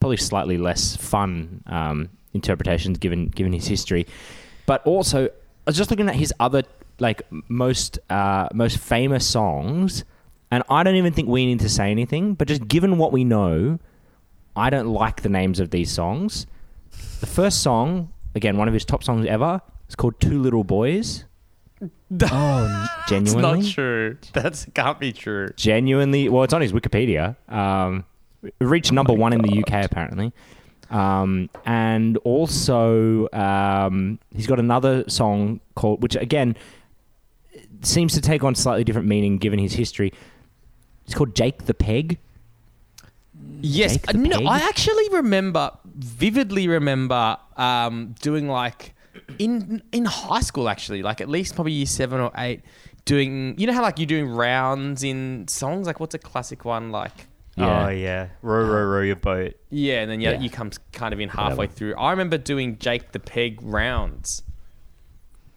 probably 0.00 0.16
slightly 0.16 0.58
less 0.58 0.96
fun 0.96 1.62
um, 1.66 2.08
interpretations 2.32 2.98
given 2.98 3.26
given 3.28 3.52
his 3.52 3.66
history. 3.66 4.06
But 4.66 4.84
also, 4.86 5.26
I 5.26 5.30
was 5.66 5.76
just 5.76 5.90
looking 5.90 6.08
at 6.08 6.14
his 6.16 6.32
other 6.40 6.62
like 6.98 7.22
most 7.48 7.98
uh, 8.10 8.48
most 8.52 8.78
famous 8.78 9.26
songs, 9.26 10.04
and 10.50 10.62
I 10.68 10.82
don't 10.82 10.96
even 10.96 11.12
think 11.12 11.28
we 11.28 11.46
need 11.46 11.60
to 11.60 11.68
say 11.68 11.90
anything. 11.90 12.34
But 12.34 12.48
just 12.48 12.66
given 12.68 12.98
what 12.98 13.12
we 13.12 13.24
know, 13.24 13.78
I 14.56 14.70
don't 14.70 14.88
like 14.88 15.22
the 15.22 15.28
names 15.28 15.60
of 15.60 15.70
these 15.70 15.90
songs. 15.90 16.46
The 17.20 17.26
first 17.26 17.62
song, 17.62 18.12
again, 18.34 18.56
one 18.56 18.68
of 18.68 18.74
his 18.74 18.84
top 18.84 19.02
songs 19.02 19.26
ever, 19.26 19.60
is 19.88 19.94
called 19.94 20.20
Two 20.20 20.40
Little 20.40 20.64
Boys. 20.64 21.24
oh, 22.22 22.88
genuinely? 23.08 23.60
not 23.60 23.70
true. 23.70 24.16
That's 24.32 24.66
can't 24.74 24.98
be 24.98 25.12
true. 25.12 25.48
Genuinely? 25.56 26.28
Well, 26.28 26.44
it's 26.44 26.54
on 26.54 26.60
his 26.60 26.72
Wikipedia. 26.72 27.36
Um, 27.50 28.04
it 28.42 28.54
reached 28.60 28.92
number 28.92 29.12
Oh 29.12 29.16
one 29.16 29.32
in 29.32 29.40
the 29.42 29.58
UK, 29.58 29.84
apparently. 29.84 30.32
Um, 30.90 31.50
and 31.64 32.16
also, 32.18 33.28
um, 33.32 34.18
he's 34.34 34.46
got 34.46 34.60
another 34.60 35.08
song 35.08 35.60
called, 35.74 36.02
which 36.02 36.14
again 36.14 36.56
seems 37.82 38.12
to 38.14 38.20
take 38.20 38.42
on 38.44 38.54
slightly 38.54 38.84
different 38.84 39.08
meaning 39.08 39.38
given 39.38 39.58
his 39.58 39.74
history. 39.74 40.12
It's 41.04 41.14
called 41.14 41.34
Jake 41.34 41.64
the 41.66 41.74
Peg. 41.74 42.18
Yes, 43.60 43.92
Jake 43.92 44.06
the 44.06 44.18
no, 44.18 44.38
Pig? 44.38 44.46
I 44.46 44.58
actually 44.60 45.08
remember 45.10 45.72
vividly 45.96 46.68
remember 46.68 47.36
um, 47.56 48.14
doing 48.20 48.48
like 48.48 48.94
in 49.38 49.82
in 49.92 50.04
high 50.04 50.40
school 50.40 50.68
actually, 50.68 51.02
like 51.02 51.20
at 51.20 51.28
least 51.28 51.54
probably 51.54 51.72
year 51.72 51.86
seven 51.86 52.20
or 52.20 52.30
eight, 52.36 52.62
doing 53.04 53.54
you 53.58 53.66
know 53.66 53.72
how 53.72 53.82
like 53.82 53.98
you're 53.98 54.06
doing 54.06 54.28
rounds 54.28 55.02
in 55.02 55.46
songs, 55.48 55.86
like 55.86 56.00
what's 56.00 56.14
a 56.14 56.18
classic 56.18 56.64
one 56.64 56.90
like. 56.90 57.26
Yeah. 57.56 57.86
Oh 57.86 57.88
yeah, 57.90 58.28
row 58.42 58.64
row 58.64 58.84
row 58.84 59.02
your 59.02 59.14
boat. 59.16 59.54
Yeah, 59.70 60.00
and 60.00 60.10
then 60.10 60.20
yeah, 60.20 60.32
Yeah. 60.32 60.40
you 60.40 60.50
come 60.50 60.70
kind 60.92 61.14
of 61.14 61.20
in 61.20 61.28
halfway 61.28 61.54
Whatever. 61.66 61.72
through. 61.74 61.94
I 61.96 62.10
remember 62.10 62.36
doing 62.36 62.78
Jake 62.78 63.12
the 63.12 63.20
Peg 63.20 63.60
rounds 63.62 64.42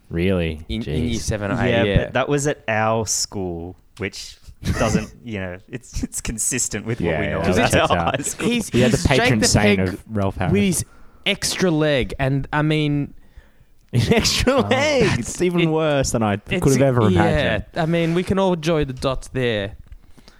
Really? 0.09 0.65
In, 0.69 0.83
in 0.83 1.03
year 1.05 1.19
seven 1.19 1.51
or 1.51 1.55
Yeah, 1.55 1.83
eight. 1.83 1.87
Yeah, 1.89 2.03
but 2.05 2.13
that 2.13 2.29
was 2.29 2.47
at 2.47 2.63
our 2.67 3.05
school, 3.05 3.75
which 3.97 4.37
doesn't, 4.79 5.13
you 5.23 5.39
know, 5.39 5.57
it's 5.69 6.01
it's 6.03 6.21
consistent 6.21 6.85
with 6.85 7.01
what 7.01 7.19
we 7.19 7.25
know 7.27 7.41
yeah, 7.41 7.49
about 7.51 7.71
that 7.71 7.91
our 7.91 7.97
high 8.15 8.23
school. 8.23 8.47
he's, 8.49 8.69
He 8.69 8.81
had 8.81 8.91
the 8.91 8.97
he's 8.97 9.07
patron 9.07 9.39
the 9.39 9.47
saint 9.47 9.79
of 9.81 10.03
Rolf 10.09 10.35
Harris. 10.37 10.53
with 10.53 10.61
his 10.63 10.85
extra 11.25 11.69
leg, 11.71 12.13
and 12.19 12.47
I 12.53 12.61
mean, 12.61 13.13
extra 13.93 14.61
leg. 14.61 15.19
It's 15.19 15.41
even 15.41 15.61
it- 15.61 15.65
worse 15.67 16.11
than 16.11 16.23
I 16.23 16.37
could 16.37 16.63
have 16.63 16.81
ever 16.81 17.01
imagined. 17.01 17.65
yeah. 17.73 17.81
I 17.83 17.85
mean, 17.85 18.13
we 18.13 18.23
can 18.23 18.39
all 18.39 18.55
join 18.55 18.87
the 18.87 18.93
dots 18.93 19.27
there. 19.29 19.75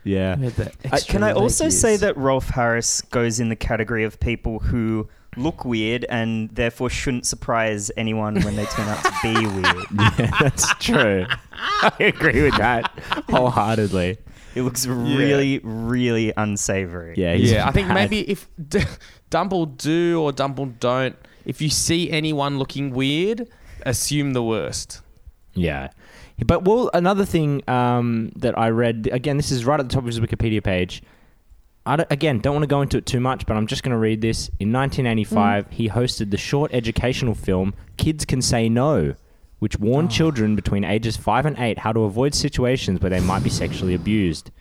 Yeah. 0.04 0.36
The 0.38 0.72
Uh, 0.90 1.00
can 1.06 1.22
I 1.24 1.34
also 1.34 1.68
say 1.68 1.98
that 1.98 2.16
Rolf 2.16 2.48
Harris 2.50 3.02
goes 3.02 3.42
in 3.42 3.50
the 3.50 3.58
category 3.58 4.06
of 4.06 4.18
people 4.22 4.60
who 4.60 5.10
look 5.38 5.64
weird 5.66 6.06
and 6.10 6.50
therefore 6.50 6.90
shouldn't 6.90 7.26
surprise 7.26 7.92
anyone 7.98 8.42
when 8.42 8.56
they 8.56 8.66
turn 8.66 8.88
out 8.88 9.04
to 9.04 9.14
be 9.24 9.34
weird? 9.48 9.86
yeah, 10.20 10.32
that's 10.40 10.74
true. 10.76 11.26
I 11.54 11.94
agree 12.00 12.44
with 12.44 12.58
that 12.58 12.92
wholeheartedly. 13.30 14.18
It 14.56 14.62
looks 14.64 14.88
really, 14.88 15.60
really 15.64 16.34
unsavory. 16.36 17.14
Yeah, 17.16 17.36
he's 17.36 17.52
yeah, 17.52 17.68
I 17.68 17.72
think 17.72 17.90
maybe 17.90 18.22
if 18.30 18.48
D- 18.70 18.82
Dumble 19.30 19.68
do 19.68 20.22
or 20.22 20.32
Dumble 20.32 20.66
don't, 20.80 21.16
if 21.46 21.62
you 21.62 21.70
see 21.70 22.10
anyone 22.10 22.58
looking 22.58 22.92
weird, 22.92 23.48
assume 23.86 24.34
the 24.34 24.42
worst. 24.44 25.02
Yeah. 25.54 25.90
But 26.46 26.66
well, 26.66 26.90
another 26.94 27.26
thing 27.26 27.68
um, 27.70 28.32
that 28.36 28.58
I 28.58 28.70
read 28.70 29.10
again, 29.12 29.38
this 29.38 29.52
is 29.52 29.66
right 29.66 29.80
at 29.80 29.88
the 29.90 29.94
top 29.94 30.02
of 30.04 30.08
his 30.08 30.20
Wikipedia 30.20 30.64
page. 30.64 31.02
I 31.88 31.96
don't, 31.96 32.12
again 32.12 32.40
don't 32.40 32.54
want 32.54 32.64
to 32.64 32.68
go 32.68 32.82
into 32.82 32.98
it 32.98 33.06
too 33.06 33.20
much, 33.20 33.46
but 33.46 33.56
I'm 33.58 33.66
just 33.68 33.82
going 33.84 33.92
to 33.94 33.98
read 33.98 34.22
this. 34.22 34.50
In 34.60 34.72
1985, 34.72 35.68
he 35.72 35.90
hosted 35.90 36.32
the 36.32 36.38
short 36.38 36.72
educational 36.74 37.34
film 37.34 37.74
"Kids 37.98 38.26
Can 38.26 38.42
Say 38.42 38.70
No," 38.70 39.16
which 39.60 39.80
warned 39.80 40.12
children 40.12 40.56
between 40.56 40.84
ages 40.84 41.18
five 41.18 41.46
and 41.46 41.58
eight 41.58 41.80
how 41.80 41.94
to 41.94 42.02
avoid 42.02 42.36
situations 42.36 43.02
where 43.02 43.10
they 43.10 43.20
might 43.22 43.44
be 43.44 43.50
sexually 43.50 43.94
abused. 43.94 44.52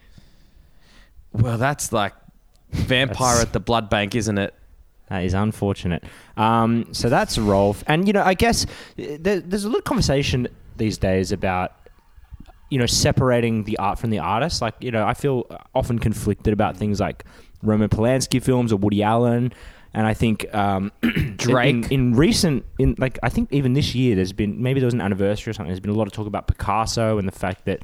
Well, 1.32 1.58
that's 1.58 1.92
like 1.92 2.14
vampire 2.70 3.34
That's- 3.34 3.42
at 3.42 3.52
the 3.52 3.60
blood 3.60 3.90
bank, 3.90 4.14
isn't 4.14 4.38
it? 4.38 4.54
That 5.08 5.22
is 5.24 5.34
unfortunate. 5.34 6.02
Um, 6.36 6.88
so 6.92 7.08
that's 7.08 7.38
Rolf, 7.38 7.84
and 7.86 8.06
you 8.06 8.12
know, 8.12 8.22
I 8.24 8.34
guess 8.34 8.64
uh, 8.98 9.16
there, 9.20 9.40
there's 9.40 9.64
a 9.64 9.68
lot 9.68 9.78
of 9.78 9.84
conversation 9.84 10.48
these 10.76 10.98
days 10.98 11.30
about 11.30 11.72
you 12.70 12.78
know 12.78 12.86
separating 12.86 13.64
the 13.64 13.78
art 13.78 13.98
from 13.98 14.10
the 14.10 14.18
artist. 14.18 14.62
Like 14.62 14.74
you 14.80 14.90
know, 14.90 15.06
I 15.06 15.14
feel 15.14 15.46
often 15.74 15.98
conflicted 15.98 16.52
about 16.52 16.76
things 16.76 17.00
like 17.00 17.24
Roman 17.62 17.88
Polanski 17.88 18.42
films 18.42 18.72
or 18.72 18.76
Woody 18.76 19.02
Allen, 19.02 19.52
and 19.94 20.06
I 20.06 20.14
think 20.14 20.52
um, 20.54 20.92
Drake. 21.36 21.70
in, 21.70 21.92
in 21.92 22.14
recent 22.14 22.64
in 22.78 22.94
like 22.98 23.18
I 23.22 23.28
think 23.28 23.52
even 23.52 23.72
this 23.74 23.94
year 23.94 24.16
there's 24.16 24.32
been 24.32 24.62
maybe 24.62 24.80
there 24.80 24.86
was 24.86 24.94
an 24.94 25.00
anniversary 25.00 25.50
or 25.50 25.54
something. 25.54 25.70
There's 25.70 25.80
been 25.80 25.92
a 25.92 25.98
lot 25.98 26.06
of 26.06 26.12
talk 26.12 26.26
about 26.26 26.46
Picasso 26.46 27.18
and 27.18 27.26
the 27.26 27.32
fact 27.32 27.64
that. 27.66 27.80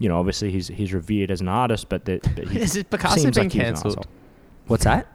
You 0.00 0.08
know, 0.08 0.16
obviously 0.20 0.52
he's 0.52 0.68
he's 0.68 0.94
revered 0.94 1.32
as 1.32 1.40
an 1.40 1.48
artist, 1.48 1.88
but 1.88 2.04
that, 2.04 2.22
that 2.22 2.38
Is 2.56 2.76
it 2.76 2.88
Picasso 2.88 3.20
seems 3.20 3.34
been 3.34 3.46
like 3.46 3.52
cancelled? 3.52 4.06
What's 4.68 4.84
that? 4.84 5.08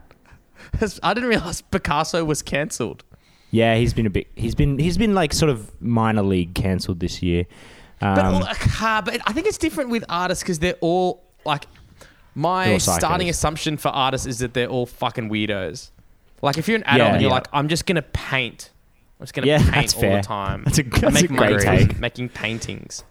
I 1.03 1.13
didn't 1.13 1.29
realize 1.29 1.61
Picasso 1.61 2.25
was 2.25 2.41
cancelled. 2.41 3.05
Yeah, 3.51 3.75
he's 3.75 3.93
been 3.93 4.07
a 4.07 4.09
bit. 4.09 4.27
He's 4.35 4.55
been 4.55 4.79
he's 4.79 4.97
been 4.97 5.13
like 5.13 5.31
sort 5.31 5.51
of 5.51 5.79
minor 5.81 6.23
league 6.23 6.55
cancelled 6.55 6.99
this 6.99 7.21
year. 7.21 7.45
Um, 8.03 8.39
But, 8.41 8.81
uh, 8.81 9.01
but 9.01 9.21
I 9.25 9.33
think 9.33 9.47
it's 9.47 9.57
different 9.57 9.89
with 9.89 10.03
artists 10.09 10.43
because 10.43 10.59
they're 10.59 10.75
all 10.81 11.23
like. 11.45 11.65
My 12.35 12.79
starting 12.79 13.29
assumption 13.29 13.77
for 13.77 13.89
artists 13.89 14.25
is 14.25 14.39
that 14.39 14.55
they're 14.55 14.67
all 14.67 14.87
fucking 14.87 15.29
weirdos. 15.29 15.91
Like 16.41 16.57
if 16.57 16.67
you're 16.67 16.77
an 16.77 16.83
adult 16.83 16.97
Yeah, 16.97 17.13
and 17.13 17.21
you're 17.21 17.29
yeah. 17.29 17.35
like, 17.35 17.47
I'm 17.53 17.67
just 17.67 17.85
gonna 17.85 18.01
paint. 18.01 18.71
I'm 19.19 19.25
just 19.25 19.35
gonna 19.35 19.45
Yeah, 19.47 19.59
paint 19.71 19.93
all 19.95 20.01
fair. 20.01 20.17
the 20.17 20.23
time. 20.23 20.63
That's 20.65 20.79
a- 20.79 20.83
that's 20.83 21.13
make 21.13 21.25
a 21.29 21.33
great 21.35 21.61
from 21.61 21.77
take. 21.77 21.99
making 21.99 22.29
paintings. 22.29 23.03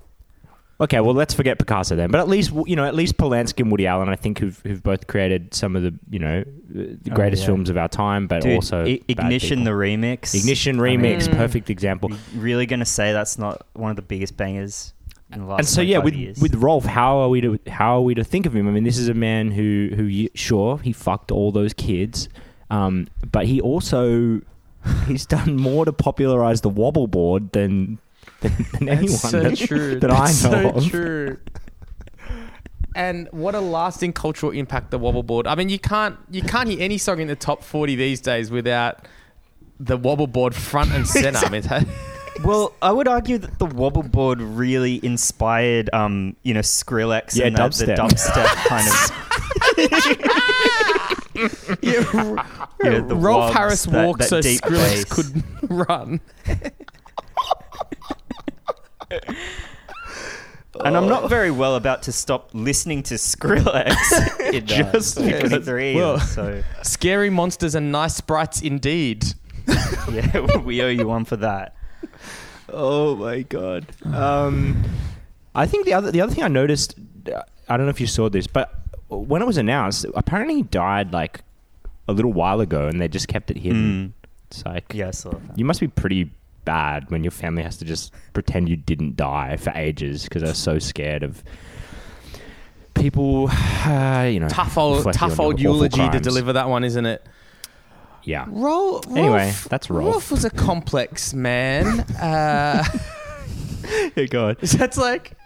Okay, 0.82 1.00
well 1.00 1.14
let's 1.14 1.32
forget 1.34 1.58
Picasso 1.58 1.96
then. 1.96 2.10
But 2.10 2.20
at 2.20 2.28
least 2.28 2.52
you 2.66 2.76
know 2.76 2.84
at 2.84 2.94
least 2.94 3.16
Polanski 3.16 3.60
and 3.60 3.70
Woody 3.70 3.86
Allen, 3.86 4.08
I 4.08 4.16
think, 4.16 4.38
who've 4.38 4.58
who've 4.64 4.82
both 4.82 5.06
created 5.06 5.54
some 5.54 5.76
of 5.76 5.82
the 5.82 5.94
you 6.10 6.18
know 6.18 6.44
the 6.68 7.10
Oh, 7.10 7.14
greatest 7.14 7.42
yeah. 7.42 7.46
films 7.46 7.70
of 7.70 7.76
our 7.76 7.88
time, 7.88 8.26
but 8.26 8.42
Dude, 8.42 8.54
also 8.56 8.84
I- 8.84 9.00
Ignition, 9.08 9.60
people. 9.60 9.72
the 9.72 9.78
remix. 9.78 10.34
Ignition 10.34 10.76
remix, 10.76 11.28
Mm. 11.28 11.36
perfect 11.36 11.70
example. 11.70 12.10
You 12.10 12.18
really 12.40 12.66
going 12.66 12.80
to 12.80 12.86
say 12.86 13.12
that's 13.12 13.38
not 13.38 13.66
one 13.74 13.90
of 13.90 13.96
the 13.96 14.02
biggest 14.02 14.36
bangers 14.36 14.92
in 15.32 15.46
the 15.46 15.54
and 15.54 15.66
so 15.66 15.80
yeah, 15.80 15.98
with 15.98 16.14
years? 16.14 16.38
with 16.40 16.54
Rolf, 16.56 16.84
how 16.84 17.16
are 17.18 17.28
we 17.28 17.40
to 17.40 17.58
how 17.68 17.96
are 17.96 18.02
we 18.02 18.14
to 18.14 18.24
think 18.24 18.44
of 18.46 18.54
him? 18.54 18.68
I 18.68 18.70
mean, 18.70 18.84
this 18.84 18.98
is 18.98 19.08
a 19.08 19.14
man 19.14 19.50
who 19.52 19.90
who 19.96 20.28
sure 20.34 20.78
he 20.78 20.92
fucked 20.92 21.30
all 21.30 21.52
those 21.52 21.72
kids, 21.72 22.28
um, 22.70 23.08
but 23.30 23.46
he 23.46 23.60
also 23.60 24.40
he's 25.06 25.24
done 25.26 25.56
more 25.56 25.84
to 25.84 25.92
popularize 25.92 26.60
the 26.62 26.68
wobble 26.68 27.06
board 27.06 27.52
than 27.52 27.98
than, 28.42 28.66
than 28.72 28.88
anyone 28.88 29.07
That's 29.11 29.20
so 29.31 29.40
that, 29.42 29.57
true. 29.57 29.98
that 30.00 30.09
That's 30.09 30.44
I 30.44 30.50
know 30.50 30.62
so 30.72 30.76
of. 30.78 30.87
true. 30.90 31.38
And 32.94 33.28
what 33.31 33.55
a 33.55 33.61
lasting 33.61 34.12
cultural 34.12 34.52
impact 34.52 34.90
the 34.90 34.98
wobble 34.98 35.22
board. 35.22 35.46
I 35.46 35.55
mean, 35.55 35.70
you 35.70 35.78
can't 35.78 36.16
you 36.31 36.42
can't 36.42 36.68
hear 36.68 36.81
any 36.81 36.98
song 36.98 37.20
in 37.20 37.28
the 37.28 37.37
top 37.37 37.62
forty 37.64 37.94
these 37.96 38.20
days 38.20 38.50
without 38.50 39.07
the 39.81 39.96
wobble 39.96 40.26
board 40.26 40.55
front 40.55 40.92
and 40.92 41.07
center. 41.14 41.38
I 41.42 41.48
mean, 41.48 41.62
that- 41.62 41.87
Well, 42.44 42.74
I 42.83 42.92
would 42.92 43.09
argue 43.09 43.38
that 43.38 43.59
the 43.59 43.66
wobble 43.66 44.02
board 44.02 44.40
really 44.40 45.00
inspired, 45.05 45.88
um, 45.94 46.35
you 46.42 46.55
know, 46.55 46.61
Skrillex 46.61 47.35
Yeah, 47.37 47.46
and 47.46 47.57
the, 47.57 47.68
the 47.68 47.92
dubstep. 47.92 47.96
dubstep 47.96 48.46
kind 48.68 48.88
of. 48.88 49.12
yeah, 51.83 52.44
Yeah, 52.83 53.00
the 53.00 53.14
Rolf 53.16 53.52
Harris 53.55 53.85
that- 53.85 54.07
walked 54.07 54.20
that 54.20 54.28
so 54.28 54.40
Skrillex 54.40 54.70
bass. 54.70 55.05
could 55.05 55.70
run. 55.70 56.20
And 60.85 60.96
I'm 60.96 61.07
not 61.07 61.29
very 61.29 61.51
well 61.51 61.77
about 61.77 62.03
to 62.05 62.12
stop 62.12 62.48
listening 62.55 63.03
to 63.05 63.14
Skrillex. 63.14 63.94
It 64.53 64.64
just 64.66 65.16
does. 65.16 65.40
23. 65.51 65.94
Well- 65.96 66.18
so 66.18 66.62
Scary 66.83 67.29
monsters 67.31 67.75
and 67.75 67.92
nice 67.92 68.16
sprites 68.16 68.62
indeed. 68.62 69.25
yeah, 70.11 70.40
we 70.59 70.83
owe 70.83 70.88
you 70.88 71.07
one 71.07 71.25
for 71.27 71.37
that. 71.37 71.75
Oh 72.70 73.14
my 73.16 73.42
god. 73.42 73.87
Um, 74.05 74.83
I 75.55 75.66
think 75.66 75.85
the 75.85 75.92
other 75.94 76.11
the 76.11 76.20
other 76.22 76.33
thing 76.35 76.42
I 76.42 76.48
noticed, 76.48 76.94
uh, 77.33 77.42
I 77.68 77.77
don't 77.77 77.85
know 77.87 77.90
if 77.90 78.01
you 78.01 78.07
saw 78.07 78.29
this, 78.31 78.46
but 78.46 78.75
when 79.09 79.42
it 79.42 79.44
was 79.46 79.59
announced, 79.59 80.07
apparently 80.14 80.57
he 80.57 80.62
died 80.62 81.12
like 81.12 81.42
a 82.09 82.12
little 82.12 82.33
while 82.33 82.61
ago, 82.61 82.88
and 82.88 83.01
they 83.01 83.09
just 83.09 83.29
kept 83.29 83.51
it 83.51 83.59
hidden. 83.59 84.14
It's 84.51 84.64
like 84.64 84.88
Mm. 84.88 84.94
Yeah, 84.98 85.09
I 85.09 85.11
saw 85.12 85.31
that. 85.31 85.59
you 85.59 85.64
must 85.66 85.81
be 85.81 85.88
pretty 85.88 86.31
bad 86.64 87.11
when 87.11 87.25
your 87.25 87.31
family 87.31 87.62
has 87.62 87.77
to 87.79 87.85
just 87.85 88.12
pretend 88.33 88.68
you 88.68 88.77
didn't 88.77 89.16
die 89.16 89.57
for 89.57 89.70
ages 89.75 90.25
because 90.25 90.42
they're 90.42 90.55
so 90.55 90.79
scared 90.79 91.22
of 91.22 91.42
people. 92.94 93.48
Uh, 93.51 94.29
you 94.33 94.40
know, 94.40 94.48
Tough 94.48 94.77
old, 94.79 95.12
tough 95.12 95.38
old 95.40 95.61
your 95.61 95.72
awful 95.72 95.87
eulogy 95.87 96.09
to 96.11 96.20
deliver 96.20 96.53
that 96.55 96.68
one, 96.68 96.85
isn't 96.85 97.07
it? 97.07 97.27
Yeah. 98.25 98.46
Rolf, 98.48 99.07
Anyway, 99.09 99.46
Rolf- 99.46 99.68
that's 99.68 99.90
Rolf. 99.90 100.12
Rolf 100.12 100.31
was 100.31 100.44
a 100.44 100.51
complex 100.51 101.35
man. 101.35 102.01
Uh, 102.20 102.85
Yeah, 104.14 104.27
God. 104.27 104.59
That's 104.61 104.96
like 104.96 105.37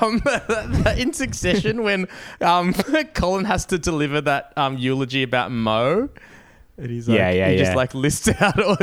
um, 0.00 0.22
in 0.96 1.12
Succession 1.12 1.82
when 1.82 2.08
um, 2.40 2.72
Colin 3.14 3.44
has 3.44 3.66
to 3.66 3.78
deliver 3.78 4.20
that 4.22 4.52
um, 4.56 4.78
eulogy 4.78 5.22
about 5.22 5.52
Mo, 5.52 6.08
and 6.78 6.90
he's 6.90 7.06
like, 7.08 7.18
Yeah, 7.18 7.30
yeah, 7.30 7.48
he 7.50 7.56
yeah. 7.58 7.64
just 7.64 7.76
like 7.76 7.94
lists 7.94 8.28
out 8.28 8.58
all. 8.62 8.76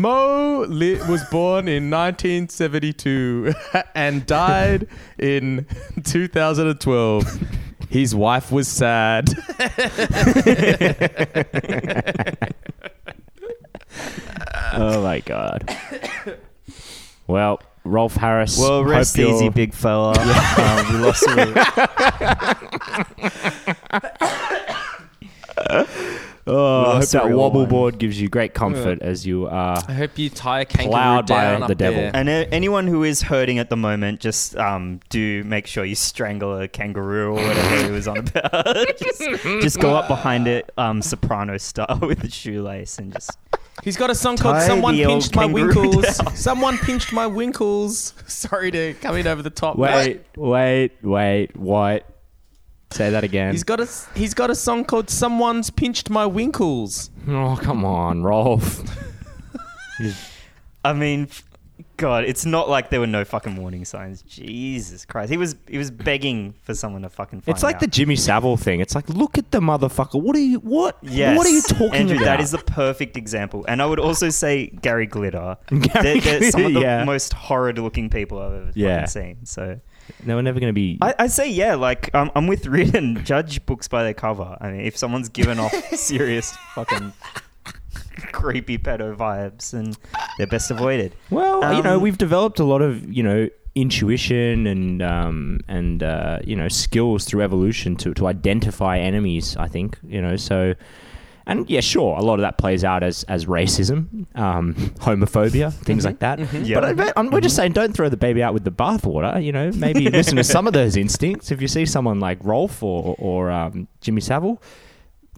Mo 0.00 0.64
li- 0.68 1.00
was 1.08 1.24
born 1.24 1.66
in 1.66 1.90
1972 1.90 3.52
and 3.94 4.24
died 4.26 4.86
in 5.18 5.66
2012. 6.04 7.40
His 7.88 8.14
wife 8.14 8.52
was 8.52 8.68
sad. 8.68 9.30
Oh 14.74 15.02
my 15.02 15.20
God. 15.20 15.74
Well, 17.26 17.60
Rolf 17.84 18.14
Harris. 18.14 18.58
Well, 18.58 18.84
rest 18.84 19.16
you're- 19.16 19.32
easy, 19.32 19.48
big 19.48 19.72
fella. 19.74 20.12
um, 20.58 20.92
we 20.92 20.98
lost 21.04 21.24
a 21.26 22.58
Oh, 26.48 26.84
I 26.92 26.96
hope 26.96 27.08
that 27.10 27.30
wobble 27.30 27.60
one. 27.60 27.68
board 27.68 27.98
gives 27.98 28.20
you 28.20 28.28
great 28.28 28.54
comfort 28.54 29.02
as 29.02 29.26
you 29.26 29.46
are. 29.46 29.82
I 29.86 29.92
hope 29.92 30.16
you 30.18 30.30
tie 30.30 30.60
a 30.60 30.64
kangaroo 30.64 30.90
Plowed 30.92 31.26
by 31.26 31.42
down 31.44 31.60
the 31.60 31.66
up 31.66 31.78
devil. 31.78 32.00
there. 32.00 32.10
And 32.14 32.28
uh, 32.28 32.46
anyone 32.50 32.86
who 32.86 33.04
is 33.04 33.22
hurting 33.22 33.58
at 33.58 33.68
the 33.70 33.76
moment, 33.76 34.20
just 34.20 34.56
um, 34.56 35.00
do 35.10 35.44
make 35.44 35.66
sure 35.66 35.84
you 35.84 35.94
strangle 35.94 36.58
a 36.58 36.66
kangaroo 36.68 37.30
or 37.30 37.34
whatever 37.34 37.84
he 37.84 37.90
was 37.90 38.08
on 38.08 38.18
about. 38.18 38.64
just, 38.98 39.20
just 39.60 39.80
go 39.80 39.94
up 39.94 40.08
behind 40.08 40.48
it, 40.48 40.72
um, 40.78 41.02
soprano 41.02 41.58
style, 41.58 41.98
with 42.02 42.20
the 42.20 42.30
shoelace, 42.30 42.98
and 42.98 43.12
just 43.12 43.36
He's 43.84 43.96
got 43.96 44.10
a 44.10 44.14
song 44.14 44.36
called 44.36 44.60
"Someone 44.66 44.96
Pinched 44.96 45.36
My 45.36 45.46
Winkles." 45.46 46.18
down. 46.18 46.34
Someone 46.34 46.78
pinched 46.78 47.12
my 47.12 47.26
winkles. 47.26 48.14
Sorry 48.26 48.70
to 48.72 48.94
come 48.94 49.16
in 49.16 49.26
over 49.26 49.42
the 49.42 49.50
top. 49.50 49.76
Wait, 49.76 50.22
wait, 50.36 50.92
wait, 51.02 51.56
what? 51.56 52.04
Say 52.90 53.10
that 53.10 53.22
again. 53.24 53.52
He's 53.52 53.64
got 53.64 53.80
a 53.80 53.88
he's 54.14 54.34
got 54.34 54.50
a 54.50 54.54
song 54.54 54.84
called 54.84 55.10
"Someone's 55.10 55.70
Pinched 55.70 56.08
My 56.10 56.26
Winkles." 56.26 57.10
oh, 57.28 57.58
come 57.62 57.84
on, 57.84 58.22
Rolf. 58.22 58.82
I 60.84 60.92
mean, 60.92 61.28
God, 61.96 62.24
it's 62.24 62.46
not 62.46 62.68
like 62.70 62.90
there 62.90 63.00
were 63.00 63.06
no 63.06 63.24
fucking 63.24 63.56
warning 63.56 63.84
signs. 63.84 64.22
Jesus 64.22 65.04
Christ, 65.04 65.30
he 65.30 65.36
was 65.36 65.56
he 65.68 65.76
was 65.76 65.90
begging 65.90 66.54
for 66.62 66.74
someone 66.74 67.02
to 67.02 67.08
fucking. 67.10 67.40
Find 67.40 67.48
him. 67.48 67.54
It's 67.54 67.62
like 67.62 67.74
out. 67.76 67.80
the 67.82 67.86
Jimmy 67.88 68.16
Savile 68.16 68.56
thing. 68.56 68.80
It's 68.80 68.94
like, 68.94 69.08
look 69.08 69.36
at 69.36 69.50
the 69.50 69.60
motherfucker. 69.60 70.20
What 70.22 70.34
are 70.36 70.40
you? 70.40 70.60
What? 70.60 70.96
Yes. 71.02 71.36
What 71.36 71.46
are 71.46 71.50
you 71.50 71.62
talking 71.62 71.94
Andrew, 71.94 72.16
about? 72.16 72.24
That 72.24 72.40
is 72.40 72.52
the 72.52 72.58
perfect 72.58 73.16
example. 73.16 73.64
And 73.68 73.82
I 73.82 73.86
would 73.86 73.98
also 74.00 74.30
say 74.30 74.68
Gary 74.68 75.06
Glitter. 75.06 75.56
Gary 75.68 76.20
they're, 76.20 76.40
they're 76.40 76.50
some 76.52 76.62
of 76.62 76.66
the 76.68 76.72
Glitter, 76.74 76.86
yeah. 76.86 77.04
most 77.04 77.32
horrid 77.34 77.78
looking 77.78 78.08
people 78.08 78.38
I've 78.38 78.52
ever 78.54 78.72
Yeah. 78.74 79.04
seen. 79.06 79.44
So 79.44 79.80
no, 80.24 80.36
we're 80.36 80.42
never 80.42 80.60
going 80.60 80.70
to 80.70 80.74
be. 80.74 80.98
I, 81.00 81.14
I 81.20 81.26
say 81.28 81.50
yeah, 81.50 81.74
like 81.74 82.14
um, 82.14 82.30
I'm 82.34 82.46
with 82.46 82.66
Reed 82.66 82.94
and 82.94 83.24
judge 83.24 83.64
books 83.66 83.88
by 83.88 84.02
their 84.02 84.14
cover. 84.14 84.56
I 84.60 84.70
mean, 84.70 84.80
if 84.82 84.96
someone's 84.96 85.28
given 85.28 85.58
off 85.58 85.72
serious 85.94 86.56
fucking 86.74 87.12
creepy 88.32 88.78
pedo 88.78 89.14
vibes, 89.16 89.70
then 89.70 89.94
they're 90.36 90.46
best 90.46 90.70
avoided. 90.70 91.14
Well, 91.30 91.74
you 91.74 91.82
know, 91.82 91.96
Um, 91.96 92.02
we've 92.02 92.18
developed 92.18 92.58
a 92.60 92.64
lot 92.64 92.82
of 92.82 93.10
you 93.12 93.22
know 93.22 93.48
intuition 93.74 94.66
and 94.66 95.02
um, 95.02 95.60
and 95.68 96.02
uh, 96.02 96.40
you 96.44 96.56
know 96.56 96.68
skills 96.68 97.24
through 97.24 97.42
evolution 97.42 97.96
to 97.96 98.14
to 98.14 98.26
identify 98.26 98.98
enemies. 98.98 99.56
I 99.56 99.68
think 99.68 99.98
you 100.06 100.20
know 100.22 100.36
so. 100.36 100.74
And 101.48 101.68
yeah, 101.68 101.80
sure, 101.80 102.16
a 102.16 102.22
lot 102.22 102.34
of 102.34 102.42
that 102.42 102.58
plays 102.58 102.84
out 102.84 103.02
as 103.02 103.24
as 103.24 103.46
racism, 103.46 104.26
um, 104.36 104.74
homophobia, 105.00 105.72
things 105.72 106.04
like 106.04 106.18
that. 106.20 106.38
Yeah. 106.52 106.74
But 106.76 106.84
I, 106.84 106.92
bet- 106.92 107.12
I'm, 107.16 107.30
we're 107.30 107.40
just 107.40 107.56
saying, 107.56 107.72
don't 107.72 107.94
throw 107.94 108.08
the 108.10 108.18
baby 108.18 108.42
out 108.42 108.52
with 108.54 108.64
the 108.64 108.70
bathwater. 108.70 109.42
You 109.42 109.52
know, 109.52 109.72
maybe 109.72 110.10
listen 110.10 110.36
to 110.36 110.44
some 110.44 110.66
of 110.66 110.74
those 110.74 110.94
instincts. 110.94 111.50
If 111.50 111.62
you 111.62 111.66
see 111.66 111.86
someone 111.86 112.20
like 112.20 112.38
Rolf 112.42 112.82
or 112.82 113.16
or 113.18 113.50
um, 113.50 113.88
Jimmy 114.02 114.20
Savile, 114.20 114.62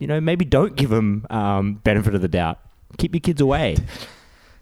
you 0.01 0.09
know, 0.09 0.21
maybe 0.21 0.45
don't 0.45 0.75
give 0.75 0.91
them 0.91 1.27
um, 1.31 1.75
benefit 1.75 2.15
of 2.15 2.23
the 2.23 2.29
doubt. 2.29 2.59
Keep 2.99 3.15
your 3.15 3.21
kids 3.21 3.41
away. 3.41 3.77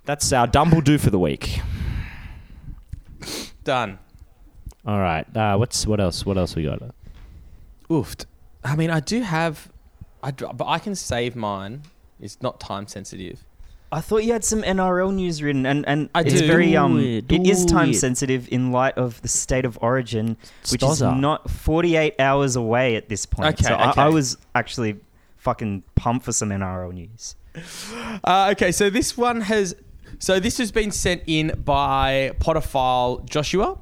That's 0.05 0.31
our 0.33 0.47
Dumbledore 0.47 1.01
for 1.01 1.11
the 1.11 1.19
week. 1.19 1.61
Done. 3.65 3.99
All 4.87 4.99
right. 4.99 5.27
Uh, 5.37 5.57
what's 5.57 5.87
what 5.87 5.99
else? 6.01 6.25
What 6.25 6.39
else 6.39 6.55
we 6.57 6.65
got? 6.65 6.83
Oofed. 7.91 8.27
I 8.65 8.77
mean, 8.77 8.91
I 8.91 9.01
do 9.01 9.23
have, 9.23 9.71
I 10.23 10.31
but 10.31 10.67
I 10.67 10.79
can 10.79 10.95
save 10.95 11.37
mine. 11.37 11.83
It's 12.21 12.41
not 12.43 12.61
time 12.61 12.87
sensitive. 12.87 13.45
I 13.91 14.03
thought 14.03 14.25
you 14.25 14.33
had 14.33 14.45
some 14.45 14.63
NRL 14.63 15.15
news 15.15 15.43
written, 15.43 15.65
and, 15.65 15.87
and 15.89 16.11
I 16.15 16.21
it's 16.21 16.41
do. 16.41 16.47
very 16.47 16.77
um, 16.77 16.99
it, 17.01 17.31
it 17.33 17.47
is 17.47 17.65
time 17.65 17.91
it. 17.91 17.95
sensitive 17.95 18.47
in 18.53 18.71
light 18.71 18.99
of 18.99 19.23
the 19.23 19.29
state 19.29 19.65
of 19.65 19.79
origin, 19.81 20.37
which 20.71 20.83
Stozza. 20.83 21.15
is 21.15 21.21
not 21.21 21.49
48 21.49 22.21
hours 22.21 22.55
away 22.55 22.97
at 22.97 23.09
this 23.09 23.25
point. 23.25 23.55
Okay, 23.55 23.65
so 23.65 23.75
I, 23.75 23.91
okay. 23.91 24.03
I 24.03 24.09
was 24.09 24.37
actually 24.55 24.97
fucking 25.39 25.85
pumped 25.95 26.27
for 26.27 26.33
some 26.33 26.51
NRL 26.51 26.93
news. 26.93 27.37
Uh, 28.25 28.51
okay, 28.53 28.73
so 28.73 28.91
this 28.91 29.17
one 29.17 29.41
has, 29.41 29.75
so 30.19 30.39
this 30.39 30.59
has 30.59 30.71
been 30.71 30.91
sent 30.91 31.23
in 31.27 31.59
by 31.65 32.33
Potterphile 32.41 33.25
Joshua. 33.25 33.79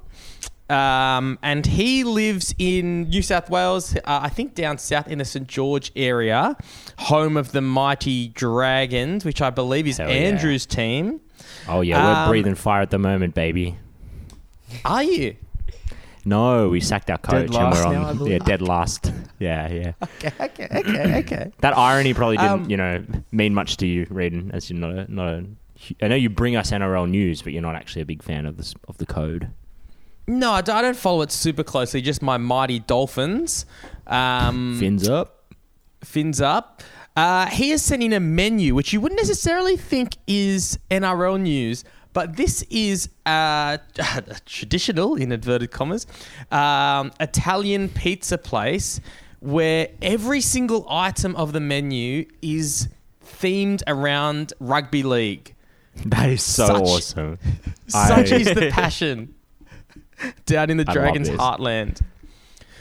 Um, 0.69 1.39
and 1.43 1.65
he 1.65 2.03
lives 2.03 2.55
in 2.59 3.05
New 3.05 3.23
South 3.23 3.49
Wales, 3.51 3.95
uh, 3.97 4.01
I 4.07 4.29
think 4.29 4.55
down 4.55 4.79
south 4.79 5.07
in 5.09 5.19
the 5.19 5.25
St 5.25 5.47
George 5.47 5.93
area, 5.95 6.57
home 6.99 7.37
of 7.37 7.53
the 7.53 7.61
mighty 7.61 8.29
Dragons, 8.29 9.25
which 9.25 9.41
I 9.41 9.51
believe 9.51 9.87
is 9.87 9.99
Hell 9.99 10.09
yeah. 10.09 10.15
Andrew's 10.15 10.67
team. 10.67 11.21
Oh 11.69 11.83
yeah, 11.83 12.03
we're 12.05 12.23
Um, 12.25 12.29
breathing 12.29 12.55
fire 12.57 12.83
at 12.83 12.91
the 12.91 12.99
moment, 12.99 13.35
baby. 13.35 13.77
Are 14.85 15.03
you? 15.05 15.37
No, 16.25 16.69
we 16.71 16.81
sacked 16.81 17.09
our 17.11 17.19
coach 17.19 17.47
Dead 17.47 17.55
last 17.55 17.85
and 17.87 17.93
we're 18.03 18.09
on 18.09 18.17
believe. 18.19 18.33
yeah 18.33 18.39
dead 18.41 18.61
last. 18.63 19.13
Yeah, 19.39 19.69
yeah. 19.69 19.93
Okay, 20.03 20.33
okay, 20.41 20.69
okay, 20.81 21.19
okay. 21.21 21.53
That 21.61 21.79
irony 21.79 22.13
probably 22.15 22.39
didn't 22.39 22.51
Um, 22.65 22.71
you 22.71 22.77
know 22.77 23.05
mean 23.31 23.55
much 23.55 23.77
to 23.77 23.87
you, 23.87 24.07
Reardon, 24.11 24.51
as 24.53 24.69
you're 24.69 24.79
not 24.81 24.91
a, 24.91 25.13
not 25.15 25.29
a. 25.29 25.45
I 26.03 26.09
know 26.09 26.17
you 26.17 26.29
bring 26.29 26.57
us 26.57 26.73
NRL 26.73 27.09
news, 27.09 27.43
but 27.43 27.53
you're 27.53 27.63
not 27.63 27.77
actually 27.77 28.03
a 28.03 28.07
big 28.07 28.25
fan 28.25 28.45
of 28.47 28.57
this 28.57 28.75
of 28.89 28.99
the 28.99 29.07
code. 29.07 29.51
No, 30.29 30.53
I 30.53 30.61
don't 30.61 30.97
follow 30.97 31.23
it 31.23 31.31
super 31.31 31.63
closely. 31.63 32.01
Just 32.03 32.21
my 32.23 32.37
mighty 32.37 32.81
Dolphins. 32.81 33.65
Um, 34.07 34.77
Fins 34.79 35.09
up. 35.09 35.53
fins 36.03 36.41
up. 36.41 36.83
Uh, 37.17 37.47
he 37.47 37.71
has 37.71 37.83
sent 37.83 38.03
in 38.03 38.13
a 38.13 38.21
menu, 38.21 38.75
which 38.75 38.93
you 38.93 39.01
wouldn't 39.01 39.21
necessarily 39.21 39.77
think 39.77 40.17
is 40.27 40.79
NRL 40.91 41.41
news, 41.41 41.83
but 42.13 42.37
this 42.37 42.63
is 42.71 43.09
uh, 43.27 43.79
a 43.99 44.37
traditional, 44.47 45.15
in 45.15 45.33
inverted 45.33 45.71
commas, 45.71 46.07
um, 46.51 47.13
Italian 47.21 47.89
pizza 47.89 48.37
place 48.37 49.01
where 49.41 49.89
every 50.03 50.41
single 50.41 50.87
item 50.91 51.35
of 51.37 51.53
the 51.53 51.61
menu 51.61 52.27
is 52.43 52.89
themed 53.25 53.83
around 53.87 54.53
rugby 54.61 55.03
league. 55.03 55.55
That 56.07 56.29
is 56.31 56.43
so 56.43 56.67
Such- 56.67 56.83
awesome. 56.83 57.39
Such 57.87 58.33
I- 58.33 58.37
is 58.37 58.47
the 58.55 58.71
passion 58.73 59.35
down 60.47 60.71
in 60.71 60.77
the 60.77 60.85
I 60.89 60.93
Dragons' 60.93 61.29
heartland. 61.31 62.01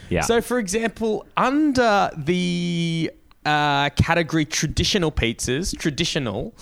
Yeah. 0.08 0.20
So, 0.22 0.40
for 0.40 0.58
example, 0.58 1.26
under 1.36 2.10
the 2.16 3.10
uh, 3.44 3.90
category 3.90 4.44
traditional 4.44 5.10
pizzas, 5.10 5.76
traditional, 5.78 6.54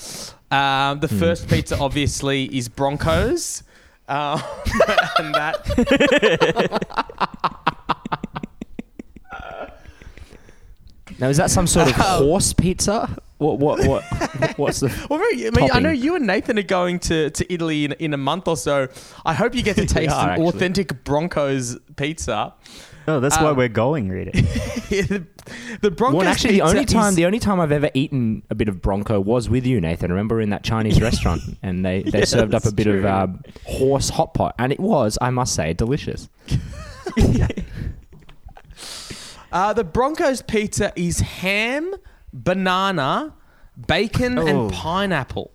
um, 0.51 0.97
Hmm. 0.97 1.01
the 1.01 1.09
first 1.09 1.49
pizza 1.49 1.79
obviously 1.81 2.45
is 2.57 2.69
Broncos. 2.69 3.63
Um, 4.09 4.43
and 5.19 5.35
that 5.35 5.65
now 11.19 11.29
is 11.29 11.37
that 11.37 11.51
some 11.51 11.67
sort 11.67 11.89
of 11.89 11.95
Oh. 11.99 12.25
horse 12.27 12.53
pizza? 12.53 13.09
What 13.45 13.59
what 13.59 13.87
what? 13.87 14.03
What's 14.59 14.81
the? 14.81 14.89
well, 15.11 15.19
very- 15.19 15.47
I 15.47 15.51
mean, 15.51 15.71
I 15.73 15.79
know 15.81 15.91
you 15.91 16.17
and 16.17 16.27
Nathan 16.27 16.59
are 16.59 16.63
going 16.63 16.99
to, 17.01 17.31
to 17.31 17.53
Italy 17.53 17.85
in, 17.85 17.93
in 17.93 18.15
a 18.15 18.17
month 18.17 18.49
or 18.49 18.57
so. 18.57 18.89
I 19.25 19.35
hope 19.35 19.55
you 19.55 19.63
get 19.63 19.77
to 19.77 19.87
taste 19.99 20.13
are, 20.15 20.25
an 20.25 20.31
actually. 20.31 20.47
authentic 20.49 21.05
Broncos 21.05 21.79
pizza. 21.97 22.55
Oh, 23.07 23.21
that's 23.21 23.37
why 23.37 23.51
Um, 23.51 23.57
we're 23.59 23.69
going, 23.69 24.09
Reed. 24.09 24.33
the, 24.33 25.27
the 25.83 25.91
Broncos 25.91 26.19
Well, 26.21 26.27
actually, 26.27 26.55
the 26.59 26.63
pizza 26.65 26.75
only 26.77 26.85
time 26.87 27.09
is- 27.11 27.17
the 27.17 27.27
only 27.27 27.39
time 27.39 27.61
I've 27.61 27.73
ever 27.73 27.91
eaten 27.93 28.43
a 28.49 28.55
bit 28.55 28.69
of 28.69 28.81
Bronco 28.81 29.21
was 29.21 29.51
with 29.51 29.67
you, 29.67 29.79
Nathan. 29.79 30.11
Remember 30.11 30.41
in 30.41 30.49
that 30.51 30.65
Chinese 30.65 31.03
restaurant, 31.03 31.43
and 31.63 31.85
they, 31.85 32.03
they 32.03 32.21
Yeah, 32.21 32.25
served 32.25 32.55
up 32.55 32.63
a 32.63 32.65
that's 32.71 32.73
bit 32.75 32.87
of 32.87 33.05
uh, 33.05 33.27
horse 33.67 34.09
hot 34.09 34.33
pot, 34.33 34.55
and 34.59 34.73
it 34.73 34.81
was, 34.81 35.19
I 35.21 35.29
must 35.29 35.55
say, 35.55 35.75
delicious. 35.75 36.31
Uh, 39.53 39.73
the 39.73 39.85
Broncos 39.85 40.43
pizza 40.43 40.93
is 40.97 41.21
ham, 41.21 41.95
banana, 42.35 43.33
bacon, 43.87 44.39
Oh. 44.39 44.47
and 44.47 44.73
pineapple. 44.73 45.51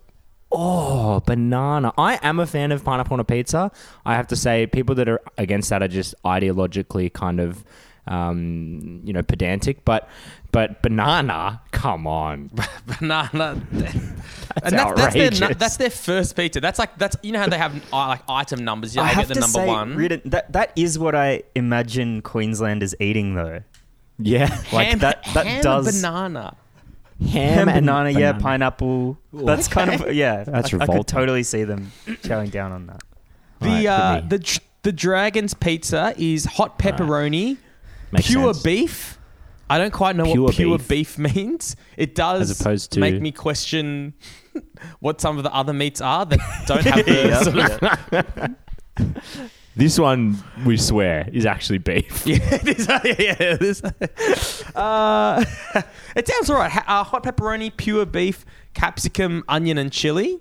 Oh, 0.52 1.20
banana! 1.20 1.92
I 1.96 2.18
am 2.22 2.40
a 2.40 2.46
fan 2.46 2.72
of 2.72 2.82
pineapple 2.84 3.14
on 3.14 3.20
a 3.20 3.24
pizza. 3.24 3.70
I 4.04 4.16
have 4.16 4.26
to 4.28 4.36
say, 4.36 4.66
people 4.66 4.96
that 4.96 5.08
are 5.08 5.20
against 5.38 5.70
that 5.70 5.80
are 5.80 5.86
just 5.88 6.12
ideologically 6.24 7.12
kind 7.12 7.38
of, 7.38 7.62
um, 8.08 9.00
you 9.04 9.12
know, 9.12 9.22
pedantic. 9.22 9.84
But, 9.84 10.08
but 10.50 10.82
banana, 10.82 11.60
come 11.70 12.08
on, 12.08 12.50
banana. 12.98 13.62
that's 13.72 13.94
and 13.94 14.02
that's, 14.54 14.72
that's 14.72 15.14
their 15.14 15.26
outrageous. 15.26 15.56
that's 15.56 15.76
their 15.76 15.90
first 15.90 16.34
pizza. 16.34 16.60
That's 16.60 16.80
like 16.80 16.98
that's 16.98 17.16
you 17.22 17.30
know 17.30 17.38
how 17.38 17.46
they 17.48 17.58
have 17.58 17.76
uh, 17.92 18.08
like 18.08 18.22
item 18.28 18.64
numbers. 18.64 18.96
Yeah, 18.96 19.02
I 19.02 19.06
have 19.06 19.28
get 19.28 19.28
the 19.28 19.34
to 19.34 19.40
number 19.42 19.58
say, 19.60 19.66
one. 19.68 20.20
That 20.24 20.52
that 20.52 20.72
is 20.74 20.98
what 20.98 21.14
I 21.14 21.44
imagine 21.54 22.22
Queenslanders 22.22 22.96
eating, 22.98 23.36
though. 23.36 23.62
yeah, 24.18 24.48
Like 24.72 24.88
ham, 24.88 24.98
that 24.98 25.22
that 25.34 25.46
ham 25.46 25.62
does 25.62 26.02
banana. 26.02 26.56
Ham, 27.28 27.68
and 27.68 27.86
banana, 27.86 28.10
yeah, 28.10 28.32
banana. 28.32 28.42
pineapple. 28.42 29.18
That's 29.32 29.68
kind 29.68 29.90
of 29.92 30.12
yeah. 30.14 30.44
That's 30.44 30.72
I, 30.74 30.78
I 30.80 30.86
could 30.86 31.06
totally 31.06 31.42
see 31.42 31.64
them 31.64 31.92
chowing 32.22 32.50
down 32.50 32.72
on 32.72 32.86
that. 32.86 33.02
The 33.60 33.66
Right, 33.68 33.86
uh, 33.86 34.20
the 34.26 34.60
the 34.82 34.92
Dragons 34.92 35.52
pizza 35.54 36.14
is 36.16 36.44
hot 36.46 36.78
pepperoni, 36.78 37.58
Makes 38.12 38.28
pure 38.28 38.54
sense. 38.54 38.62
beef. 38.64 39.16
I 39.68 39.78
don't 39.78 39.92
quite 39.92 40.16
know 40.16 40.24
Pure 40.24 40.42
what 40.46 40.54
pure 40.54 40.78
beef. 40.78 41.16
beef. 41.16 41.18
means. 41.36 41.76
It 41.96 42.14
does 42.16 42.50
As 42.50 42.60
opposed 42.60 42.92
to- 42.92 43.00
make 43.00 43.20
me 43.20 43.30
question 43.30 44.14
what 45.00 45.20
some 45.20 45.36
of 45.36 45.44
the 45.44 45.54
other 45.54 45.72
meats 45.72 46.00
are 46.00 46.26
that 46.26 46.40
don't 46.66 46.84
have 46.84 47.04
the 47.06 47.12
Yeah. 47.12 47.42
sort 47.42 48.56
of 49.06 49.40
This 49.76 49.98
one, 49.98 50.36
we 50.66 50.76
swear, 50.76 51.28
is 51.32 51.46
actually 51.46 51.78
beef. 51.78 52.26
Yeah, 52.26 52.38
it 52.42 52.68
is. 52.78 52.86
Yeah, 52.88 53.00
yeah, 53.04 53.36
it 53.38 53.62
is. 53.62 53.82
Uh, 54.74 55.44
it 56.16 56.26
sounds 56.28 56.48
all 56.50 56.56
right. 56.56 56.70
Ha- 56.70 56.84
Uh, 56.86 57.04
hot 57.04 57.22
pepperoni, 57.24 57.76
pure 57.76 58.06
beef, 58.06 58.44
capsicum, 58.74 59.42
onion, 59.48 59.78
and 59.78 59.90
chili. 59.92 60.40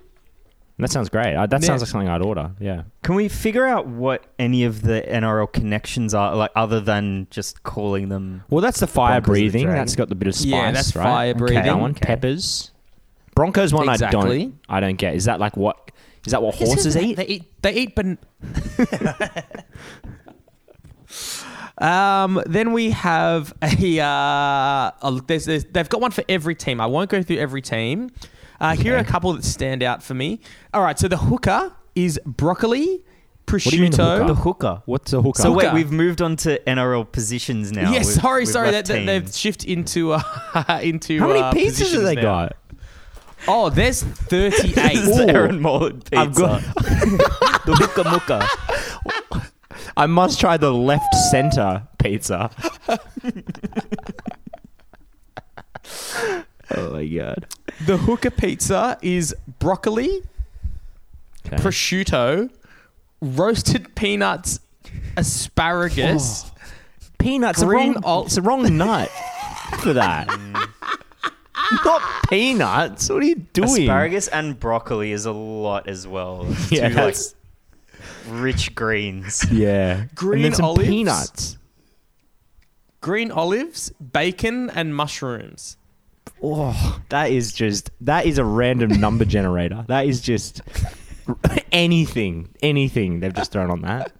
That 0.77 0.89
sounds 0.91 1.09
great. 1.09 1.35
Uh, 1.35 1.45
that 1.47 1.61
Yeah. 1.61 1.67
sounds 1.67 1.81
like 1.81 1.89
something 1.89 2.07
I'd 2.07 2.21
order. 2.21 2.51
Yeah. 2.59 2.83
Can 3.03 3.15
we 3.15 3.27
figure 3.27 3.65
out 3.65 3.87
what 3.87 4.25
any 4.39 4.63
of 4.63 4.81
the 4.81 5.01
NRL 5.01 5.51
connections 5.51 6.13
are, 6.13 6.35
like 6.35 6.51
other 6.55 6.79
than 6.79 7.27
just 7.31 7.63
calling 7.63 8.09
them? 8.09 8.43
Well, 8.49 8.61
that's 8.61 8.79
the 8.79 8.87
fire 8.87 9.19
Broncos 9.19 9.19
of 9.19 9.23
the 9.25 9.31
breathing. 9.31 9.63
Dragon. 9.65 9.81
That's 9.81 9.95
got 9.95 10.09
the 10.09 10.15
bit 10.15 10.27
of 10.29 10.35
spice. 10.35 10.51
Yeah, 10.51 10.71
that's 10.71 10.95
right? 10.95 11.03
fire 11.03 11.33
breathing. 11.35 11.63
That 11.65 11.79
one, 11.79 11.91
Okay. 11.91 12.05
peppers. 12.05 12.71
Broncos 13.35 13.73
one, 13.73 13.89
I 13.89 13.93
Exactly. 13.93 14.43
don't. 14.45 14.59
I 14.69 14.79
don't 14.79 14.95
get. 14.97 15.15
Is 15.15 15.25
that 15.25 15.39
like 15.39 15.57
what? 15.57 15.91
Is 16.25 16.31
that 16.31 16.41
what 16.41 16.59
Yes, 16.59 16.69
horses 16.69 16.97
eat? 16.97 17.15
They 17.15 17.25
eat. 17.27 17.61
They 17.61 17.73
eat. 17.73 17.95
Ban- 17.95 18.17
um. 21.77 22.41
Then 22.45 22.73
we 22.73 22.91
have 22.91 23.53
a. 23.61 23.99
Uh, 23.99 24.91
a 25.01 25.21
there's, 25.27 25.45
there's, 25.45 25.65
they've 25.65 25.89
got 25.89 26.01
one 26.01 26.11
for 26.11 26.23
every 26.29 26.55
team. 26.55 26.81
I 26.81 26.85
won't 26.85 27.09
go 27.09 27.21
through 27.23 27.37
every 27.37 27.61
team. 27.61 28.09
Uh, 28.59 28.75
Here 28.75 28.95
are 28.95 28.99
a 28.99 29.03
couple 29.05 29.31
that 29.33 29.45
stand 29.45 29.83
out 29.83 30.03
for 30.03 30.13
me. 30.13 30.41
All 30.73 30.81
right. 30.81 30.99
So 30.99 31.07
the 31.07 31.17
hooker 31.17 31.71
is 31.95 32.19
broccoli, 32.25 33.03
prosciutto. 33.45 33.69
do 33.69 33.75
you 33.77 33.81
mean 33.83 33.91
the 33.91 34.03
hooker? 34.17 34.27
The 34.27 34.35
hooker. 34.35 34.81
What's 34.85 35.13
a 35.13 35.21
hooker? 35.21 35.41
So 35.41 35.53
wait, 35.53 35.73
we've 35.73 35.91
moved 35.91 36.21
on 36.21 36.35
to 36.37 36.59
NRL 36.67 37.09
positions 37.09 37.71
now. 37.71 37.91
Yes, 37.91 38.07
We've- 38.07 38.19
sorry, 38.19 38.41
we've 38.41 38.49
sorry. 38.49 38.71
That, 38.71 38.71
left 38.71 38.87
that 38.89 39.05
they've 39.05 39.33
shifted 39.33 39.69
into 39.69 40.11
uh, 40.11 40.21
into. 40.83 41.19
How 41.19 41.27
many 41.29 41.39
uh, 41.39 41.53
pizzas 41.53 41.65
positions 41.67 41.93
have 41.93 42.03
they 42.03 42.15
now. 42.15 42.21
got? 42.21 42.57
Oh, 43.47 43.69
there's 43.69 44.03
thirty-eight. 44.03 44.73
This 44.95 45.07
is 45.07 45.19
Aaron 45.19 45.59
Mollard 45.59 46.03
pizza. 46.05 46.17
I've 46.19 46.35
got- 46.35 46.61
the 47.65 47.75
hooker 47.79 48.03
mooker. 48.09 48.41
I 49.97 50.05
must 50.05 50.39
try 50.39 50.57
the 50.57 50.73
left 50.73 51.13
center 51.31 51.87
pizza. 51.97 52.49
oh 56.75 56.91
my 56.93 57.05
god. 57.07 57.47
The 57.85 57.97
hooker 57.97 58.29
pizza 58.31 58.97
is 59.01 59.35
broccoli, 59.59 60.21
Okay. 61.47 61.55
prosciutto, 61.57 62.49
roasted 63.21 63.95
peanuts, 63.95 64.59
asparagus. 65.17 66.45
Oh. 66.45 66.51
Peanuts. 67.17 67.63
Green 67.63 67.93
Green. 67.93 68.03
ol- 68.05 68.25
it's 68.25 68.35
the 68.35 68.41
wrong 68.41 68.77
nut 68.77 69.09
for 69.79 69.93
that. 69.93 70.27
Not 71.85 72.01
peanuts. 72.29 73.09
What 73.09 73.23
are 73.23 73.25
you 73.25 73.35
doing? 73.35 73.69
Asparagus 73.83 74.27
and 74.27 74.59
broccoli 74.59 75.11
is 75.11 75.25
a 75.25 75.31
lot 75.31 75.87
as 75.87 76.07
well. 76.07 76.45
It's 76.49 76.71
Yeah, 76.71 76.89
two, 76.89 76.95
like, 76.95 77.15
rich 78.29 78.75
greens. 78.75 79.45
Yeah. 79.51 80.05
Green 80.15 80.37
and 80.37 80.45
then 80.45 80.53
some 80.53 80.65
olives. 80.65 80.87
peanuts. 80.89 81.57
green 83.01 83.31
olives, 83.31 83.91
bacon, 83.91 84.69
and 84.71 84.95
mushrooms. 84.95 85.77
Oh, 86.43 87.01
that 87.09 87.31
is 87.31 87.51
just 87.53 87.89
that 88.01 88.25
is 88.25 88.37
a 88.37 88.45
random 88.45 88.91
number 88.99 89.25
generator. 89.35 89.83
That 89.87 90.05
is 90.05 90.21
just 90.21 90.61
anything, 91.71 92.49
anything 92.61 93.19
they've 93.19 93.33
just 93.33 93.51
thrown 93.51 93.69
on 93.71 93.81
that. 93.81 94.11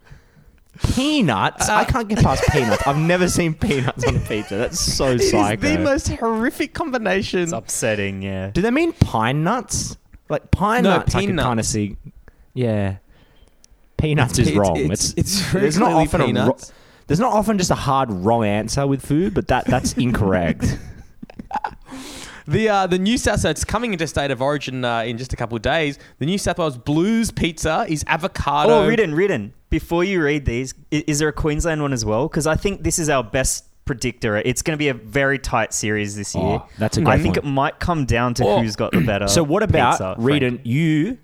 Peanuts? 0.95 1.67
I 1.67 1.83
can't 1.83 2.07
get 2.07 2.19
past 2.19 2.43
peanuts. 2.51 2.85
I've 2.87 2.97
never 2.97 3.27
seen 3.27 3.53
peanuts 3.53 4.05
on 4.05 4.15
a 4.15 4.19
pizza. 4.19 4.55
That's 4.55 4.79
so 4.79 5.11
It 5.11 5.21
is 5.21 5.31
psycho. 5.31 5.61
the 5.61 5.77
most 5.79 6.07
horrific 6.07 6.73
combination. 6.73 7.41
It's 7.41 7.51
upsetting, 7.51 8.21
yeah. 8.21 8.51
Do 8.51 8.61
they 8.61 8.71
mean 8.71 8.93
pine 8.93 9.43
nuts? 9.43 9.97
Like 10.29 10.51
pine 10.51 10.83
No, 10.83 10.97
nuts, 10.97 11.15
I 11.15 11.25
can 11.25 11.37
kind 11.37 11.59
of 11.59 11.65
see. 11.65 11.97
Yeah, 12.53 12.97
peanuts 13.97 14.37
is 14.39 14.53
wrong. 14.55 14.77
it's- 14.77 15.13
It's 15.17 15.17
it's 15.17 15.41
very 15.41 15.61
there's 15.63 15.77
not 15.77 15.87
clearly 15.87 16.05
often 16.05 16.37
a 16.37 16.45
ro- 16.47 16.57
there's 17.07 17.19
not 17.19 17.33
often 17.33 17.57
just 17.57 17.71
a 17.71 17.75
hard 17.75 18.11
wrong 18.11 18.45
answer 18.45 18.85
with 18.87 19.05
food, 19.05 19.33
but 19.33 19.47
that 19.47 19.65
that's 19.65 19.93
incorrect. 19.93 20.77
The 22.49 22.67
uh, 22.69 22.87
the 22.87 22.97
New 22.99 23.17
South 23.17 23.39
so 23.41 23.49
it's 23.49 23.63
coming 23.63 23.93
into 23.93 24.07
state 24.07 24.31
of 24.31 24.41
origin 24.41 24.83
uh, 24.83 25.01
in 25.01 25.17
just 25.17 25.33
a 25.33 25.35
couple 25.35 25.55
of 25.55 25.61
days. 25.61 25.99
The 26.17 26.25
New 26.25 26.37
South 26.37 26.57
Wales 26.57 26.77
Blues 26.77 27.31
pizza 27.31 27.85
is 27.87 28.03
avocado. 28.07 28.73
Oh, 28.73 28.87
Reardon, 28.87 29.13
Reardon. 29.13 29.53
Before 29.69 30.03
you 30.03 30.23
read 30.23 30.45
these, 30.45 30.73
i- 30.91 31.03
is 31.07 31.19
there 31.19 31.27
a 31.27 31.33
Queensland 31.33 31.81
one 31.81 31.93
as 31.93 32.03
well? 32.03 32.27
Because 32.27 32.47
I 32.47 32.55
think 32.55 32.83
this 32.83 32.97
is 32.97 33.07
our 33.09 33.23
best 33.23 33.65
predictor. 33.85 34.37
It's 34.37 34.61
going 34.63 34.73
to 34.75 34.79
be 34.79 34.87
a 34.89 34.93
very 34.95 35.37
tight 35.39 35.73
series 35.73 36.15
this 36.15 36.33
year. 36.33 36.43
Oh, 36.43 36.67
that's 36.79 36.97
a 36.97 37.01
I 37.01 37.03
great 37.03 37.13
I 37.13 37.17
think 37.21 37.35
point. 37.35 37.45
it 37.45 37.49
might 37.49 37.79
come 37.79 38.05
down 38.05 38.33
to 38.35 38.45
Oh. 38.45 38.61
who's 38.61 38.75
got 38.75 38.91
the 38.93 39.01
better. 39.01 39.27
So 39.27 39.43
what 39.43 39.61
about 39.63 39.91
pizza, 39.93 40.15
Reardon? 40.17 40.55
Frank. 40.57 40.67
You 40.67 41.17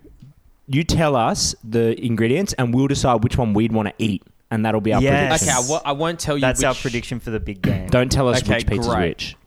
you 0.68 0.84
tell 0.84 1.16
us 1.16 1.56
the 1.64 2.00
ingredients, 2.04 2.54
and 2.54 2.74
we'll 2.74 2.88
decide 2.88 3.24
which 3.24 3.38
one 3.38 3.54
we'd 3.54 3.72
want 3.72 3.88
to 3.88 3.94
eat, 3.98 4.22
and 4.52 4.66
that'll 4.66 4.82
be 4.82 4.94
our 4.94 5.02
Yes. 5.02 5.42
prediction. 5.42 5.50
Okay, 5.50 5.58
I 5.58 5.62
w- 5.62 5.82
I 5.86 5.92
won't 5.92 6.20
tell 6.20 6.38
you. 6.38 6.42
That's 6.42 6.64
our 6.64 6.74
prediction 6.76 7.20
for 7.20 7.30
the 7.32 7.40
big 7.40 7.62
game. 7.62 7.88
Don't 7.88 8.12
tell 8.12 8.28
us 8.30 8.42
Okay, 8.44 8.56
which 8.58 8.68
pizza's 8.68 8.88
great. 8.88 9.10
which. 9.10 9.38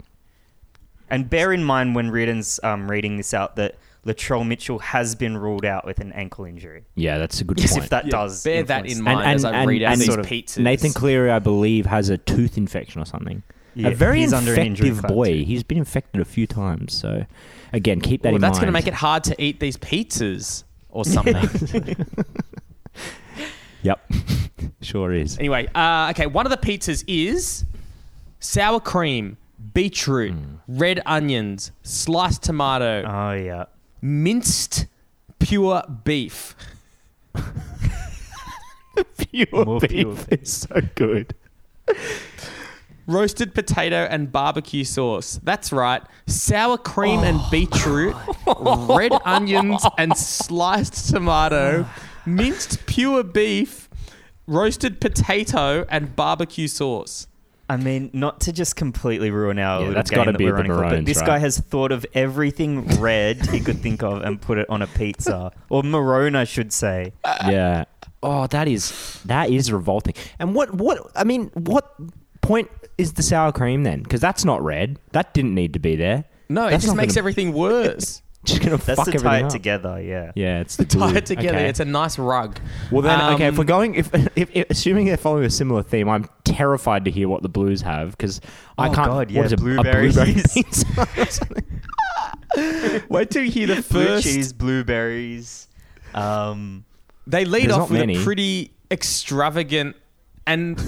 And 1.11 1.29
bear 1.31 1.53
in 1.53 1.65
mind 1.65 1.95
when 1.95 2.11
Reardon's 2.11 2.61
um, 2.63 2.91
reading 2.91 3.17
this 3.17 3.33
out 3.35 3.57
that 3.57 3.77
Latrell 4.07 4.47
Mitchell 4.47 4.79
has 4.79 5.15
been 5.15 5.37
ruled 5.37 5.65
out 5.65 5.85
with 5.85 5.99
an 6.01 6.13
ankle 6.13 6.45
injury. 6.45 6.85
Yeah, 6.95 7.19
that's 7.19 7.41
a 7.41 7.45
good 7.45 7.59
Yes, 7.61 7.73
point. 7.73 7.85
if 7.85 7.91
that 7.91 8.09
does 8.11 8.43
bear 8.45 8.63
that 8.63 8.87
influence 8.87 8.99
in 8.99 9.05
things. 9.05 9.15
mind 9.17 9.29
as 9.35 9.45
I 9.45 9.65
read 9.65 9.83
out 9.83 9.99
these 9.99 10.09
pizzas. 10.09 10.59
Nathan 10.63 10.93
Cleary, 10.93 11.31
I 11.31 11.39
believe, 11.39 11.87
has 11.87 12.09
a 12.09 12.17
tooth 12.19 12.57
infection 12.57 13.01
or 13.03 13.05
something. 13.05 13.43
Yeah, 13.75 13.89
a 13.89 13.95
very 13.95 14.21
he's 14.21 14.33
under 14.33 14.55
an 14.55 14.61
injury 14.67 14.89
infective 14.89 15.09
cloud 15.09 15.15
boy. 15.17 15.33
too. 15.39 15.45
He's 15.45 15.63
been 15.63 15.79
infected 15.79 16.21
a 16.21 16.25
few 16.25 16.47
times. 16.47 16.95
So, 16.95 17.25
again, 17.73 18.01
keep 18.01 18.23
that 18.23 18.31
Well, 18.31 18.37
in 18.37 18.41
that's 18.41 18.51
mind. 18.51 18.55
That's 18.55 18.61
going 18.61 18.67
to 18.67 18.73
make 18.73 18.87
it 18.89 18.95
hard 18.95 19.25
to 19.25 19.41
eat 19.43 19.61
these 19.61 19.77
pizzas 19.77 20.65
or 20.91 21.05
something. 21.05 21.35
Yep, 23.83 24.11
sure 24.83 25.13
is. 25.13 25.39
anyway, 25.39 25.69
uh, 25.75 26.09
okay. 26.11 26.27
One 26.27 26.47
of 26.47 26.51
the 26.51 26.57
pizzas 26.57 27.05
is 27.07 27.65
sour 28.41 28.81
cream, 28.81 29.37
beetroot, 29.75 30.33
Hmm. 30.35 30.55
red 30.69 31.01
onions, 31.07 31.73
sliced 31.83 32.43
tomato, 32.43 33.03
Oh 33.07 33.33
yeah. 33.33 33.65
minced 34.01 34.87
pure 35.39 35.83
beef. 36.05 36.55
Pure 39.17 39.65
More 39.65 39.81
beef 39.81 39.91
pure. 39.91 40.17
is 40.31 40.53
so 40.69 40.81
good. 40.95 41.35
roasted 43.07 43.55
potato 43.55 44.07
and 44.11 44.31
barbecue 44.33 44.85
sauce. 44.85 45.41
That's 45.43 45.73
right. 45.73 46.03
Sour 46.27 46.79
cream 46.79 47.21
and 47.21 47.41
beetroot, 47.51 48.15
red 48.89 49.13
onions 49.25 49.85
and 49.97 50.17
sliced 50.17 51.11
tomato, 51.11 51.87
minced 52.27 52.87
pure 52.87 53.23
beef, 53.23 53.89
roasted 54.47 55.01
potato 55.01 55.87
and 55.89 56.15
barbecue 56.17 56.69
sauce. 56.69 57.29
I 57.71 57.77
mean, 57.77 58.11
not 58.13 58.41
to 58.43 58.53
just 58.53 58.77
completely 58.77 59.31
ruin 59.31 59.59
our 59.59 59.75
Yeah, 59.75 59.79
little 59.81 59.95
that's 59.95 60.11
game 60.11 60.17
gotta 60.19 60.33
that 60.33 60.39
be 60.39 60.45
we're 60.47 60.55
running 60.55 60.73
for, 60.73 60.83
but 60.83 61.05
this 61.05 61.19
right? 61.19 61.27
guy 61.27 61.39
has 61.39 61.59
thought 61.59 61.93
of 61.93 62.07
everything 62.15 62.87
red 62.99 63.45
he 63.47 63.61
could 63.61 63.81
think 63.81 64.03
of 64.03 64.23
and 64.23 64.41
put 64.41 64.57
it 64.59 64.69
on 64.71 64.81
a 64.83 64.87
pizza 64.87 65.53
or 65.69 65.83
maroon, 65.83 66.35
I 66.35 66.45
should 66.45 66.73
say. 66.73 67.13
yeah. 67.47 67.85
Oh, 68.23 68.47
that 68.49 68.67
is 68.69 69.21
that 69.27 69.51
is 69.51 69.71
revolting. 69.71 70.15
And 70.39 70.55
what 70.55 70.75
what 70.75 70.99
I 71.15 71.25
mean, 71.25 71.51
what 71.55 71.95
point 72.41 72.71
is 72.97 73.13
the 73.13 73.23
sour 73.23 73.53
cream 73.53 73.83
then? 73.85 74.03
Because 74.03 74.21
that's 74.21 74.45
not 74.45 74.63
red. 74.65 74.99
That 75.13 75.35
didn't 75.35 75.55
need 75.55 75.73
to 75.75 75.79
be 75.79 75.95
there. 75.95 76.25
No, 76.49 76.67
it 76.67 76.81
just 76.81 76.97
makes 76.97 77.13
gonna- 77.15 77.19
everything 77.21 77.53
worse. 77.53 78.23
Just 78.45 78.63
gonna 78.63 78.77
That's 78.77 78.97
fuck 78.97 79.07
to 79.07 79.15
everything 79.15 79.21
tie 79.29 79.39
it 79.41 79.45
up. 79.45 79.51
together, 79.51 80.01
yeah. 80.01 80.33
Yeah, 80.35 80.61
it's 80.61 80.77
the 80.77 80.85
Tie 80.87 80.99
glue. 81.09 81.17
it 81.17 81.27
together. 81.27 81.49
Okay. 81.59 81.69
It's 81.69 81.81
a 81.81 81.85
nice 81.85 82.19
rug. 82.19 82.59
Well 82.91 83.03
then, 83.03 83.21
okay. 83.35 83.47
If 83.47 83.55
Um, 83.55 83.59
we're 83.59 83.65
going, 83.65 83.95
if, 83.97 84.15
if, 84.37 84.51
if 84.55 84.71
assuming 84.71 85.07
they're 85.07 85.17
following 85.17 85.45
a 85.45 85.51
similar 85.51 85.83
theme, 85.83 86.09
I'm 86.09 86.27
terrified 86.45 87.05
to 87.07 87.11
hear 87.11 87.29
what 87.29 87.43
the 87.43 87.49
Blues 87.49 87.83
have 87.83 88.13
because 88.13 88.41
I 88.79 88.89
Oh, 88.89 88.93
can't. 88.95 89.07
God, 89.09 89.31
yeah, 89.31 89.43
is 89.45 89.53
it, 89.53 89.59
a 89.59 89.63
blueberries. 89.63 90.15
blueberry 90.15 90.43
pizza? 90.55 90.87
Wait 93.09 93.31
till 93.31 93.43
you 93.45 93.51
hear 93.51 93.67
the 93.67 93.75
Blue 93.75 93.83
first. 93.83 94.25
cheese, 94.25 94.53
blueberries. 94.53 95.69
Um, 96.15 96.85
They 97.27 97.45
lead 97.45 97.65
There's 97.65 97.73
off 97.73 97.79
not 97.81 97.91
with 97.91 98.01
many. 98.01 98.17
a 98.17 98.25
pretty 98.25 98.73
extravagant 98.91 99.97
and 100.47 100.81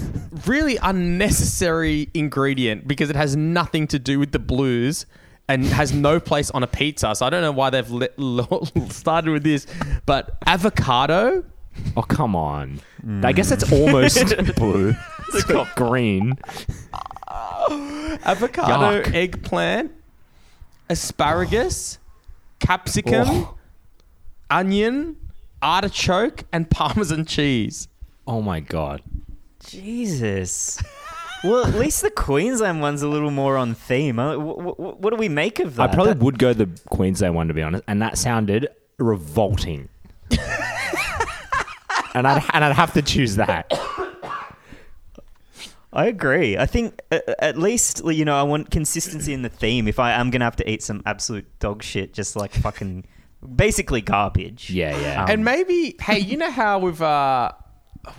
really 0.47 0.77
unnecessary 0.77 2.09
ingredient 2.13 2.87
because 2.87 3.09
it 3.09 3.15
has 3.15 3.35
nothing 3.35 3.87
to 3.87 3.99
do 3.99 4.17
with 4.19 4.31
the 4.31 4.39
blues 4.39 5.05
and 5.51 5.65
has 5.65 5.91
no 5.91 6.17
place 6.19 6.49
on 6.51 6.63
a 6.63 6.67
pizza. 6.67 7.13
So 7.13 7.25
I 7.25 7.29
don't 7.29 7.41
know 7.41 7.51
why 7.51 7.69
they've 7.69 7.91
let, 7.91 8.13
started 8.89 9.31
with 9.31 9.43
this, 9.43 9.67
but 10.05 10.37
avocado. 10.45 11.43
oh 11.97 12.01
come 12.01 12.35
on! 12.35 12.79
I 13.23 13.33
guess 13.33 13.49
that's 13.49 13.65
mm. 13.65 13.79
almost 13.79 14.15
blue. 14.55 14.95
It's 15.33 15.43
got 15.45 15.75
green. 15.75 16.37
avocado, 17.69 19.01
Yuck. 19.03 19.13
eggplant, 19.13 19.91
asparagus, 20.89 21.99
capsicum, 22.59 23.27
Oh. 23.27 23.55
onion, 24.49 25.17
artichoke, 25.61 26.45
and 26.53 26.69
parmesan 26.69 27.25
cheese. 27.25 27.89
Oh 28.25 28.41
my 28.41 28.61
god! 28.61 29.01
Jesus. 29.65 30.81
Well, 31.43 31.65
at 31.65 31.73
least 31.75 32.01
the 32.01 32.11
Queensland 32.11 32.81
one's 32.81 33.01
a 33.01 33.07
little 33.07 33.31
more 33.31 33.57
on 33.57 33.73
theme. 33.73 34.19
Uh, 34.19 34.35
wh- 34.35 34.75
wh- 34.75 34.99
what 35.01 35.09
do 35.11 35.15
we 35.17 35.29
make 35.29 35.59
of 35.59 35.75
that? 35.75 35.89
I 35.89 35.93
probably 35.93 36.13
That- 36.13 36.23
would 36.23 36.37
go 36.39 36.53
the 36.53 36.69
Queensland 36.89 37.35
one 37.35 37.47
to 37.47 37.53
be 37.53 37.61
honest, 37.61 37.83
and 37.87 38.01
that 38.01 38.17
sounded 38.17 38.67
revolting. 38.97 39.89
and 42.13 42.27
I'd 42.27 42.43
and 42.53 42.63
I'd 42.63 42.75
have 42.75 42.93
to 42.93 43.01
choose 43.01 43.35
that. 43.37 43.71
I 45.93 46.05
agree. 46.05 46.57
I 46.57 46.65
think 46.67 47.01
uh, 47.11 47.19
at 47.39 47.57
least 47.57 48.01
you 48.05 48.23
know 48.23 48.35
I 48.35 48.43
want 48.43 48.71
consistency 48.71 49.33
in 49.33 49.41
the 49.41 49.49
theme. 49.49 49.87
If 49.87 49.99
I 49.99 50.11
am 50.13 50.29
gonna 50.29 50.45
have 50.45 50.55
to 50.57 50.69
eat 50.69 50.83
some 50.83 51.01
absolute 51.05 51.47
dog 51.59 51.83
shit, 51.83 52.13
just 52.13 52.35
like 52.35 52.53
fucking 52.53 53.05
basically 53.55 54.01
garbage. 54.01 54.69
Yeah, 54.69 54.97
yeah. 55.01 55.23
Um, 55.23 55.29
and 55.31 55.43
maybe, 55.45 55.95
hey, 55.99 56.19
you 56.19 56.37
know 56.37 56.51
how 56.51 56.77
we've, 56.79 57.01
uh, 57.01 57.51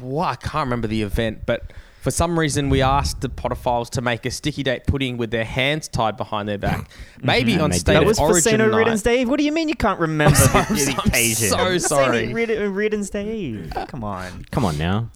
well, 0.01 0.27
I 0.27 0.35
can't 0.35 0.67
remember 0.67 0.89
the 0.89 1.03
event, 1.03 1.47
but 1.47 1.73
for 2.03 2.11
some 2.11 2.37
reason 2.37 2.69
we 2.69 2.83
asked 2.83 3.21
the 3.21 3.29
Potterphiles 3.29 3.89
to 3.91 4.01
make 4.03 4.27
a 4.27 4.31
sticky 4.33 4.65
date 4.65 4.87
pudding 4.89 5.17
with 5.19 5.31
their 5.31 5.45
hands 5.45 5.87
tied 5.87 6.17
behind 6.17 6.49
their 6.49 6.59
back. 6.59 6.81
Mm-hmm. 6.89 7.27
Maybe 7.27 7.53
And 7.53 7.63
on 7.63 7.71
they 7.71 7.79
State 7.79 7.93
did. 7.93 7.99
that 7.99 8.03
of 8.03 8.09
was 8.09 8.19
for 8.19 8.25
Origin 8.25 8.43
St. 8.43 8.59
night. 8.59 8.77
Riddance 8.77 9.03
Day. 9.03 9.25
What 9.25 9.39
do 9.39 9.45
you 9.45 9.53
mean 9.53 9.69
you 9.69 9.77
can't 9.77 10.01
remember 10.01 10.37
the, 10.37 10.51
I'm 10.69 10.75
the 10.75 10.81
so 10.81 10.99
occasion? 11.05 11.49
sorry. 11.49 11.79
St. 11.79 12.35
Rid- 12.35 12.49
Riddance 12.71 13.09
Day. 13.09 13.63
Come 13.87 14.03
on. 14.03 14.45
Come 14.51 14.65
on 14.65 14.77
now. 14.79 15.11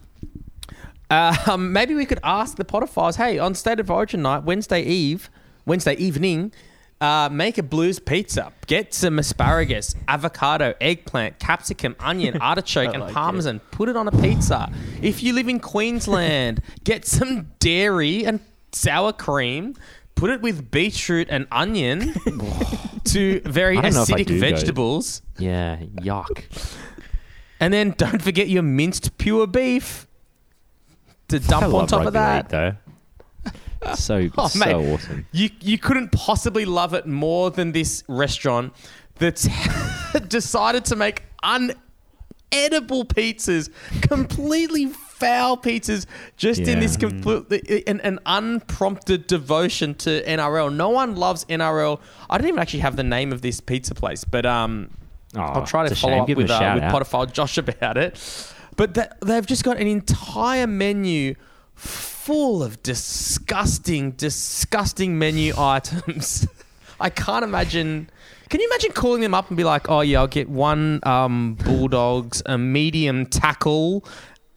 Uh, 1.09 1.35
um, 1.47 1.71
maybe 1.73 1.93
we 1.93 2.05
could 2.05 2.19
ask 2.23 2.57
the 2.57 2.65
Potterphiles, 2.65 3.15
hey, 3.17 3.37
on 3.37 3.53
State 3.53 3.79
of 3.79 3.89
Origin 3.91 4.21
night, 4.21 4.43
Wednesday 4.43 4.81
Eve, 4.81 5.29
Wednesday 5.65 5.95
evening, 5.95 6.51
uh, 6.99 7.29
make 7.31 7.57
a 7.57 7.63
blues 7.63 7.99
pizza. 7.99 8.51
Get 8.65 8.93
some 8.93 9.19
asparagus, 9.19 9.95
avocado, 10.07 10.73
eggplant, 10.81 11.39
capsicum, 11.39 11.95
onion, 11.99 12.37
artichoke, 12.41 12.93
and 12.93 13.03
like 13.03 13.13
parmesan. 13.13 13.59
Put 13.71 13.89
it 13.89 13.95
on 13.95 14.07
a 14.07 14.11
pizza. 14.11 14.71
If 15.01 15.21
you 15.23 15.33
live 15.33 15.47
in 15.47 15.59
Queensland, 15.59 16.61
get 16.83 17.05
some 17.05 17.51
dairy 17.59 18.25
and 18.25 18.39
sour 18.71 19.13
cream. 19.13 19.75
Put 20.15 20.31
it 20.31 20.41
with 20.41 20.71
beetroot 20.71 21.27
and 21.29 21.45
onion 21.51 22.15
to 23.05 23.39
very 23.41 23.77
I 23.77 23.81
don't 23.81 23.93
know 23.93 24.01
if 24.01 24.11
I 24.11 24.17
acidic 24.17 24.25
do 24.25 24.39
vegetables. 24.39 25.21
Yeah, 25.37 25.77
yuck. 25.77 26.43
And 27.59 27.71
then 27.71 27.93
don't 27.97 28.21
forget 28.21 28.49
your 28.49 28.63
minced 28.63 29.17
pure 29.19 29.45
beef 29.45 30.07
to 31.27 31.39
dump 31.39 31.71
on 31.71 31.85
top 31.85 32.07
of 32.07 32.13
that. 32.13 32.49
though. 32.49 32.75
So 33.95 34.29
Oh, 34.37 34.47
so 34.47 34.59
mate. 34.59 34.73
awesome. 34.73 35.25
You 35.31 35.49
you 35.61 35.77
couldn't 35.77 36.11
possibly 36.11 36.65
love 36.65 36.93
it 36.93 37.05
more 37.05 37.51
than 37.51 37.71
this 37.71 38.03
restaurant 38.07 38.73
that's 39.15 39.47
decided 40.27 40.85
to 40.85 40.95
make 40.95 41.23
unedible 41.43 43.05
pizzas, 43.05 43.69
completely 44.01 44.85
foul 44.87 45.57
pizzas, 45.57 46.05
just 46.37 46.61
in 46.61 46.79
this 46.79 46.95
complete 46.97 47.87
an, 47.87 47.99
an 48.01 48.19
unprompted 48.25 49.27
devotion 49.27 49.95
to 49.95 50.23
NRL. 50.23 50.73
No 50.73 50.89
one 50.89 51.15
loves 51.15 51.45
NRL. 51.45 51.99
I 52.29 52.37
don't 52.37 52.47
even 52.47 52.59
actually 52.59 52.81
have 52.81 52.95
the 52.95 53.03
name 53.03 53.31
of 53.33 53.41
this 53.41 53.59
pizza 53.59 53.95
place, 53.95 54.23
but 54.23 54.45
um, 54.45 54.89
Oh, 55.35 55.41
I'll 55.41 55.65
try 55.65 55.87
to 55.87 55.93
follow 55.95 56.19
up 56.19 56.27
Give 56.27 56.37
with 56.37 56.49
uh, 56.49 56.59
with. 56.75 56.83
Potterphile 56.83 57.31
Josh 57.31 57.57
about 57.57 57.97
it. 57.97 58.17
But 58.77 58.93
that, 58.93 59.17
they've 59.21 59.45
just 59.45 59.63
got 59.63 59.77
an 59.77 59.87
entire 59.87 60.67
menu 60.67 61.35
full 62.27 62.61
of 62.61 62.83
disgusting, 62.83 64.11
disgusting 64.11 65.17
menu 65.17 65.53
items. 65.57 66.45
I 66.99 67.09
can't 67.09 67.45
imagine. 67.45 68.09
Can 68.49 68.59
you 68.59 68.67
imagine 68.67 68.91
calling 68.91 69.21
them 69.21 69.33
up 69.33 69.47
and 69.47 69.55
be 69.55 69.63
like, 69.63 69.89
"Oh 69.89 70.01
yeah, 70.01 70.19
I'll 70.19 70.27
get 70.27 70.49
one 70.49 70.99
um, 71.03 71.55
bulldogs, 71.63 72.43
a 72.45 72.57
medium 72.57 73.27
tackle, 73.27 74.03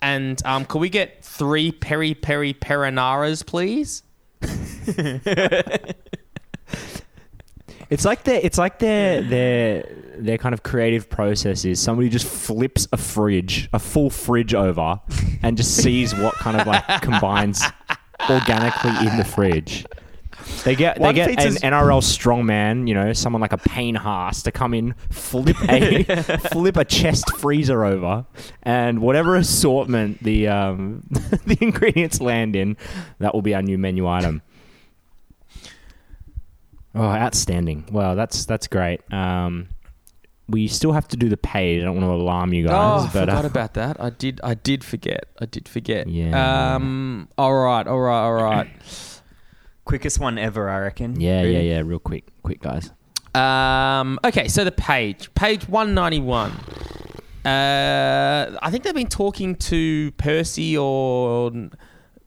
and 0.02 0.44
um, 0.44 0.64
can 0.64 0.80
we 0.80 0.88
get 0.88 1.24
three 1.24 1.70
peri 1.70 2.14
peri 2.14 2.54
perinaras, 2.54 3.46
please?" 3.46 4.02
It's 7.91 8.05
like 8.05 8.22
their 8.22 8.41
it's 8.43 8.57
like 8.57 8.78
their 8.78 9.20
their 9.20 9.84
their 10.16 10.38
kind 10.38 10.53
of 10.53 10.62
creative 10.62 11.11
process 11.11 11.64
is 11.64 11.80
somebody 11.80 12.09
just 12.09 12.26
flips 12.26 12.86
a 12.93 12.97
fridge, 12.97 13.68
a 13.72 13.78
full 13.78 14.11
fridge 14.11 14.55
over, 14.55 15.01
and 15.43 15.57
just 15.57 15.76
sees 15.76 16.14
what 16.14 16.34
kind 16.34 16.61
of 16.61 16.66
like 16.66 16.86
combines 17.03 17.62
organically 18.28 19.07
in 19.07 19.16
the 19.16 19.24
fridge. 19.24 19.84
They 20.64 20.74
get 20.74 21.01
they 21.01 21.12
get 21.12 21.30
an 21.30 21.55
NRL 21.55 22.03
strongman, 22.03 22.86
you 22.86 22.95
know, 22.95 23.12
someone 23.12 23.41
like 23.41 23.53
a 23.53 23.59
Payne 23.59 23.95
Haas 23.95 24.43
to 24.43 24.53
come 24.53 24.74
in, 24.74 24.95
flip 25.11 25.57
a 25.68 26.05
flip 26.51 26.76
a 26.76 26.84
chest 26.84 27.36
freezer 27.36 27.84
over, 27.84 28.26
and 28.62 29.01
whatever 29.01 29.36
assortment 29.36 30.22
the 30.22 30.49
um, 30.49 31.03
the 31.47 31.57
ingredients 31.61 32.20
land 32.20 32.57
in, 32.57 32.76
that 33.18 33.34
will 33.34 33.43
be 33.43 33.55
our 33.55 33.62
new 33.62 33.78
menu 33.78 34.07
item. 34.07 34.43
Oh, 36.95 37.03
outstanding! 37.03 37.84
Well, 37.93 38.16
that's 38.16 38.45
that's 38.47 38.66
great. 38.66 39.01
Um, 39.12 39.68
we 40.49 40.66
still 40.66 40.93
have 40.93 41.07
to 41.09 41.16
do 41.16 41.28
the 41.28 41.36
page. 41.36 41.80
I 41.80 41.84
don't 41.84 41.95
want 41.95 42.07
to 42.09 42.12
alarm 42.12 42.53
you 42.53 42.64
Oh, 42.66 42.68
guys, 42.68 43.03
I 43.03 43.05
but 43.12 43.20
forgot 43.28 43.45
uh, 43.45 43.49
about 43.49 43.74
that. 43.74 44.01
I 44.01 44.11
did. 44.11 44.41
I 44.43 44.55
did 44.55 44.82
forget. 44.82 45.26
I 45.41 45.47
did 45.47 45.68
forget. 45.68 46.09
Yeah. 46.09 46.74
Um. 46.74 47.28
All 47.38 47.55
right. 47.55 47.86
All 47.86 48.01
right. 48.01 48.24
All 48.24 48.32
right. 48.34 48.68
Quickest 49.84 50.18
one 50.20 50.38
ever, 50.38 50.68
I 50.68 50.78
reckon. 50.80 51.20
yeah, 51.20 51.41
Really? 51.43 51.68
yeah, 51.68 51.76
yeah. 51.76 51.82
Real 51.84 51.99
quick, 51.99 52.24
quick, 52.43 52.61
guys. 52.61 52.91
Um, 53.34 54.18
okay, 54.24 54.47
so 54.47 54.62
the 54.64 54.70
page, 54.72 55.32
page 55.34 55.68
191. 55.68 56.51
Uh, 57.45 58.57
I 58.62 58.70
think 58.70 58.84
they've 58.84 58.95
been 58.95 59.09
talking 59.09 59.57
to 59.57 60.12
Percy 60.12 60.76
or 60.76 61.51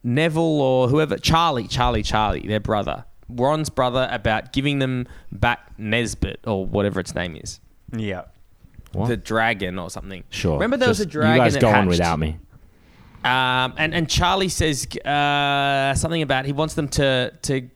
Neville 0.03 0.61
or 0.61 0.87
whoever, 0.89 1.17
Charlie, 1.17 1.67
Charlie, 1.67 2.03
Charlie, 2.03 2.45
their 2.47 2.59
brother, 2.59 3.05
Ron's 3.35 3.69
brother, 3.69 4.07
about 4.11 4.53
giving 4.53 4.79
them 4.79 5.07
back 5.31 5.71
Nesbit 5.77 6.41
or 6.45 6.65
whatever 6.65 6.99
its 6.99 7.15
name 7.15 7.35
is. 7.35 7.59
Yeah. 7.95 8.23
What? 8.93 9.07
The 9.07 9.17
dragon 9.17 9.79
or 9.79 9.89
something. 9.89 10.23
Sure. 10.29 10.53
Remember 10.53 10.77
there 10.77 10.87
was 10.87 10.99
a 10.99 11.05
dragon 11.05 11.35
You 11.35 11.41
guys 11.41 11.53
that 11.53 11.61
go 11.61 11.69
on 11.69 11.87
without 11.87 12.19
me. 12.19 12.37
Um, 13.23 13.73
and 13.77 13.93
and 13.93 14.09
Charlie 14.09 14.49
says 14.49 14.85
uh, 14.97 15.95
something 15.95 16.21
about 16.21 16.45
he 16.45 16.51
wants 16.51 16.73
them 16.73 16.89
to 16.89 17.31
to 17.43 17.69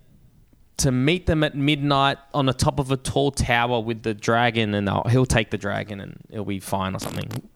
to 0.77 0.91
meet 0.91 1.25
them 1.25 1.43
at 1.43 1.55
midnight 1.55 2.17
on 2.33 2.45
the 2.45 2.53
top 2.53 2.79
of 2.79 2.91
a 2.91 2.97
tall 2.97 3.31
tower 3.31 3.79
with 3.79 4.03
the 4.03 4.13
dragon, 4.13 4.73
and 4.75 4.89
he'll 5.09 5.25
take 5.25 5.49
the 5.49 5.57
dragon, 5.57 5.99
and 5.99 6.17
it'll 6.29 6.45
be 6.45 6.59
fine 6.59 6.95
or 6.95 6.99
something. 6.99 7.49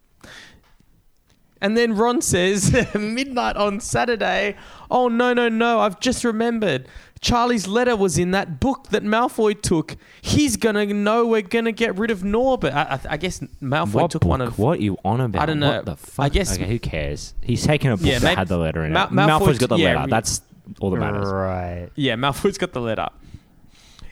And 1.61 1.77
then 1.77 1.93
Ron 1.93 2.21
says, 2.21 2.71
midnight 2.95 3.55
on 3.55 3.79
Saturday. 3.79 4.55
Oh 4.89 5.07
no 5.07 5.33
no 5.33 5.49
no! 5.49 5.79
I've 5.79 5.99
just 5.99 6.23
remembered. 6.23 6.87
Charlie's 7.21 7.67
letter 7.67 7.95
was 7.95 8.17
in 8.17 8.31
that 8.31 8.59
book 8.59 8.87
that 8.89 9.03
Malfoy 9.03 9.59
took. 9.61 9.95
He's 10.21 10.57
gonna 10.57 10.87
know 10.87 11.27
we're 11.27 11.43
gonna 11.43 11.71
get 11.71 11.95
rid 11.97 12.09
of 12.09 12.23
Norbert. 12.23 12.73
I, 12.73 12.81
I, 12.95 12.99
I 13.11 13.17
guess 13.17 13.39
Malfoy 13.61 13.93
What 13.93 14.11
took 14.11 14.23
book? 14.23 14.29
one 14.29 14.41
of. 14.41 14.57
What 14.57 14.79
are 14.79 14.81
you 14.81 14.97
on 15.05 15.21
about? 15.21 15.43
I 15.43 15.45
don't 15.45 15.59
know. 15.59 15.69
What 15.77 15.85
the 15.85 15.95
fuck? 15.97 16.25
I 16.25 16.29
guess- 16.29 16.55
Okay, 16.55 16.67
who 16.67 16.79
cares? 16.79 17.35
He's 17.41 17.63
taken 17.63 17.91
a 17.91 17.97
book 17.97 18.05
Yeah, 18.07 18.17
that 18.19 18.25
maybe- 18.25 18.35
had 18.37 18.47
the 18.47 18.57
letter 18.57 18.83
in 18.83 18.93
Mal- 18.93 19.05
it. 19.07 19.11
Malfoy- 19.11 19.39
Malfoy's 19.39 19.59
got 19.59 19.69
the 19.69 19.77
yeah, 19.77 19.87
letter. 19.89 20.05
re- 20.05 20.09
That's 20.09 20.41
all 20.79 20.89
that 20.89 20.99
matters. 20.99 21.27
Right. 21.27 21.89
Yeah, 21.95 22.15
Malfoy's 22.15 22.57
got 22.57 22.73
the 22.73 22.81
letter. 22.81 23.07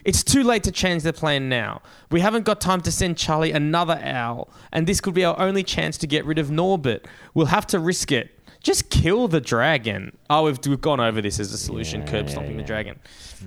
It's 0.04 0.22
too 0.24 0.42
late 0.44 0.62
to 0.62 0.70
change 0.72 1.02
the 1.02 1.12
plan 1.12 1.48
now. 1.48 1.82
We 2.10 2.20
haven't 2.20 2.44
got 2.46 2.60
time 2.60 2.80
to 2.82 2.92
send 2.92 3.18
Charlie 3.18 3.52
another 3.52 4.00
owl, 4.02 4.48
and 4.72 4.86
this 4.86 5.00
could 5.00 5.12
be 5.14 5.24
our 5.24 5.38
only 5.38 5.62
chance 5.62 5.98
to 5.98 6.06
get 6.06 6.24
rid 6.24 6.38
of 6.38 6.50
Norbert. 6.50 7.06
We'll 7.34 7.46
have 7.46 7.66
to 7.68 7.78
risk 7.80 8.10
it. 8.12 8.30
Just 8.62 8.90
kill 8.90 9.26
the 9.28 9.40
dragon. 9.40 10.16
Oh, 10.28 10.44
we've, 10.44 10.58
we've 10.66 10.80
gone 10.80 11.00
over 11.00 11.20
this 11.22 11.40
as 11.40 11.52
a 11.52 11.58
solution, 11.58 12.00
Yeah, 12.02 12.06
curb 12.08 12.26
yeah, 12.26 12.32
stomping 12.32 12.56
the 12.58 12.62
dragon. 12.62 12.98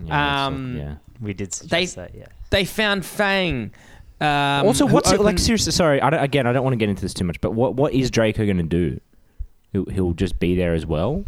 Yeah, 0.05 0.45
Um, 0.47 0.77
yeah. 0.77 0.95
We 1.21 1.33
did 1.33 1.51
They- 1.51 1.85
that, 1.85 2.15
yeah. 2.15 2.25
They 2.49 2.65
found 2.65 3.05
Fang. 3.05 3.71
Um, 4.21 4.65
also, 4.67 4.85
what's 4.85 5.11
it, 5.11 5.19
like? 5.19 5.37
Seriously, 5.39 5.71
sorry. 5.71 5.99
I 5.99 6.09
again, 6.23 6.45
I 6.47 6.53
don't 6.53 6.63
want 6.63 6.73
to 6.73 6.77
get 6.77 6.87
into 6.87 7.01
this 7.01 7.13
too 7.13 7.25
much. 7.25 7.41
But 7.41 7.51
what 7.51 7.73
what 7.75 7.93
is 7.93 8.09
Draco 8.11 8.45
going 8.45 8.57
to 8.57 8.63
do? 8.63 8.99
He'll, 9.73 9.85
he'll 9.85 10.13
just 10.13 10.39
be 10.39 10.55
there 10.55 10.73
as 10.73 10.85
well. 10.85 11.25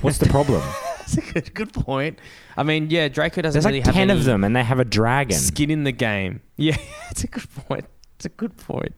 What's 0.00 0.18
the 0.18 0.26
problem? 0.26 0.60
That's 0.98 1.16
a 1.16 1.20
good, 1.20 1.54
good 1.54 1.72
point. 1.72 2.18
I 2.56 2.64
mean, 2.64 2.90
yeah, 2.90 3.08
Draco 3.08 3.40
doesn't 3.40 3.54
There's 3.62 3.64
really 3.64 3.78
like 3.78 3.86
have 3.86 3.94
ten 3.94 4.10
of 4.10 4.24
them, 4.24 4.42
and 4.44 4.54
they 4.54 4.64
have 4.64 4.78
a 4.80 4.84
dragon. 4.84 5.38
skin 5.38 5.70
in 5.70 5.84
the 5.84 5.92
game. 5.92 6.40
Yeah, 6.56 6.76
it's 7.10 7.22
a 7.24 7.28
good 7.28 7.48
point. 7.54 7.86
It's 8.16 8.26
a 8.26 8.30
good 8.30 8.56
point. 8.56 8.94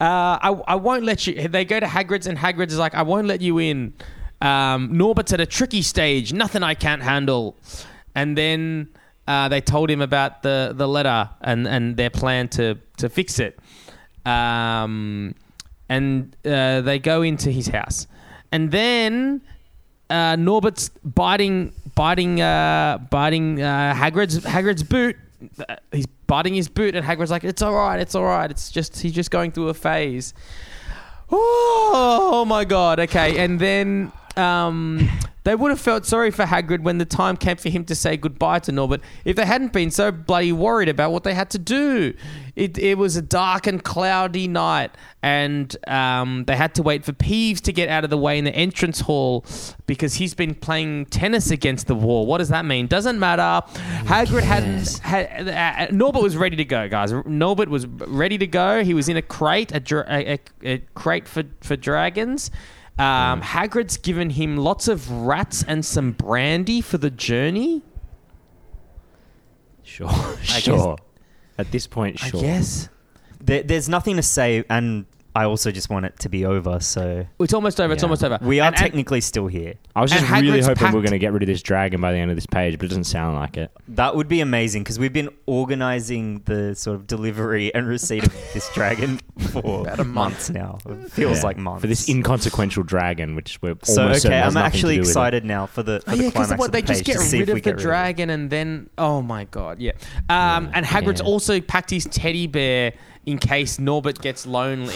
Uh, 0.00 0.38
I, 0.40 0.48
I 0.66 0.74
won't 0.76 1.04
let 1.04 1.26
you. 1.26 1.46
They 1.48 1.66
go 1.66 1.78
to 1.78 1.86
Hagrid's, 1.86 2.26
and 2.26 2.38
Hagrid's 2.38 2.72
is 2.72 2.78
like, 2.78 2.94
I 2.94 3.02
won't 3.02 3.26
let 3.26 3.42
you 3.42 3.58
in. 3.58 3.92
Um, 4.40 4.96
Norbert's 4.96 5.32
at 5.34 5.40
a 5.40 5.46
tricky 5.46 5.82
stage. 5.82 6.32
Nothing 6.32 6.62
I 6.62 6.74
can't 6.74 7.02
handle. 7.02 7.56
And 8.14 8.36
then 8.36 8.88
uh, 9.28 9.48
they 9.48 9.60
told 9.60 9.90
him 9.90 10.00
about 10.00 10.42
the, 10.42 10.72
the 10.74 10.88
letter 10.88 11.28
and, 11.42 11.68
and 11.68 11.96
their 11.96 12.08
plan 12.08 12.48
to, 12.48 12.78
to 12.96 13.10
fix 13.10 13.38
it. 13.38 13.58
Um, 14.24 15.34
and 15.90 16.34
uh, 16.46 16.80
they 16.80 16.98
go 16.98 17.20
into 17.20 17.50
his 17.50 17.68
house. 17.68 18.06
And 18.52 18.70
then 18.70 19.42
uh, 20.08 20.36
Norbert's 20.36 20.88
biting, 21.04 21.74
biting, 21.94 22.40
uh, 22.40 22.98
biting 23.10 23.58
Hagrid's 23.58 24.44
Hagrid's 24.44 24.82
boot. 24.82 25.16
Uh, 25.68 25.76
He's 25.92 26.06
biting 26.26 26.54
his 26.54 26.68
boot, 26.68 26.94
and 26.94 27.04
Hagrid's 27.06 27.30
like, 27.30 27.44
"It's 27.44 27.62
all 27.62 27.74
right, 27.74 27.98
it's 27.98 28.14
all 28.14 28.24
right. 28.24 28.50
It's 28.50 28.70
just 28.70 29.00
he's 29.00 29.12
just 29.12 29.30
going 29.30 29.52
through 29.52 29.68
a 29.68 29.74
phase." 29.74 30.34
Oh, 31.32 32.44
my 32.46 32.64
god. 32.64 32.98
Okay, 33.00 33.38
and 33.38 33.60
then 33.60 34.10
um, 34.36 35.08
They 35.44 35.54
would 35.54 35.70
have 35.70 35.80
felt 35.80 36.04
sorry 36.04 36.30
for 36.30 36.44
Hagrid 36.44 36.82
when 36.82 36.98
the 36.98 37.06
time 37.06 37.36
came 37.36 37.56
for 37.56 37.70
him 37.70 37.84
to 37.86 37.94
say 37.94 38.18
goodbye 38.18 38.58
to 38.60 38.72
Norbert 38.72 39.00
if 39.24 39.36
they 39.36 39.46
hadn't 39.46 39.72
been 39.72 39.90
so 39.90 40.12
bloody 40.12 40.52
worried 40.52 40.90
about 40.90 41.12
what 41.12 41.24
they 41.24 41.32
had 41.32 41.48
to 41.50 41.58
do. 41.58 42.12
It, 42.56 42.76
it 42.76 42.98
was 42.98 43.16
a 43.16 43.22
dark 43.22 43.66
and 43.66 43.82
cloudy 43.82 44.46
night, 44.46 44.90
and 45.22 45.74
um, 45.88 46.44
they 46.44 46.56
had 46.56 46.74
to 46.74 46.82
wait 46.82 47.06
for 47.06 47.12
Peeves 47.12 47.60
to 47.62 47.72
get 47.72 47.88
out 47.88 48.04
of 48.04 48.10
the 48.10 48.18
way 48.18 48.36
in 48.36 48.44
the 48.44 48.54
entrance 48.54 49.00
hall 49.00 49.46
because 49.86 50.14
he's 50.14 50.34
been 50.34 50.54
playing 50.54 51.06
tennis 51.06 51.50
against 51.50 51.86
the 51.86 51.94
wall. 51.94 52.26
What 52.26 52.38
does 52.38 52.50
that 52.50 52.66
mean? 52.66 52.86
Doesn't 52.86 53.18
matter. 53.18 53.66
Hagrid 54.04 54.42
had, 54.42 54.88
had 55.02 55.48
uh, 55.48 55.94
Norbert 55.94 56.22
was 56.22 56.36
ready 56.36 56.56
to 56.56 56.66
go, 56.66 56.86
guys. 56.86 57.12
Norbert 57.24 57.70
was 57.70 57.86
ready 57.86 58.36
to 58.36 58.46
go. 58.46 58.84
He 58.84 58.92
was 58.92 59.08
in 59.08 59.16
a 59.16 59.22
crate, 59.22 59.74
a, 59.74 59.80
dra- 59.80 60.04
a, 60.06 60.34
a, 60.34 60.40
a 60.74 60.78
crate 60.94 61.26
for, 61.26 61.44
for 61.62 61.76
dragons. 61.76 62.50
Um, 63.00 63.40
Hagrid's 63.40 63.96
given 63.96 64.28
him 64.30 64.58
lots 64.58 64.86
of 64.86 65.10
rats 65.10 65.64
and 65.66 65.84
some 65.84 66.12
brandy 66.12 66.82
for 66.82 66.98
the 66.98 67.10
journey. 67.10 67.82
Sure, 69.82 70.36
sure. 70.42 70.98
At 71.56 71.70
this 71.72 71.86
point, 71.86 72.18
sure. 72.18 72.40
I 72.40 72.42
guess 72.42 72.90
There, 73.40 73.62
there's 73.62 73.88
nothing 73.88 74.16
to 74.16 74.22
say, 74.22 74.64
and 74.68 75.06
I 75.34 75.44
also 75.44 75.70
just 75.70 75.90
want 75.90 76.06
it 76.06 76.18
to 76.20 76.28
be 76.28 76.44
over. 76.44 76.80
So 76.80 77.26
it's 77.38 77.54
almost 77.54 77.80
over. 77.80 77.92
It's 77.92 78.02
Yeah. 78.02 78.06
almost 78.06 78.24
over. 78.24 78.38
we 78.42 78.60
are 78.60 78.66
And- 78.66 78.74
and- 78.74 78.82
technically 78.82 79.20
still 79.20 79.46
here. 79.46 79.74
I 79.94 80.00
was 80.02 80.10
And 80.12 80.20
just 80.20 80.32
really 80.32 80.48
Hagrid's 80.58 80.66
hoping 80.66 80.80
we 80.80 80.84
packed- 80.86 80.94
were 80.94 81.00
going 81.02 81.12
to 81.12 81.18
get 81.18 81.32
rid 81.32 81.42
of 81.42 81.46
this 81.46 81.62
dragon 81.62 82.00
by 82.00 82.12
the 82.12 82.18
end 82.18 82.30
of 82.30 82.36
this 82.36 82.46
page, 82.46 82.78
but 82.78 82.86
it 82.86 82.88
doesn't 82.88 83.04
sound 83.04 83.36
like 83.36 83.56
it. 83.56 83.70
That 83.88 84.16
would 84.16 84.28
be 84.28 84.40
amazing 84.40 84.82
because 84.82 84.98
we've 84.98 85.12
been 85.12 85.28
organizing 85.46 86.42
the 86.46 86.74
sort 86.74 86.96
of 86.96 87.06
delivery 87.06 87.72
and 87.74 87.86
receipt 87.86 88.24
of 88.26 88.32
this 88.54 88.68
dragon 88.74 89.20
for 89.38 89.82
About 89.82 90.00
a 90.00 90.04
month. 90.04 90.14
months 90.30 90.50
now. 90.50 90.78
It 90.88 91.10
feels 91.12 91.38
Yeah. 91.38 91.44
like 91.44 91.56
months 91.58 91.80
for 91.82 91.86
this 91.86 92.08
inconsequential 92.08 92.82
dragon, 92.82 93.34
which 93.36 93.58
we're 93.62 93.76
So 93.84 94.02
almost 94.02 94.22
certain 94.22 94.34
okay, 94.36 94.42
has 94.44 94.54
I'm 94.56 94.62
nothing 94.62 94.70
to 94.72 94.76
actually 94.76 94.94
do 94.96 95.00
with 95.00 95.08
it. 95.08 95.10
excited 95.10 95.44
now 95.44 95.66
for 95.66 95.82
the 95.82 96.00
for 96.04 96.10
Oh, 96.12 96.16
the 96.16 96.22
yeah, 96.24 96.28
because 96.28 96.46
climax 96.48 96.58
what 96.58 96.66
of 96.66 96.72
they 96.72 96.80
the 96.80 96.86
just 96.88 97.00
page 97.00 97.06
get 97.06 97.12
to 97.20 97.26
see 97.26 97.38
rid 97.38 97.42
if 97.42 97.48
of 97.50 97.54
we 97.54 97.60
the 97.60 97.64
get 97.64 97.70
rid 97.70 97.74
of 97.76 97.80
it. 97.80 97.84
dragon 97.84 98.30
and 98.30 98.50
then 98.50 98.90
oh 98.98 99.22
my 99.22 99.44
god, 99.44 99.78
yeah. 99.80 99.92
Um, 100.28 100.70
and 100.74 100.84
Hagrid's 100.84 101.20
Yeah. 101.20 101.26
also 101.26 101.60
packed 101.60 101.90
his 101.90 102.04
teddy 102.06 102.46
bear 102.46 102.92
in 103.26 103.38
case 103.38 103.78
Norbert 103.78 104.20
gets 104.20 104.46
lonely. 104.46 104.94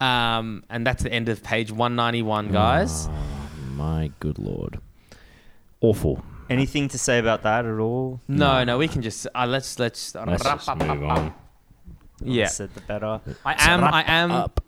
Um, 0.00 0.62
and 0.68 0.86
that's 0.86 1.02
the 1.02 1.12
end 1.12 1.28
of 1.30 1.42
page 1.42 1.70
191, 1.72 2.52
guys. 2.52 3.08
Oh, 3.08 3.12
my 3.76 4.10
good 4.20 4.38
lord, 4.38 4.78
awful. 5.80 6.22
Anything 6.50 6.88
to 6.88 6.98
say 6.98 7.18
about 7.18 7.42
that 7.42 7.64
at 7.64 7.78
all? 7.78 8.20
No, 8.28 8.62
no, 8.62 8.78
we 8.78 8.86
can 8.88 9.02
just 9.02 9.26
uh, 9.34 9.46
let's 9.46 9.78
let's, 9.78 10.14
Let's 10.14 10.42
just 10.44 10.76
move 10.76 11.02
on. 11.02 11.34
Yeah, 12.22 12.46
Said 12.46 12.72
the 12.74 12.80
better. 12.82 13.20
I 13.44 13.54
am. 13.58 13.82
I 13.84 14.04
am 14.06 14.30
up. 14.30 14.62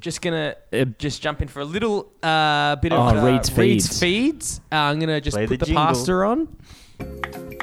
just 0.00 0.20
gonna 0.22 0.54
Uh, 0.72 0.84
just 0.98 1.20
jump 1.22 1.42
in 1.42 1.48
for 1.48 1.60
a 1.60 1.64
little 1.64 2.10
uh, 2.22 2.76
bit 2.76 2.92
of 2.92 2.98
Oh, 2.98 3.18
uh, 3.18 3.24
Reed's 3.24 3.50
feeds. 3.50 4.00
feeds. 4.00 4.60
Uh, 4.72 4.76
I'm 4.76 4.98
gonna 5.00 5.20
just 5.20 5.36
Play 5.36 5.46
put 5.46 5.58
the 5.60 5.66
the, 5.66 5.66
jingle. 5.66 5.84
pasta 5.86 6.12
on. 6.12 6.48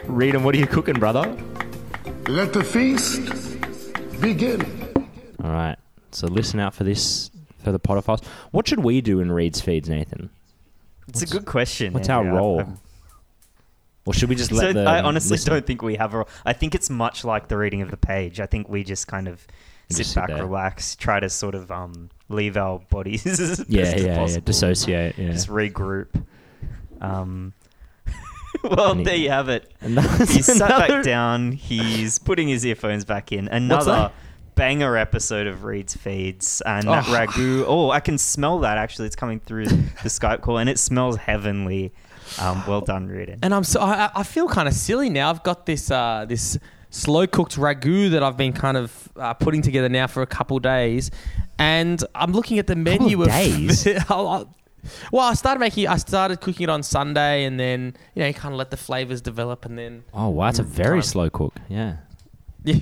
Read 0.06 0.36
'em, 0.36 0.44
What 0.44 0.54
are 0.56 0.60
you 0.60 0.68
cooking, 0.68 0.96
brother? 1.00 1.36
Let 2.28 2.54
the 2.54 2.64
feast 2.64 3.22
begin. 4.22 4.62
All 5.44 5.52
right. 5.52 5.78
So 6.12 6.28
listen 6.28 6.60
out 6.60 6.74
for 6.74 6.84
this 6.84 7.30
for 7.64 7.72
the 7.72 7.80
Potterphiles. 7.80 8.24
What 8.52 8.68
should 8.68 8.80
we 8.84 9.02
do 9.02 9.20
in 9.20 9.32
Reed's 9.32 9.62
feeds, 9.62 9.90
Nathan? 9.90 10.30
It's 11.08 11.22
a 11.22 11.28
good 11.28 11.46
question. 11.46 11.94
What's 11.94 12.10
our 12.10 12.24
role? 12.26 12.60
I'm- 12.60 12.78
Or 14.08 14.14
should 14.14 14.30
we 14.30 14.36
just 14.36 14.50
So 14.52 14.56
let 14.58 14.74
the? 14.76 14.84
I 14.86 15.02
honestly 15.02 15.32
listen- 15.36 15.52
don't 15.54 15.66
think 15.66 15.82
we 15.82 15.96
have 15.96 16.14
a. 16.14 16.26
I 16.46 16.54
think 16.54 16.76
it's 16.76 16.90
much 16.90 17.24
like 17.26 17.48
the 17.48 17.58
reading 17.58 17.82
of 17.82 17.90
the 17.92 17.98
page. 17.98 18.40
I 18.40 18.46
think 18.46 18.70
we 18.70 18.84
just 18.84 19.08
kind 19.08 19.28
of 19.28 19.46
sit 19.90 19.98
just 19.98 20.12
sit 20.14 20.20
back, 20.20 20.28
there. 20.30 20.44
relax, 20.46 20.96
try 20.96 21.20
to 21.20 21.30
sort 21.30 21.56
of 21.56 21.72
um, 21.72 22.10
leave 22.30 22.56
our 22.56 22.80
bodies 22.92 23.26
as 23.40 23.58
best 23.58 23.70
Yeah, 23.70 23.82
as 23.84 24.04
yeah, 24.04 24.26
yeah. 24.28 24.40
Dissociate. 24.44 25.18
Yeah. 25.18 25.32
Just 25.32 25.48
regroup. 25.50 26.24
Um, 27.02 27.54
well, 28.64 28.96
there 28.96 29.16
you 29.16 29.30
have 29.30 29.50
it. 29.50 29.72
He's 29.82 30.46
sat 30.46 30.70
back 30.70 31.04
down. 31.04 31.52
He's 31.54 32.20
putting 32.20 32.48
his 32.48 32.66
earphones 32.66 33.06
back 33.06 33.32
in. 33.32 33.48
Another 33.48 34.12
banger 34.56 34.96
episode 34.96 35.48
of 35.48 35.64
Reed's 35.66 35.96
feeds 35.96 36.62
and 36.66 36.88
that 36.88 37.06
Oh. 37.08 37.12
ragu. 37.14 37.64
Oh, 37.68 37.90
I 37.92 38.00
can 38.00 38.18
smell 38.18 38.60
that 38.60 38.78
actually. 38.78 39.08
It's 39.08 39.16
coming 39.16 39.40
through 39.40 39.66
the 39.66 40.10
Skype 40.10 40.42
call 40.42 40.58
and 40.58 40.70
it 40.70 40.80
smells 40.80 41.18
heavenly. 41.18 41.92
Um, 42.40 42.64
well 42.68 42.82
done, 42.82 43.08
Reed. 43.08 43.38
And 43.44 43.54
I'm 43.54 43.64
so 43.64 43.82
I, 43.82 44.10
I 44.16 44.24
feel 44.24 44.48
kind 44.48 44.68
of 44.68 44.74
silly 44.74 45.10
now. 45.10 45.30
I've 45.30 45.44
got 45.44 45.66
this 45.66 45.92
uh, 45.92 46.26
this 46.28 46.58
slow 46.90 47.28
cooked 47.28 47.58
ragu 47.58 48.10
that 48.12 48.24
I've 48.24 48.38
been 48.38 48.54
kind 48.54 48.78
of 48.78 49.10
uh, 49.18 49.34
putting 49.36 49.62
together 49.62 49.90
now 49.90 50.08
for 50.08 50.22
a 50.24 50.26
couple 50.28 50.58
days, 50.60 51.12
and 51.60 52.02
I'm 52.16 52.32
looking 52.32 52.58
at 52.58 52.68
the 52.68 52.76
menu 52.76 53.22
of 53.22 53.28
of 53.28 53.34
days? 53.34 53.86
I'll- 54.86 55.10
well, 55.12 55.28
I 55.30 55.34
started 55.34 55.60
making. 55.60 55.88
I 55.88 55.98
started 55.98 56.42
cooking 56.42 56.64
it 56.66 56.70
on 56.70 56.84
Sunday, 56.84 57.44
and 57.46 57.60
then 57.60 57.96
you 58.14 58.22
know 58.22 58.28
you 58.28 58.34
kind 58.34 58.54
of 58.54 58.58
let 58.58 58.72
the 58.72 58.78
flavors 58.78 59.22
develop, 59.22 59.66
and 59.66 59.78
then 59.78 60.04
Oh 60.14 60.30
wow, 60.30 60.50
it's 60.50 60.60
a 60.60 60.64
very 60.64 60.98
Time. 61.02 61.04
slow 61.04 61.30
cook. 61.30 61.54
Yeah. 61.70 61.98
yeah. 62.64 62.78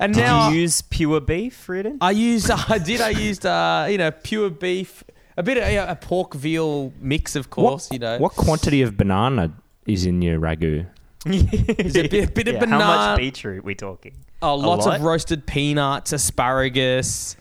And 0.00 0.14
Did 0.14 0.20
now 0.20 0.48
you 0.50 0.60
use 0.62 0.82
pure 0.82 1.20
beef, 1.20 1.68
Reardon? 1.68 1.98
I 2.00 2.10
used. 2.10 2.50
I 2.68 2.78
did. 2.78 3.00
I 3.00 3.10
used. 3.10 3.46
Uh, 3.46 3.86
you 3.88 3.98
know, 3.98 4.10
pure 4.10 4.50
beef. 4.50 5.04
A 5.36 5.42
bit 5.42 5.58
of 5.58 5.68
yeah, 5.72 5.90
a 5.90 5.96
pork 5.96 6.34
veal 6.34 6.92
mix, 7.00 7.34
of 7.36 7.50
course. 7.50 7.88
what, 7.90 7.92
you 7.92 7.98
know, 7.98 8.18
What 8.18 8.32
quantity 8.36 8.82
of 8.82 8.96
banana 8.96 9.52
is 9.86 10.06
in 10.06 10.22
your 10.22 10.38
ragu? 10.38 10.86
There's 11.24 11.96
a 11.96 12.06
bit, 12.08 12.34
bit 12.34 12.48
of 12.48 12.60
banana. 12.60 12.84
How 12.84 13.10
much 13.12 13.18
beetroot 13.18 13.64
we 13.64 13.74
talking? 13.74 14.14
Oh, 14.42 14.54
lots 14.56 14.86
lot? 14.86 14.96
of 14.96 15.02
roasted 15.02 15.46
peanuts, 15.46 16.12
asparagus, 16.12 17.36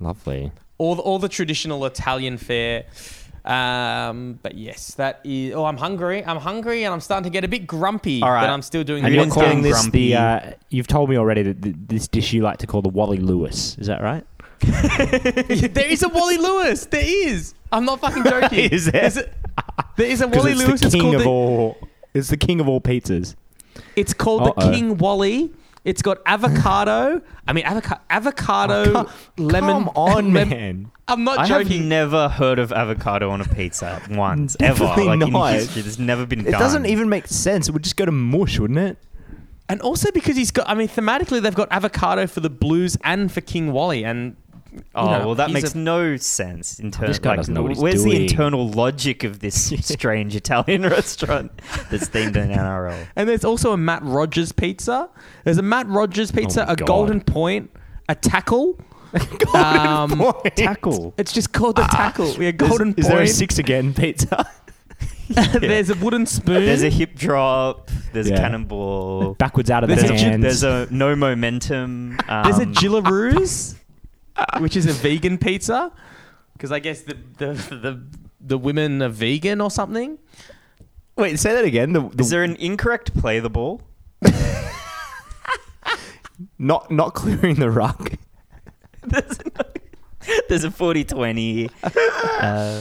Lovely. 0.00 0.50
All 0.82 0.94
the, 0.96 1.02
all 1.02 1.18
the 1.18 1.28
traditional 1.28 1.84
Italian 1.86 2.36
fare. 2.38 2.84
Um, 3.44 4.38
but 4.42 4.54
yes, 4.56 4.94
that 4.94 5.20
is. 5.24 5.54
Oh, 5.54 5.64
I'm 5.64 5.76
hungry. 5.76 6.24
I'm 6.24 6.36
hungry, 6.36 6.84
and 6.84 6.92
I'm 6.94 7.00
starting 7.00 7.24
to 7.24 7.30
get 7.30 7.44
a 7.44 7.48
bit 7.48 7.66
grumpy. 7.66 8.22
All 8.22 8.30
right. 8.30 8.42
But 8.42 8.50
I'm 8.50 8.62
still 8.62 8.84
doing. 8.84 9.04
And 9.04 9.14
you're 9.14 9.26
calling 9.28 9.62
this 9.62 9.80
grumpy. 9.80 10.10
the? 10.10 10.16
Uh, 10.16 10.50
you've 10.70 10.86
told 10.86 11.10
me 11.10 11.16
already 11.18 11.42
that 11.42 11.62
th- 11.62 11.74
this 11.88 12.06
dish 12.08 12.32
you 12.32 12.42
like 12.42 12.58
to 12.58 12.66
call 12.66 12.82
the 12.82 12.88
Wally 12.88 13.18
Lewis. 13.18 13.76
Is 13.78 13.86
that 13.88 14.00
right? 14.00 14.24
there 14.60 15.88
is 15.90 16.02
a 16.04 16.08
Wally 16.08 16.36
Lewis. 16.38 16.86
There 16.86 17.02
is. 17.04 17.54
I'm 17.72 17.84
not 17.84 18.00
fucking 18.00 18.22
joking. 18.32 18.70
Is 18.70 18.84
there? 18.86 19.00
There's 19.02 19.16
a, 19.16 19.30
there 19.96 20.06
is 20.06 20.20
a 20.20 20.26
'Cause 20.28 20.36
Wally 20.36 20.52
it's 20.52 20.60
Lewis. 20.66 20.80
the 20.80 20.86
It's 20.86 20.94
king 20.94 21.02
called 21.02 21.14
of 21.16 21.22
the, 21.22 21.28
all. 21.28 21.78
It's 22.14 22.28
the 22.28 22.36
king 22.36 22.60
of 22.60 22.68
all 22.68 22.80
pizzas. 22.80 23.34
It's 23.96 24.14
called 24.14 24.44
the 24.44 24.52
Uh-oh. 24.52 24.70
King 24.70 24.98
Wally. 24.98 25.52
It's 25.84 26.00
got 26.02 26.18
avocado. 26.26 27.20
I 27.46 27.52
mean, 27.52 27.64
avocado, 27.64 28.00
avocado, 28.08 28.82
Oh, 28.86 28.92
come- 28.92 29.08
lemon. 29.36 29.84
Come 29.84 29.88
on, 29.96 30.32
lem- 30.32 30.48
man. 30.48 30.90
I'm 31.08 31.24
not 31.24 31.46
joking. 31.48 31.72
I 31.72 31.76
have 31.78 31.84
never 31.88 32.28
heard 32.28 32.58
of 32.58 32.72
avocado 32.72 33.30
on 33.30 33.40
a 33.40 33.44
pizza 33.44 34.00
once, 34.10 34.56
ever. 34.60 34.78
Definitely 34.86 35.04
Like 35.18 35.30
not. 35.32 35.48
in 35.52 35.54
history, 35.58 35.82
there's 35.82 35.98
never 35.98 36.24
been 36.24 36.40
It 36.46 36.52
done. 36.52 36.60
doesn't 36.60 36.86
even 36.86 37.08
make 37.08 37.26
sense. 37.26 37.68
It 37.68 37.72
would 37.72 37.82
just 37.82 37.96
go 37.96 38.04
to 38.04 38.12
mush, 38.12 38.58
wouldn't 38.60 38.78
it? 38.78 38.96
And 39.68 39.80
also 39.80 40.10
because 40.12 40.36
he's 40.36 40.50
got, 40.50 40.68
I 40.68 40.74
mean, 40.74 40.88
thematically 40.88 41.40
they've 41.40 41.54
got 41.54 41.68
avocado 41.70 42.26
for 42.26 42.40
the 42.40 42.50
blues 42.50 42.96
and 43.04 43.32
for 43.32 43.40
King 43.40 43.72
Wally, 43.72 44.04
and 44.04 44.20
you 44.20 44.34
Oh 44.94 45.06
know, 45.06 45.26
well, 45.26 45.34
that 45.36 45.50
makes 45.50 45.74
a- 45.74 45.78
no 45.78 46.16
sense 46.16 46.78
in 46.78 46.90
terms. 46.90 47.22
Like, 47.24 47.36
doesn't 47.36 47.52
know 47.54 47.62
what 47.62 47.72
he's 47.72 47.78
where's 47.80 48.04
the 48.04 48.22
internal 48.22 48.68
logic 48.68 49.24
of 49.24 49.40
this 49.40 49.72
strange 49.86 50.34
Italian 50.34 50.82
restaurant 50.88 51.52
that's 51.90 52.08
themed 52.08 52.36
in 52.36 52.48
NRL? 52.50 53.06
And 53.16 53.28
there's 53.28 53.44
also 53.44 53.72
a 53.72 53.76
Matt 53.76 54.02
Rogers 54.02 54.52
pizza. 54.52 55.08
There's 55.44 55.58
a 55.58 55.62
Matt 55.62 55.86
Rogers 55.88 56.30
pizza, 56.32 56.66
Oh 56.68 56.72
a 56.72 56.76
God. 56.76 56.86
Golden 56.86 57.20
Point, 57.20 57.70
a 58.08 58.14
tackle. 58.14 58.78
um, 59.54 60.22
Tackle. 60.56 61.12
It's 61.18 61.32
just 61.34 61.52
called 61.52 61.76
the 61.76 61.82
tackle. 61.84 62.32
Yeah, 62.42 62.52
Golden 62.52 62.94
is, 62.94 63.04
is 63.04 63.08
there 63.08 63.20
a 63.20 63.26
six 63.28 63.58
again 63.58 63.92
pizza? 63.92 64.48
there's 65.28 65.90
a 65.90 65.94
wooden 65.96 66.26
spoon. 66.26 66.64
There's 66.64 66.82
a 66.82 66.88
hip 66.90 67.14
drop. 67.14 67.90
There's 68.12 68.28
Yeah. 68.28 68.36
a 68.36 68.38
cannonball. 68.38 69.34
Backwards 69.34 69.70
out 69.70 69.82
of 69.84 69.88
There's 69.88 70.02
the 70.02 70.14
a- 70.14 70.18
hands. 70.18 70.42
There's 70.42 70.62
a 70.62 70.88
no 70.90 71.14
momentum. 71.16 72.18
Um, 72.28 72.42
There's 72.44 72.58
a 72.58 72.66
Jillaroos, 72.66 73.76
which 74.58 74.76
is 74.76 74.86
a 74.86 74.92
vegan 74.92 75.38
pizza, 75.38 75.92
because 76.54 76.72
I 76.72 76.78
guess 76.78 77.02
the, 77.02 77.16
the 77.38 77.52
the 77.70 78.02
the 78.40 78.58
women 78.58 79.02
are 79.02 79.08
vegan 79.08 79.60
or 79.60 79.70
something. 79.70 80.18
Wait, 81.16 81.38
say 81.38 81.54
that 81.54 81.64
again. 81.64 81.92
The, 81.92 82.08
the 82.08 82.22
Is 82.22 82.30
there 82.30 82.42
an 82.42 82.56
incorrect 82.56 83.14
play 83.18 83.38
the 83.38 83.50
ball? 83.50 83.82
not 86.58 86.90
not 86.90 87.14
clearing 87.14 87.56
the 87.56 87.70
rug. 87.70 88.16
There's 89.04 89.38
a, 89.40 89.64
there's 90.48 90.62
a 90.64 90.70
40-20. 90.70 91.70
Uh, 92.42 92.80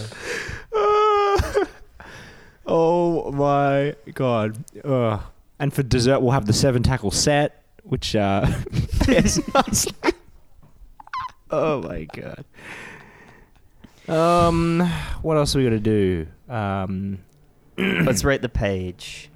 oh 2.65 3.31
my 3.31 3.95
god! 4.13 4.63
Ugh. 4.83 5.21
And 5.59 5.73
for 5.73 5.83
dessert, 5.83 6.19
we'll 6.21 6.31
have 6.31 6.45
the 6.45 6.53
seven 6.53 6.81
tackle 6.83 7.11
set, 7.11 7.63
which 7.83 8.15
uh, 8.15 8.47
pairs 9.01 9.39
nicely. 9.53 9.93
Oh 11.51 11.81
my 11.81 12.05
god! 12.05 12.45
Um, 14.07 14.79
what 15.21 15.37
else 15.37 15.55
are 15.55 15.59
we 15.59 15.65
gonna 15.65 15.79
do? 15.79 16.27
Um, 16.49 17.19
let's 17.77 18.23
rate 18.23 18.41
the 18.41 18.49
page. 18.49 19.29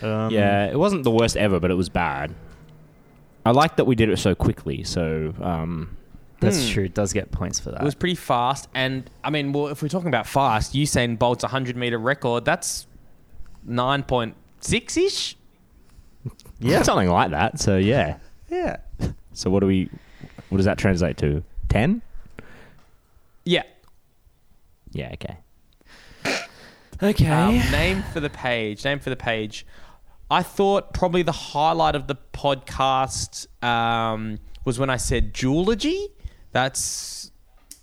Um, 0.00 0.30
yeah, 0.30 0.66
it 0.66 0.78
wasn't 0.78 1.04
the 1.04 1.10
worst 1.10 1.36
ever, 1.36 1.60
but 1.60 1.70
it 1.70 1.74
was 1.74 1.88
bad. 1.88 2.34
I 3.44 3.50
like 3.50 3.76
that 3.76 3.84
we 3.86 3.94
did 3.94 4.08
it 4.08 4.18
so 4.18 4.34
quickly. 4.34 4.84
So, 4.84 5.34
um, 5.40 5.96
That's 6.40 6.68
true. 6.68 6.84
It 6.84 6.94
does 6.94 7.12
get 7.12 7.32
points 7.32 7.58
for 7.58 7.70
that. 7.72 7.80
It 7.80 7.84
was 7.84 7.94
pretty 7.94 8.14
fast, 8.14 8.68
and 8.74 9.08
I 9.24 9.30
mean, 9.30 9.52
well, 9.52 9.68
if 9.68 9.82
we're 9.82 9.88
talking 9.88 10.08
about 10.08 10.26
fast, 10.26 10.74
Usain 10.74 11.18
Bolt's 11.18 11.42
100 11.42 11.76
meter 11.76 11.98
record, 11.98 12.44
that's 12.44 12.86
9.6 13.68 14.96
ish. 14.96 15.36
Yeah, 16.60 16.82
something 16.82 17.08
like 17.08 17.30
that. 17.32 17.58
So 17.58 17.76
yeah. 17.76 18.18
Yeah. 18.48 18.76
So 19.32 19.50
what 19.50 19.60
do 19.60 19.66
we? 19.66 19.90
What 20.50 20.58
does 20.58 20.66
that 20.66 20.78
translate 20.78 21.16
to? 21.18 21.42
Ten? 21.72 22.02
Yeah. 23.46 23.62
Yeah. 24.90 25.14
Okay. 25.14 25.38
Okay. 27.02 27.26
Um, 27.26 27.54
name 27.70 28.02
for 28.12 28.20
the 28.20 28.28
page. 28.28 28.84
Name 28.84 28.98
for 28.98 29.08
the 29.08 29.16
page. 29.16 29.64
I 30.30 30.42
thought 30.42 30.92
probably 30.92 31.22
the 31.22 31.32
highlight 31.32 31.94
of 31.94 32.08
the 32.08 32.16
podcast 32.34 33.46
um, 33.64 34.38
was 34.66 34.78
when 34.78 34.90
I 34.90 34.98
said 34.98 35.32
Jewology. 35.32 36.08
That's 36.52 37.21
just 37.21 37.21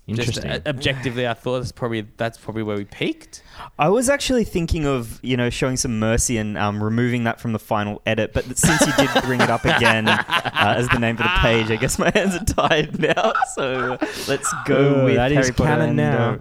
Interesting. 0.09 0.49
uh, 0.51 0.59
objectively, 0.65 1.27
I 1.27 1.33
thought 1.33 1.59
that's 1.59 1.71
probably 1.71 2.07
that's 2.17 2.37
probably 2.37 2.63
where 2.63 2.77
we 2.77 2.85
peaked. 2.85 3.43
I 3.77 3.89
was 3.89 4.09
actually 4.09 4.43
thinking 4.43 4.85
of 4.85 5.19
you 5.23 5.37
know 5.37 5.49
showing 5.49 5.77
some 5.77 5.99
mercy 5.99 6.37
and 6.37 6.57
um, 6.57 6.83
removing 6.83 7.23
that 7.25 7.39
from 7.39 7.53
the 7.53 7.59
final 7.59 8.01
edit, 8.05 8.33
but 8.33 8.57
since 8.57 8.81
you 8.85 8.93
did 8.97 9.09
bring 9.23 9.41
it 9.41 9.49
up 9.49 9.65
again 9.65 10.07
uh, 10.07 10.23
as 10.53 10.87
the 10.89 10.99
name 10.99 11.17
for 11.17 11.23
the 11.23 11.29
page, 11.41 11.69
I 11.71 11.75
guess 11.75 11.99
my 11.99 12.11
hands 12.13 12.35
are 12.35 12.45
tied 12.45 12.99
now. 12.99 13.33
So 13.55 13.97
let's 14.27 14.51
go 14.65 15.01
Oh, 15.01 15.05
with 15.05 15.15
that 15.15 15.31
Harry 15.31 15.43
is 15.43 15.51
Potter 15.51 15.69
canon 15.69 15.87
and, 15.89 15.97
now. 15.97 16.29
uh, 16.33 16.37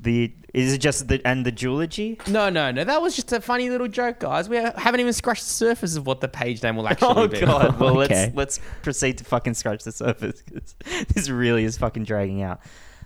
the 0.00 0.32
is 0.54 0.72
it 0.72 0.78
just 0.78 1.08
the 1.08 1.20
and 1.26 1.44
the 1.44 1.52
Jewology? 1.52 2.26
No, 2.28 2.48
no, 2.48 2.70
no. 2.70 2.84
That 2.84 3.02
was 3.02 3.14
just 3.14 3.32
a 3.32 3.40
funny 3.40 3.68
little 3.70 3.88
joke, 3.88 4.20
guys. 4.20 4.48
We 4.48 4.56
haven't 4.56 5.00
even 5.00 5.12
scratched 5.12 5.42
the 5.44 5.50
surface 5.50 5.96
of 5.96 6.06
what 6.06 6.20
the 6.20 6.28
page 6.28 6.62
name 6.62 6.76
will 6.76 6.88
actually 6.92 7.14
Oh 7.16 7.28
be. 7.28 7.40
god! 7.40 7.78
Well, 7.80 7.98
Okay. 8.00 8.14
let's 8.34 8.36
let's 8.36 8.60
proceed 8.82 9.18
to 9.18 9.24
fucking 9.24 9.54
scratch 9.54 9.84
the 9.84 9.92
surface 9.92 10.42
because 10.42 10.74
this 11.14 11.28
really 11.28 11.64
is 11.64 11.76
fucking 11.78 12.04
dragging 12.04 12.42
out. 12.42 12.60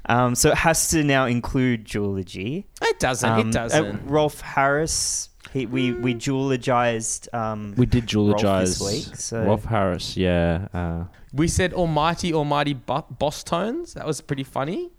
Um, 0.06 0.34
so 0.34 0.50
it 0.50 0.56
has 0.58 0.88
to 0.90 1.04
now 1.04 1.26
include 1.26 1.84
Jewology. 1.84 2.64
It 2.82 2.98
doesn't. 2.98 3.28
Um, 3.30 3.48
it 3.50 3.56
uh, 3.56 3.62
doesn't. 3.68 4.06
Rolf 4.06 4.40
Harris. 4.40 5.28
He, 5.52 5.66
we 5.66 5.92
we 5.92 6.14
jewologized. 6.14 7.32
Um, 7.34 7.74
we 7.76 7.86
did 7.86 8.12
Rolf 8.14 8.40
jewologize 8.40 8.80
week. 8.84 9.16
So 9.16 9.44
Rolf 9.44 9.64
Harris. 9.64 10.16
Yeah. 10.16 10.68
Uh, 10.72 11.04
we 11.32 11.48
said 11.48 11.72
Almighty, 11.72 12.32
Almighty 12.32 12.74
bo- 12.74 13.06
Bosstones. 13.20 13.94
That 13.94 14.06
was 14.06 14.20
pretty 14.20 14.44
funny. 14.44 14.90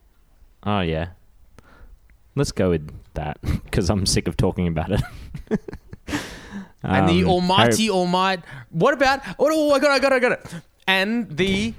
oh 0.64 0.82
yeah. 0.82 1.08
Let's 2.36 2.52
go 2.52 2.72
with 2.72 2.92
that 3.14 3.40
because 3.42 3.90
I'm 3.90 4.06
sick 4.06 4.28
of 4.28 4.38
talking 4.38 4.68
about 4.68 4.92
it. 4.92 5.02
And 6.86 7.08
the 7.08 7.24
Um, 7.24 7.30
Almighty, 7.30 7.84
Harry- 7.86 7.90
Almighty. 7.92 8.42
What 8.70 8.94
about? 8.94 9.22
Oh, 9.40 9.48
oh, 9.50 9.72
I 9.72 9.80
got 9.80 9.92
it, 9.92 9.94
I 9.94 10.00
got 10.00 10.12
it, 10.12 10.16
I 10.16 10.20
got 10.20 10.32
it. 10.34 10.56
And 10.86 11.38
the 11.38 11.74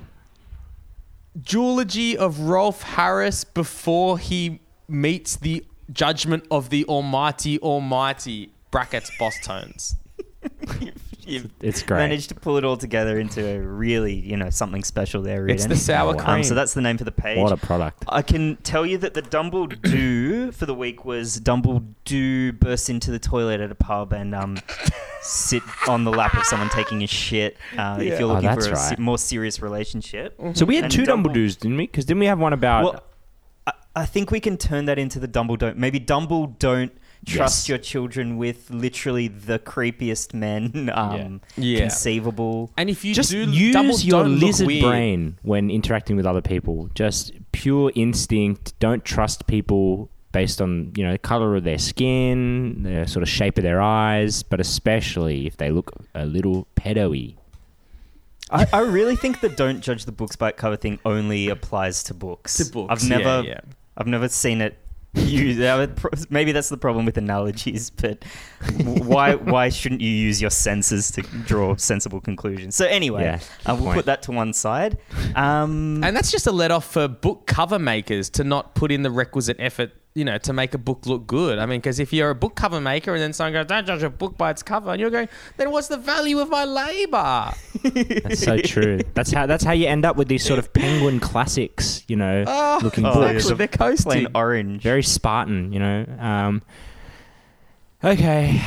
Jewology 1.38 2.14
of 2.14 2.40
Rolf 2.40 2.80
Harris 2.82 3.44
before 3.44 4.18
he 4.18 4.60
meets 4.88 5.36
the 5.36 5.62
judgment 5.92 6.46
of 6.50 6.70
the 6.70 6.86
Almighty, 6.86 7.58
Almighty 7.58 8.50
brackets 8.70 9.10
Boss 9.18 9.34
Tones. 9.44 9.96
you've 11.26 11.50
It's 11.60 11.82
great. 11.82 11.98
managed 11.98 12.28
to 12.30 12.34
pull 12.34 12.56
it 12.56 12.64
all 12.64 12.76
together 12.76 13.18
into 13.18 13.44
a 13.46 13.58
really 13.58 14.14
you 14.14 14.36
know 14.36 14.50
something 14.50 14.82
special 14.84 15.22
there. 15.22 15.46
It's 15.48 15.66
the 15.66 15.76
sour 15.76 16.14
Wow. 16.14 16.24
cream. 16.24 16.36
Um, 16.36 16.44
so 16.44 16.54
that's 16.54 16.74
the 16.74 16.80
name 16.80 16.98
for 16.98 17.04
the 17.04 17.12
page. 17.12 17.38
What 17.38 17.52
a 17.52 17.56
product. 17.56 18.04
I 18.08 18.22
can 18.22 18.56
tell 18.62 18.84
you 18.86 18.98
that 18.98 19.14
the 19.14 19.22
Dumbledore 19.22 20.52
for 20.54 20.66
the 20.66 20.74
week 20.74 21.04
was 21.04 21.40
Dumbledore 21.40 22.58
burst 22.58 22.90
into 22.90 23.10
the 23.10 23.18
toilet 23.18 23.60
at 23.60 23.70
a 23.70 23.74
pub 23.74 24.12
and 24.12 24.34
um, 24.34 24.56
sit 25.22 25.62
on 25.88 26.04
the 26.04 26.10
lap 26.10 26.34
of 26.34 26.44
someone 26.44 26.68
taking 26.70 27.02
a 27.02 27.06
shit. 27.06 27.56
Uh, 27.76 27.98
If 28.00 28.18
you're 28.20 28.28
Oh, 28.30 28.34
looking 28.34 28.48
that's 28.48 28.66
for 28.66 28.72
a 28.74 28.76
se- 28.76 28.96
more 28.98 29.18
serious 29.18 29.60
relationship. 29.60 30.38
So 30.54 30.64
we 30.64 30.76
had 30.76 30.84
And 30.84 30.92
two 30.92 31.02
Dumbledore- 31.02 31.32
Dumbledores, 31.34 31.58
didn't 31.58 31.76
we? 31.76 31.86
Because 31.86 32.04
didn't 32.04 32.20
we 32.20 32.26
have 32.26 32.38
one 32.38 32.52
about? 32.52 32.84
Well, 32.84 33.02
I, 33.66 33.72
I 33.96 34.04
think 34.06 34.30
we 34.30 34.40
can 34.40 34.56
turn 34.56 34.84
that 34.86 34.98
into 34.98 35.18
the 35.18 35.28
Dumbledore. 35.28 35.74
Maybe 35.76 35.98
Dumbledore 36.00 36.58
don't 36.58 36.92
trust 37.24 37.64
Yes. 37.64 37.68
your 37.68 37.78
children 37.78 38.36
with 38.36 38.70
literally 38.70 39.28
the 39.28 39.58
creepiest 39.58 40.34
men 40.34 40.90
um, 40.94 41.40
Yeah. 41.56 41.80
conceivable. 41.80 42.70
and 42.76 42.88
if 42.90 43.04
you 43.04 43.14
just 43.14 43.30
do 43.30 43.50
use 43.50 43.72
double 43.74 43.98
your 44.00 44.24
lizard 44.28 44.68
brain 44.80 45.38
when 45.42 45.70
interacting 45.70 46.16
with 46.16 46.26
other 46.26 46.42
people. 46.42 46.90
Just 46.94 47.32
pure 47.52 47.90
instinct. 47.94 48.78
Don't 48.78 49.04
trust 49.04 49.46
people 49.46 50.10
based 50.32 50.60
on 50.60 50.92
you 50.96 51.04
know 51.04 51.16
color 51.18 51.54
of 51.56 51.62
their 51.64 51.78
skin, 51.78 52.82
the 52.82 53.06
sort 53.06 53.22
of 53.22 53.28
shape 53.28 53.56
of 53.58 53.62
their 53.62 53.80
eyes, 53.80 54.42
but 54.42 54.60
especially 54.60 55.46
if 55.46 55.56
they 55.58 55.70
look 55.70 55.92
a 56.14 56.26
little 56.26 56.66
pedo-y. 56.76 57.34
I, 58.50 58.66
I 58.72 58.80
really 58.80 59.16
think 59.16 59.40
the 59.40 59.48
don't 59.48 59.80
judge 59.80 60.04
the 60.04 60.12
books 60.12 60.36
by 60.36 60.50
its 60.50 60.58
cover 60.58 60.76
thing 60.76 60.98
only 61.04 61.48
applies 61.48 62.02
to 62.04 62.14
books. 62.14 62.56
To 62.58 62.64
books, 62.70 62.90
I've 63.04 63.08
never, 63.08 63.42
yeah, 63.42 63.54
yeah. 63.54 63.60
I've 63.96 64.06
never 64.06 64.28
seen 64.28 64.60
it. 64.60 64.76
Used. 65.14 65.60
that 65.60 66.26
Maybe 66.30 66.52
that's 66.52 66.68
the 66.68 66.76
problem 66.76 67.04
with 67.06 67.16
analogies, 67.18 67.90
but 67.90 68.24
why 68.84 69.34
why 69.54 69.68
shouldn't 69.68 70.00
you 70.00 70.10
use 70.10 70.40
your 70.40 70.50
senses 70.50 71.10
to 71.12 71.22
draw 71.22 71.76
sensible 71.76 72.20
conclusions? 72.20 72.76
So 72.76 72.86
anyway, 72.86 73.22
Yeah, 73.24 73.40
uh, 73.66 73.74
we'll 73.74 73.84
point. 73.86 73.96
put 73.96 74.06
that 74.06 74.22
to 74.22 74.32
one 74.32 74.52
side. 74.52 74.98
Um, 75.34 76.02
And 76.04 76.16
that's 76.16 76.30
just 76.30 76.46
a 76.46 76.52
let 76.52 76.70
off 76.70 76.84
for 76.90 77.08
book 77.08 77.46
cover 77.46 77.78
makers 77.78 78.30
to 78.30 78.44
not 78.44 78.74
put 78.74 78.90
in 78.90 79.02
the 79.02 79.10
requisite 79.10 79.56
effort, 79.60 79.92
you 80.14 80.24
know, 80.24 80.38
to 80.38 80.52
make 80.52 80.74
a 80.74 80.78
book 80.78 81.06
look 81.06 81.26
good. 81.26 81.58
I 81.58 81.66
mean, 81.66 81.80
because 81.80 81.98
if 81.98 82.12
you're 82.12 82.30
a 82.30 82.34
book 82.36 82.54
cover 82.54 82.80
maker 82.80 83.12
and 83.14 83.20
then 83.20 83.32
someone 83.32 83.52
goes, 83.54 83.66
don't 83.66 83.84
judge 83.84 84.02
a 84.04 84.10
book 84.10 84.38
by 84.38 84.50
its 84.50 84.62
cover, 84.62 84.92
and 84.92 85.00
you're 85.00 85.10
going, 85.10 85.28
then 85.56 85.70
what's 85.72 85.88
the 85.88 85.96
value 85.96 86.38
of 86.38 86.48
my 86.48 86.64
labor? 86.64 87.52
That's 87.82 88.40
so 88.44 88.58
true. 88.58 89.00
That's 89.14 89.32
how 89.32 89.46
that's 89.46 89.64
how 89.64 89.72
you 89.72 89.86
end 89.88 90.04
up 90.04 90.16
with 90.16 90.28
these 90.28 90.44
sort 90.44 90.58
of 90.60 90.72
penguin 90.72 91.18
classics, 91.20 92.04
you 92.06 92.14
know, 92.16 92.44
Oh, 92.46 92.78
looking 92.82 93.04
Oh, 93.04 93.14
books. 93.14 93.48
yeah, 93.50 93.56
They're 93.56 93.66
coasting. 93.68 94.04
plain 94.12 94.28
orange. 94.34 94.82
Very 94.82 95.02
Spartan, 95.02 95.72
you 95.72 95.80
know. 95.80 96.06
Um, 96.20 96.62
okay, 98.02 98.60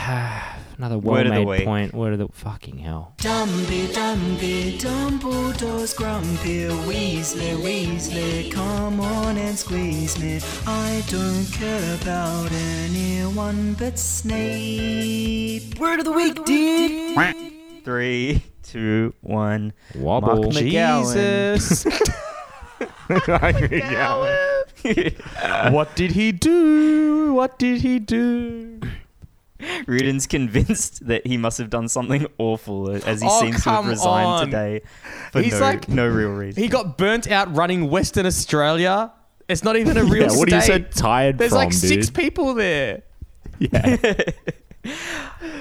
another 0.78 0.98
Word 0.98 1.28
of 1.28 1.34
the 1.34 1.40
well-made 1.42 1.60
week. 1.60 1.66
point. 1.66 1.94
Word 1.94 2.14
of 2.14 2.20
the 2.20 2.28
fucking 2.30 2.78
hell. 2.78 3.14
Dumpy, 3.18 3.88
Dumpy, 3.94 4.78
Dumbledore's 4.78 5.94
grumpy. 5.94 6.68
Weasley, 6.68 7.56
Weasley, 7.58 8.52
come 8.52 9.00
on 9.00 9.38
and 9.38 9.58
squeeze 9.58 10.20
me. 10.20 10.40
I 10.66 11.04
don't 11.08 11.46
care 11.52 11.96
about 12.02 12.52
anyone 12.52 13.74
but 13.74 13.98
Snape. 13.98 15.80
Word 15.80 16.00
of 16.00 16.06
the 16.06 16.12
week, 16.12 16.44
dude. 16.46 17.84
Three, 17.84 18.44
two, 18.64 19.14
one. 19.22 19.74
Wobble. 19.96 20.28
Mark 20.28 20.56
McGowan. 20.56 21.56
Jesus. 21.58 21.86
what 25.72 25.96
did 25.96 26.12
he 26.12 26.32
do? 26.32 27.34
What 27.34 27.58
did 27.58 27.82
he 27.82 28.00
do? 28.00 28.80
Reardon's 29.88 30.28
convinced 30.28 31.08
that 31.08 31.26
he 31.26 31.38
must 31.38 31.58
have 31.58 31.70
done 31.70 31.88
something 31.88 32.28
awful 32.38 32.92
as 32.92 33.22
he 33.22 33.28
Oh, 33.30 33.42
seems 33.42 33.64
to 33.64 33.70
have 33.70 33.88
resigned 33.88 34.28
on. 34.28 34.46
today 34.46 34.82
for 35.32 35.42
He's 35.42 35.54
no, 35.54 35.60
like- 35.60 35.90
no 35.90 36.08
real 36.08 36.30
reason. 36.30 36.62
He 36.62 36.70
got 36.70 36.98
burnt 36.98 37.30
out 37.30 37.54
running 37.56 37.90
Western 37.90 38.26
Australia. 38.26 39.12
It's 39.50 39.64
not 39.64 39.76
even 39.78 39.98
a 39.98 40.04
real 40.06 40.32
Yeah, 40.32 40.38
what 40.38 40.52
are 40.52 40.56
you 40.58 40.62
so 40.62 40.74
state. 40.74 40.92
tired 40.92 41.38
There's 41.38 41.50
from, 41.52 41.58
like 41.58 41.74
six 41.74 42.08
dude? 42.08 42.16
people 42.16 42.54
there. 42.54 43.04
Yeah. 43.60 44.14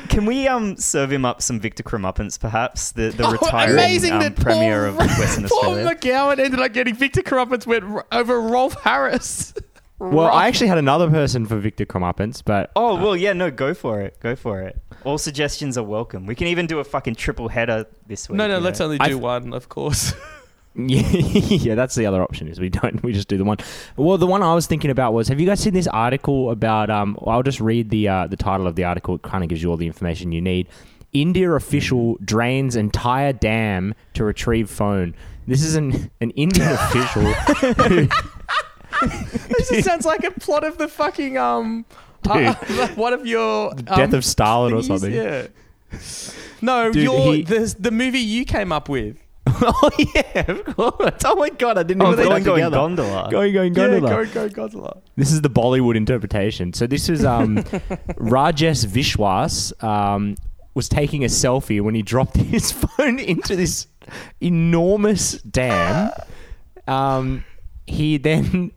Can 0.09 0.27
we 0.27 0.47
um 0.47 0.77
serve 0.77 1.11
him 1.11 1.25
up 1.25 1.41
some 1.43 1.59
Victor 1.59 1.83
Crumuppance, 1.83 2.39
perhaps 2.39 2.93
the 2.93 3.09
the 3.11 3.25
Oh, 3.27 3.33
retiring 3.33 3.73
amazing 3.73 4.13
um, 4.13 4.21
that 4.21 4.37
premier 4.37 4.91
Paul, 4.93 5.01
of 5.01 5.19
Western 5.19 5.45
Paul 5.49 5.59
Australia? 5.59 5.85
Paul 5.87 5.95
McGowan 5.95 6.39
ended 6.45 6.61
up 6.61 6.73
getting 6.73 6.95
Victor 6.95 7.23
Crumpets 7.23 7.67
went 7.67 7.85
over 8.13 8.41
Rolf 8.41 8.75
Harris. 8.83 9.55
Well, 9.99 10.27
I 10.27 10.47
actually 10.47 10.67
had 10.67 10.77
another 10.79 11.09
person 11.09 11.47
for 11.47 11.57
Victor 11.59 11.87
Comeuppance, 11.87 12.43
but 12.45 12.71
Oh 12.77 12.97
well, 12.97 13.17
yeah, 13.17 13.33
no, 13.33 13.51
go 13.51 13.73
for 13.73 14.03
it, 14.03 14.19
go 14.21 14.37
for 14.37 14.61
it. 14.63 14.81
All 15.05 15.17
suggestions 15.19 15.79
are 15.79 15.85
welcome. 15.85 16.27
We 16.27 16.35
can 16.35 16.49
even 16.49 16.67
do 16.67 16.79
a 16.81 16.85
fucking 16.85 17.15
triple 17.15 17.49
header 17.49 17.87
this 18.07 18.29
week. 18.29 18.37
no, 18.37 18.47
no, 18.47 18.59
you 18.59 18.61
let's 18.65 18.79
know? 18.81 18.87
only 18.87 18.99
I 19.01 19.07
do 19.09 19.15
th- 19.15 19.23
one, 19.23 19.53
of 19.55 19.69
course. 19.69 20.13
yeah, 20.75 21.01
yeah, 21.09 21.75
that's 21.75 21.95
the 21.95 22.05
other 22.05 22.23
option 22.23 22.49
is 22.49 22.61
we 22.61 22.69
don't 22.69 23.03
we 23.03 23.15
just 23.15 23.29
do 23.29 23.39
the 23.39 23.45
one. 23.45 23.57
Well, 23.97 24.19
the 24.19 24.27
one 24.27 24.43
I 24.43 24.53
was 24.55 24.67
thinking 24.67 24.91
about 24.91 25.15
was 25.15 25.29
have 25.29 25.41
you 25.41 25.47
guys 25.47 25.61
seen 25.61 25.73
this 25.73 25.87
article 25.89 26.51
about? 26.51 26.91
Um, 26.91 27.17
I'll 27.27 27.43
just 27.43 27.61
read 27.61 27.89
the 27.89 28.09
uh, 28.09 28.27
the 28.27 28.37
title 28.37 28.67
of 28.67 28.77
the 28.77 28.85
article. 28.85 29.15
It 29.15 29.23
kind 29.23 29.43
of 29.43 29.49
gives 29.49 29.63
you 29.63 29.71
all 29.71 29.79
the 29.79 29.87
information 29.87 30.33
you 30.33 30.43
need. 30.43 30.69
India 31.15 31.51
official 31.53 32.17
drains 32.23 32.77
entire 32.77 33.33
dam 33.33 33.95
to 34.13 34.25
retrieve 34.25 34.69
phone. 34.69 35.15
This 35.47 35.63
is 35.63 35.77
an 35.77 36.11
an 36.21 36.31
Indian 36.33 36.69
official. 36.73 37.23
who- 37.23 38.09
this 39.03 39.69
just 39.71 39.85
sounds 39.85 40.05
like 40.07 40.25
a 40.25 40.31
plot 40.31 40.65
of 40.65 40.79
the 40.79 40.89
fucking 40.89 41.37
um, 41.39 41.85
uh, 42.29 42.55
one 42.95 43.13
of 43.15 43.27
your 43.27 43.71
um, 43.73 43.77
Death 43.85 44.13
of 44.15 44.25
Stalin 44.25 44.73
or 44.73 44.83
something. 44.83 45.13
Yeah. 45.13 45.47
No, 46.63 46.91
Dude, 46.93 47.03
your 47.03 47.35
he- 47.35 47.43
the 47.43 47.75
the 47.79 47.91
movie 47.91 48.19
you 48.21 48.45
came 48.45 48.73
up 48.73 48.89
with. 48.89 49.17
oh 49.49 49.91
yeah, 50.15 50.51
of 50.51 50.65
course. 50.77 51.23
Oh 51.25 51.37
my 51.37 51.51
god, 51.51 51.79
I 51.79 51.85
didn't 51.85 52.03
Oh, 52.03 52.13
even 52.13 52.25
going, 52.25 52.29
that 52.43 52.45
going, 52.45 52.57
together. 52.63 52.77
gondola. 52.77 53.29
Going, 53.31 53.53
going, 53.55 53.75
Yeah, 53.75 53.89
gondola. 54.01 54.27
go 54.27 54.49
go 54.49 54.69
Godzilla. 54.69 55.01
This 55.15 55.31
is 55.31 55.41
the 55.43 55.49
Bollywood 55.51 55.95
interpretation. 55.97 56.73
So 56.73 56.87
this 56.89 57.09
is 57.09 57.25
um, 57.25 57.57
Rajesh 58.19 58.85
Vishwas 58.87 59.73
um, 59.85 60.35
was 60.75 60.89
taking 60.89 61.23
a 61.23 61.29
selfie 61.29 61.81
when 61.81 61.95
he 61.95 62.03
dropped 62.03 62.37
his 62.37 62.73
phone 62.73 63.21
into 63.21 63.55
this 63.55 63.87
enormous 64.41 65.33
dam, 65.43 66.11
Um, 66.89 67.45
he 67.87 68.17
then 68.17 68.71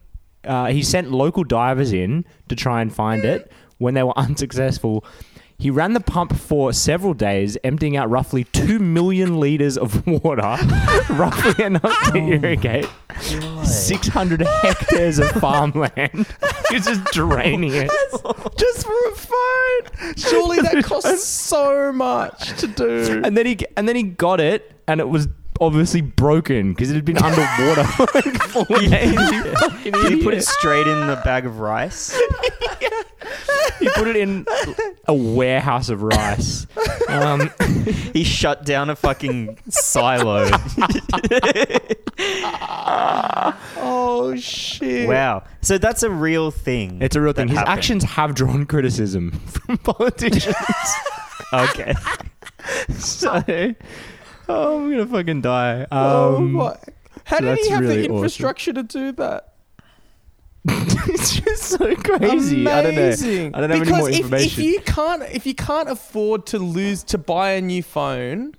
uh, 0.44 0.68
he 0.68 0.82
sent 0.84 1.12
local 1.12 1.44
divers 1.44 1.92
in 1.94 2.26
to 2.48 2.56
try 2.56 2.82
and 2.82 2.94
find 2.94 3.24
it. 3.26 3.52
When 3.78 3.94
they 3.94 4.04
were 4.04 4.14
unsuccessful, 4.18 5.06
he 5.58 5.70
ran 5.70 5.92
the 5.94 6.00
pump 6.00 6.38
for 6.38 6.72
several 6.72 7.14
days, 7.14 7.58
emptying 7.66 7.98
out 7.98 8.10
roughly 8.10 8.46
two 8.46 8.80
million 8.80 9.40
liters 9.42 9.78
of 9.78 10.06
water, 10.24 10.42
roughly 11.10 11.66
enough 11.66 12.12
to 12.14 12.18
irrigate 12.18 12.88
six 13.64 14.08
hundred 14.08 14.42
hectares 14.42 15.20
of 15.20 15.30
farmland. 15.32 16.26
He's 16.70 16.86
just 16.86 17.04
draining 17.12 17.74
it. 17.74 17.90
Just 18.58 18.86
for 18.86 19.10
a 19.10 19.16
phone. 19.16 20.16
Surely 20.16 20.62
that 20.62 20.84
costs 20.86 21.26
so 21.26 21.92
much 21.92 22.58
to 22.60 22.68
do. 22.68 23.22
and 23.24 23.36
then 23.36 23.46
he 23.46 23.58
and 23.76 23.88
then 23.88 23.98
he 23.98 24.04
got 24.04 24.40
it, 24.40 24.72
and 24.88 25.02
it 25.02 25.10
was 25.10 25.28
obviously 25.60 26.02
broken 26.02 26.74
because 26.74 26.90
it 26.92 26.96
had 26.96 27.06
been 27.06 27.18
underwater 27.18 27.84
for 27.96 28.08
like 28.16 28.42
four 28.44 28.66
days. 28.80 29.14
You 29.14 29.44
fucking 29.56 29.92
Did 29.94 30.12
he 30.14 30.24
put 30.24 30.34
it 30.34 30.38
idiot. 30.38 30.44
straight 30.46 30.88
in 30.88 31.08
the 31.08 31.20
bag 31.24 31.46
of 31.46 31.60
rice? 31.60 32.18
He 33.80 33.88
put 33.96 34.08
it 34.10 34.18
in 34.18 34.46
a 35.08 35.14
warehouse 35.14 35.88
of 35.90 36.02
rice. 36.02 36.68
Um, 37.08 37.50
He 38.12 38.26
shut 38.26 38.66
down 38.66 38.90
a 38.90 38.96
fucking 38.96 39.58
silo. 39.70 40.50
Oh 43.78 44.36
shit. 44.38 45.08
wow. 45.08 45.44
So 45.62 45.78
that's 45.78 46.04
a 46.04 46.10
real 46.10 46.52
thing. 46.52 47.02
it's 47.02 47.16
a 47.16 47.22
real 47.22 47.34
thing. 47.34 47.48
that 47.48 47.52
His 47.52 47.60
happened. 47.60 47.78
actions 47.78 48.04
have 48.04 48.36
drawn 48.36 48.66
criticism 48.66 49.32
from 49.32 49.78
politicians. 49.80 50.56
Okay. 51.54 51.94
so, 52.90 53.44
oh, 54.50 54.80
I'm 54.84 54.92
gonna 54.92 55.06
fucking 55.08 55.42
die. 55.42 55.88
Oh 55.92 56.38
Um, 56.38 56.52
my. 56.54 56.76
How 57.26 57.38
so 57.40 57.46
did 57.46 57.58
he 57.60 57.70
have 57.70 57.82
really 57.82 57.96
the 57.96 58.02
awesome. 58.06 58.16
infrastructure 58.16 58.74
to 58.74 58.84
do 58.84 59.12
that? 59.14 59.54
it's 60.68 61.36
just 61.40 61.64
so 61.64 61.96
crazy. 61.96 62.68
I 62.68 62.82
don't 62.82 62.96
know. 62.96 63.52
I 63.54 63.62
don't 63.62 63.70
have 63.70 63.80
because 63.80 63.88
any 63.88 63.98
more 64.00 64.10
if- 64.10 64.16
information. 64.20 64.64
If, 64.64 64.66
you 64.66 64.80
can't, 64.82 65.24
if 65.24 65.46
you 65.46 65.56
can't 65.56 65.90
afford 65.90 66.46
to 66.48 66.60
lose 66.60 67.04
to 67.06 67.18
buy 67.18 67.52
a 67.52 67.62
new 67.62 67.82
phone, 67.84 68.54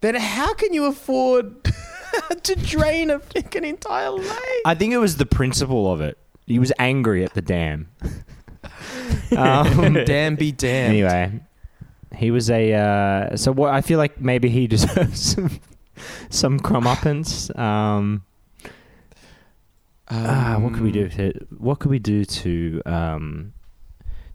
then 0.00 0.16
how 0.16 0.52
can 0.54 0.74
you 0.74 0.86
afford 0.86 1.64
to 2.42 2.56
drain 2.56 3.10
a 3.10 3.20
freaking 3.20 3.64
entire 3.64 4.10
lake? 4.10 4.62
I 4.66 4.74
think 4.74 4.92
it 4.92 4.98
was 4.98 5.16
the 5.16 5.26
principle 5.26 5.90
of 5.92 6.00
it. 6.00 6.18
He 6.46 6.58
was 6.58 6.72
angry 6.78 7.24
at 7.24 7.34
the 7.34 7.42
dam. 7.42 7.88
um, 9.36 9.94
damn 10.04 10.34
be 10.36 10.52
damned. 10.52 10.90
Anyway, 10.90 11.40
he 12.14 12.30
was 12.30 12.50
a. 12.50 12.72
Uh, 12.74 13.36
so 13.36 13.52
what? 13.52 13.72
I 13.72 13.80
feel 13.80 13.98
like 13.98 14.20
maybe 14.20 14.48
he 14.48 14.66
deserves 14.76 15.20
some 15.20 15.50
some 16.28 16.58
crumupance. 16.60 17.54
Um, 17.56 18.24
ah, 20.08 20.56
what 20.60 20.72
could 20.74 20.82
we 20.82 20.92
do? 20.92 21.08
To, 21.08 21.32
what 21.58 21.78
could 21.78 21.90
we 21.90 21.98
do 21.98 22.24
to 22.24 22.82
um, 22.86 23.52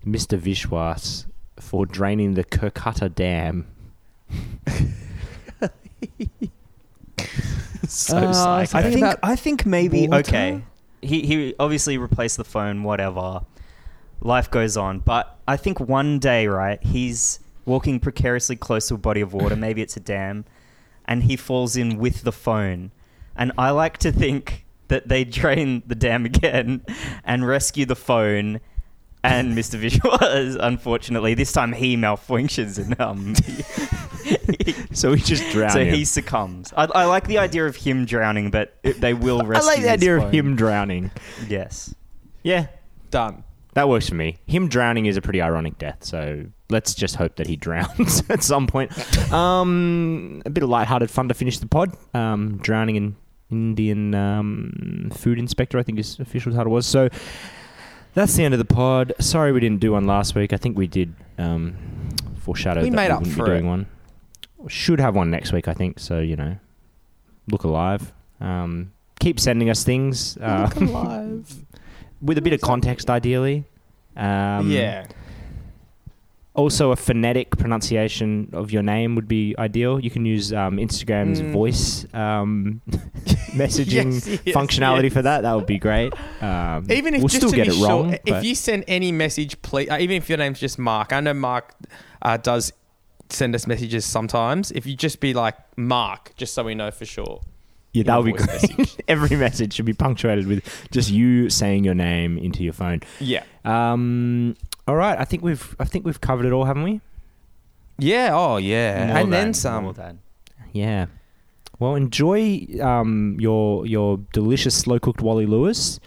Mr. 0.06 0.40
Vishwas 0.40 1.26
for 1.60 1.86
draining 1.86 2.34
the 2.36 2.44
Kherkatta 2.44 3.14
Dam? 3.14 3.68
so 7.88 8.18
Uh, 8.18 8.66
psycho. 8.66 8.78
I 8.88 8.92
think 8.92 9.06
I 9.24 9.36
think 9.36 9.66
maybe 9.66 10.08
water? 10.08 10.20
okay. 10.28 10.62
He 11.02 11.22
he 11.26 11.54
obviously 11.60 11.98
replaced 11.98 12.38
the 12.38 12.44
phone, 12.44 12.84
whatever. 12.84 13.42
Life 14.22 14.50
goes 14.50 14.76
on, 14.78 15.00
but 15.00 15.38
I 15.48 15.56
think 15.58 15.80
one 15.80 16.18
day, 16.20 16.48
right, 16.48 16.82
he's 16.82 17.40
walking 17.66 18.00
precariously 18.00 18.56
close 18.56 18.88
to 18.88 18.96
a 18.96 18.98
body 18.98 19.22
of 19.22 19.34
water, 19.34 19.56
maybe 19.56 19.82
it's 19.82 19.98
a 19.98 20.00
dam, 20.00 20.46
and 21.06 21.24
he 21.24 21.36
falls 21.36 21.76
in 21.76 21.98
with 21.98 22.24
the 22.24 22.32
phone. 22.32 22.92
And 23.36 23.52
I 23.58 23.72
like 23.72 23.98
to 24.00 24.12
think 24.12 24.66
that 24.88 25.08
they 25.08 25.24
drain 25.24 25.84
the 25.88 25.96
dam 25.96 26.26
again 26.26 26.86
and 27.24 27.46
rescue 27.46 27.86
the 27.86 27.96
phone. 27.96 28.60
And 29.24 29.58
Mr. 29.58 29.80
Vishwas, 29.82 30.56
unfortunately, 30.60 31.34
this 31.34 31.52
time 31.52 31.74
he 31.74 31.98
malfunctions 31.98 32.78
and 32.78 33.00
um, 33.02 33.34
so 34.94 35.14
he 35.14 35.22
just 35.24 35.52
drowned. 35.52 35.72
so 35.74 35.84
him. 35.84 35.96
he 35.96 36.06
succumbs. 36.06 36.72
I, 36.78 36.86
I 36.86 37.06
like 37.06 37.26
the 37.28 37.40
idea 37.40 37.66
of 37.66 37.76
him 37.76 38.06
drowning, 38.06 38.52
but 38.52 38.78
it, 38.84 39.02
they 39.02 39.16
will 39.16 39.42
rescue. 39.42 39.68
I 39.68 39.74
like 39.74 39.82
the 39.82 39.90
his 39.90 39.92
idea 39.94 40.18
of 40.18 40.32
him 40.32 40.56
drowning. 40.56 41.10
Yes. 41.48 41.96
Yeah, 42.44 42.68
Done. 43.10 43.44
That 43.76 43.88
works 43.90 44.10
for 44.10 44.16
me. 44.16 44.38
Him 44.48 44.68
drowning 44.70 45.06
is 45.06 45.18
a 45.18 45.22
pretty 45.22 45.42
ironic 45.42 45.78
death, 45.78 45.98
so 46.04 46.46
let's 46.70 46.94
just 46.96 47.18
hope 47.18 47.36
that 47.36 47.48
he 47.48 47.56
drowns 47.68 48.24
at 48.30 48.42
some 48.42 48.68
point. 48.68 48.92
Um, 49.32 50.42
a 50.46 50.50
bit 50.50 50.64
of 50.64 50.70
lighthearted 50.70 51.12
fun 51.12 51.28
to 51.28 51.34
finish 51.34 51.60
the 51.60 51.68
pod. 51.68 51.92
Um, 52.14 52.58
drowning 52.58 52.96
in 52.96 53.16
Indian 53.52 54.16
um, 54.16 55.12
food 55.14 55.38
inspector, 55.40 55.78
I 55.78 55.84
think 55.84 55.98
his 55.98 56.20
official 56.20 56.54
title 56.54 56.72
was. 56.72 56.88
So 56.88 57.10
that's 58.14 58.34
the 58.36 58.44
end 58.46 58.54
of 58.54 58.60
the 58.60 58.66
pod. 58.66 59.14
Sorry 59.20 59.52
we 59.52 59.60
didn't 59.60 59.82
do 59.82 59.92
one 59.92 60.06
last 60.08 60.36
week. 60.36 60.54
I 60.54 60.58
think 60.58 60.78
we 60.78 60.88
did 60.88 61.14
um, 61.38 61.76
foreshadow 62.40 62.82
We 62.82 62.90
made 62.90 63.08
we 63.08 63.12
up 63.12 63.20
wouldn't 63.20 63.36
for 63.38 63.44
be 63.44 63.50
doing 63.52 63.66
it. 63.66 63.68
one. 63.68 63.88
Should 64.70 65.00
have 65.02 65.16
one 65.16 65.30
next 65.30 65.52
week, 65.52 65.68
I 65.68 65.74
think. 65.74 66.00
So 66.00 66.20
you 66.20 66.38
know, 66.38 66.56
look 67.52 67.66
alive. 67.66 68.14
Um, 68.40 68.94
keep 69.20 69.38
sending 69.40 69.70
us 69.70 69.84
things. 69.84 70.38
Uh, 70.38 70.72
Alive. 70.78 71.54
With 72.26 72.38
a 72.38 72.42
bit 72.42 72.54
of 72.54 72.62
context, 72.62 73.10
ideally. 73.10 73.66
Um, 74.18 74.70
yeah. 74.72 75.06
Also, 76.54 76.92
a 76.92 76.96
phonetic 76.96 77.58
pronunciation 77.58 78.50
of 78.54 78.72
your 78.72 78.82
name 78.82 79.16
would 79.16 79.28
be 79.28 79.54
ideal. 79.60 80.00
You 80.00 80.10
can 80.10 80.26
use 80.26 80.54
um, 80.54 80.78
Instagram's 80.78 81.42
Mm. 81.42 81.52
voice 81.52 82.06
um, 82.14 82.82
messaging 83.52 84.14
Yes, 84.14 84.28
yes, 84.46 84.56
functionality 84.56 85.04
yes. 85.04 85.14
for 85.14 85.22
that. 85.22 85.42
That 85.42 85.54
would 85.54 85.66
be 85.66 85.78
great. 85.78 86.14
Um, 86.42 86.90
Even 86.90 87.14
if 87.14 87.20
we'll 87.22 87.28
just 87.28 87.36
still 87.42 87.50
to 87.50 87.56
get 87.58 87.68
be 87.68 87.74
it 87.78 87.84
wrong. 87.86 88.12
sure, 88.12 88.20
but- 88.26 88.38
if 88.38 88.44
you 88.46 88.56
send 88.56 88.86
any 88.88 89.12
message, 89.12 89.62
please, 89.64 89.90
uh, 89.90 89.98
even 90.00 90.16
if 90.16 90.30
your 90.30 90.38
name's 90.38 90.62
just 90.62 90.80
Mark, 90.80 91.12
I 91.12 91.20
know 91.20 91.34
Mark 91.34 91.74
uh, 92.22 92.38
does 92.38 92.72
send 93.30 93.54
us 93.54 93.68
messages 93.68 94.06
sometimes. 94.06 94.72
If 94.72 94.86
you 94.86 94.96
just 94.96 95.20
be 95.20 95.34
like 95.34 95.56
Mark, 95.78 96.32
just 96.38 96.54
so 96.54 96.64
we 96.64 96.74
know 96.74 96.90
for 96.90 97.06
sure. 97.06 97.42
Yeah, 97.96 98.04
that 98.04 98.18
would 98.18 98.26
be 98.26 98.32
voice 98.34 98.46
great. 98.46 98.78
message. 98.78 98.98
Every 99.08 99.36
message 99.38 99.74
should 99.74 99.86
be 99.86 99.94
punctuated 99.94 100.48
with 100.48 100.88
just 100.92 101.10
you 101.10 101.50
saying 101.50 101.84
your 101.84 101.94
name 101.96 102.38
into 102.38 102.64
your 102.64 102.74
phone. 102.74 103.02
Yeah. 103.20 103.44
Um, 103.64 104.56
all 104.88 104.96
right, 104.96 105.18
I 105.20 105.26
think 105.26 105.44
we've 105.44 105.76
I 105.80 105.86
think 105.86 106.06
we've 106.06 106.22
covered 106.22 106.46
it 106.46 106.52
all, 106.52 106.66
haven't 106.66 106.84
we? 106.84 107.02
Yeah. 107.98 108.30
Oh, 108.34 108.58
yeah. 108.58 109.08
More 109.08 109.18
and 109.18 109.34
then 109.34 109.46
than- 109.48 109.54
some. 109.54 109.84
more 109.86 109.94
than. 109.94 110.20
Yeah. 110.74 111.06
Well, 111.80 111.96
enjoy 111.96 112.68
um, 112.82 113.38
your 113.40 113.86
your 113.86 114.20
delicious 114.34 114.76
slow 114.76 115.00
cooked 115.00 115.22
Wally 115.22 115.46
Lewis. 115.46 116.00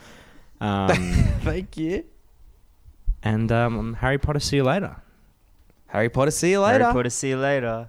Um, 0.61 0.89
Thank 1.43 1.77
you. 1.77 2.05
and 3.23 3.51
um, 3.53 3.95
Harry 3.95 4.19
Potter. 4.19 4.41
See 4.41 4.57
you 4.57 4.65
later. 4.65 4.97
Harry 5.89 6.09
Potter. 6.09 6.31
See 6.31 6.51
you 6.51 6.61
later. 6.61 6.85
Harry 6.85 6.93
Potter, 6.95 7.11
see 7.11 7.31
you 7.31 7.39
later. 7.39 7.89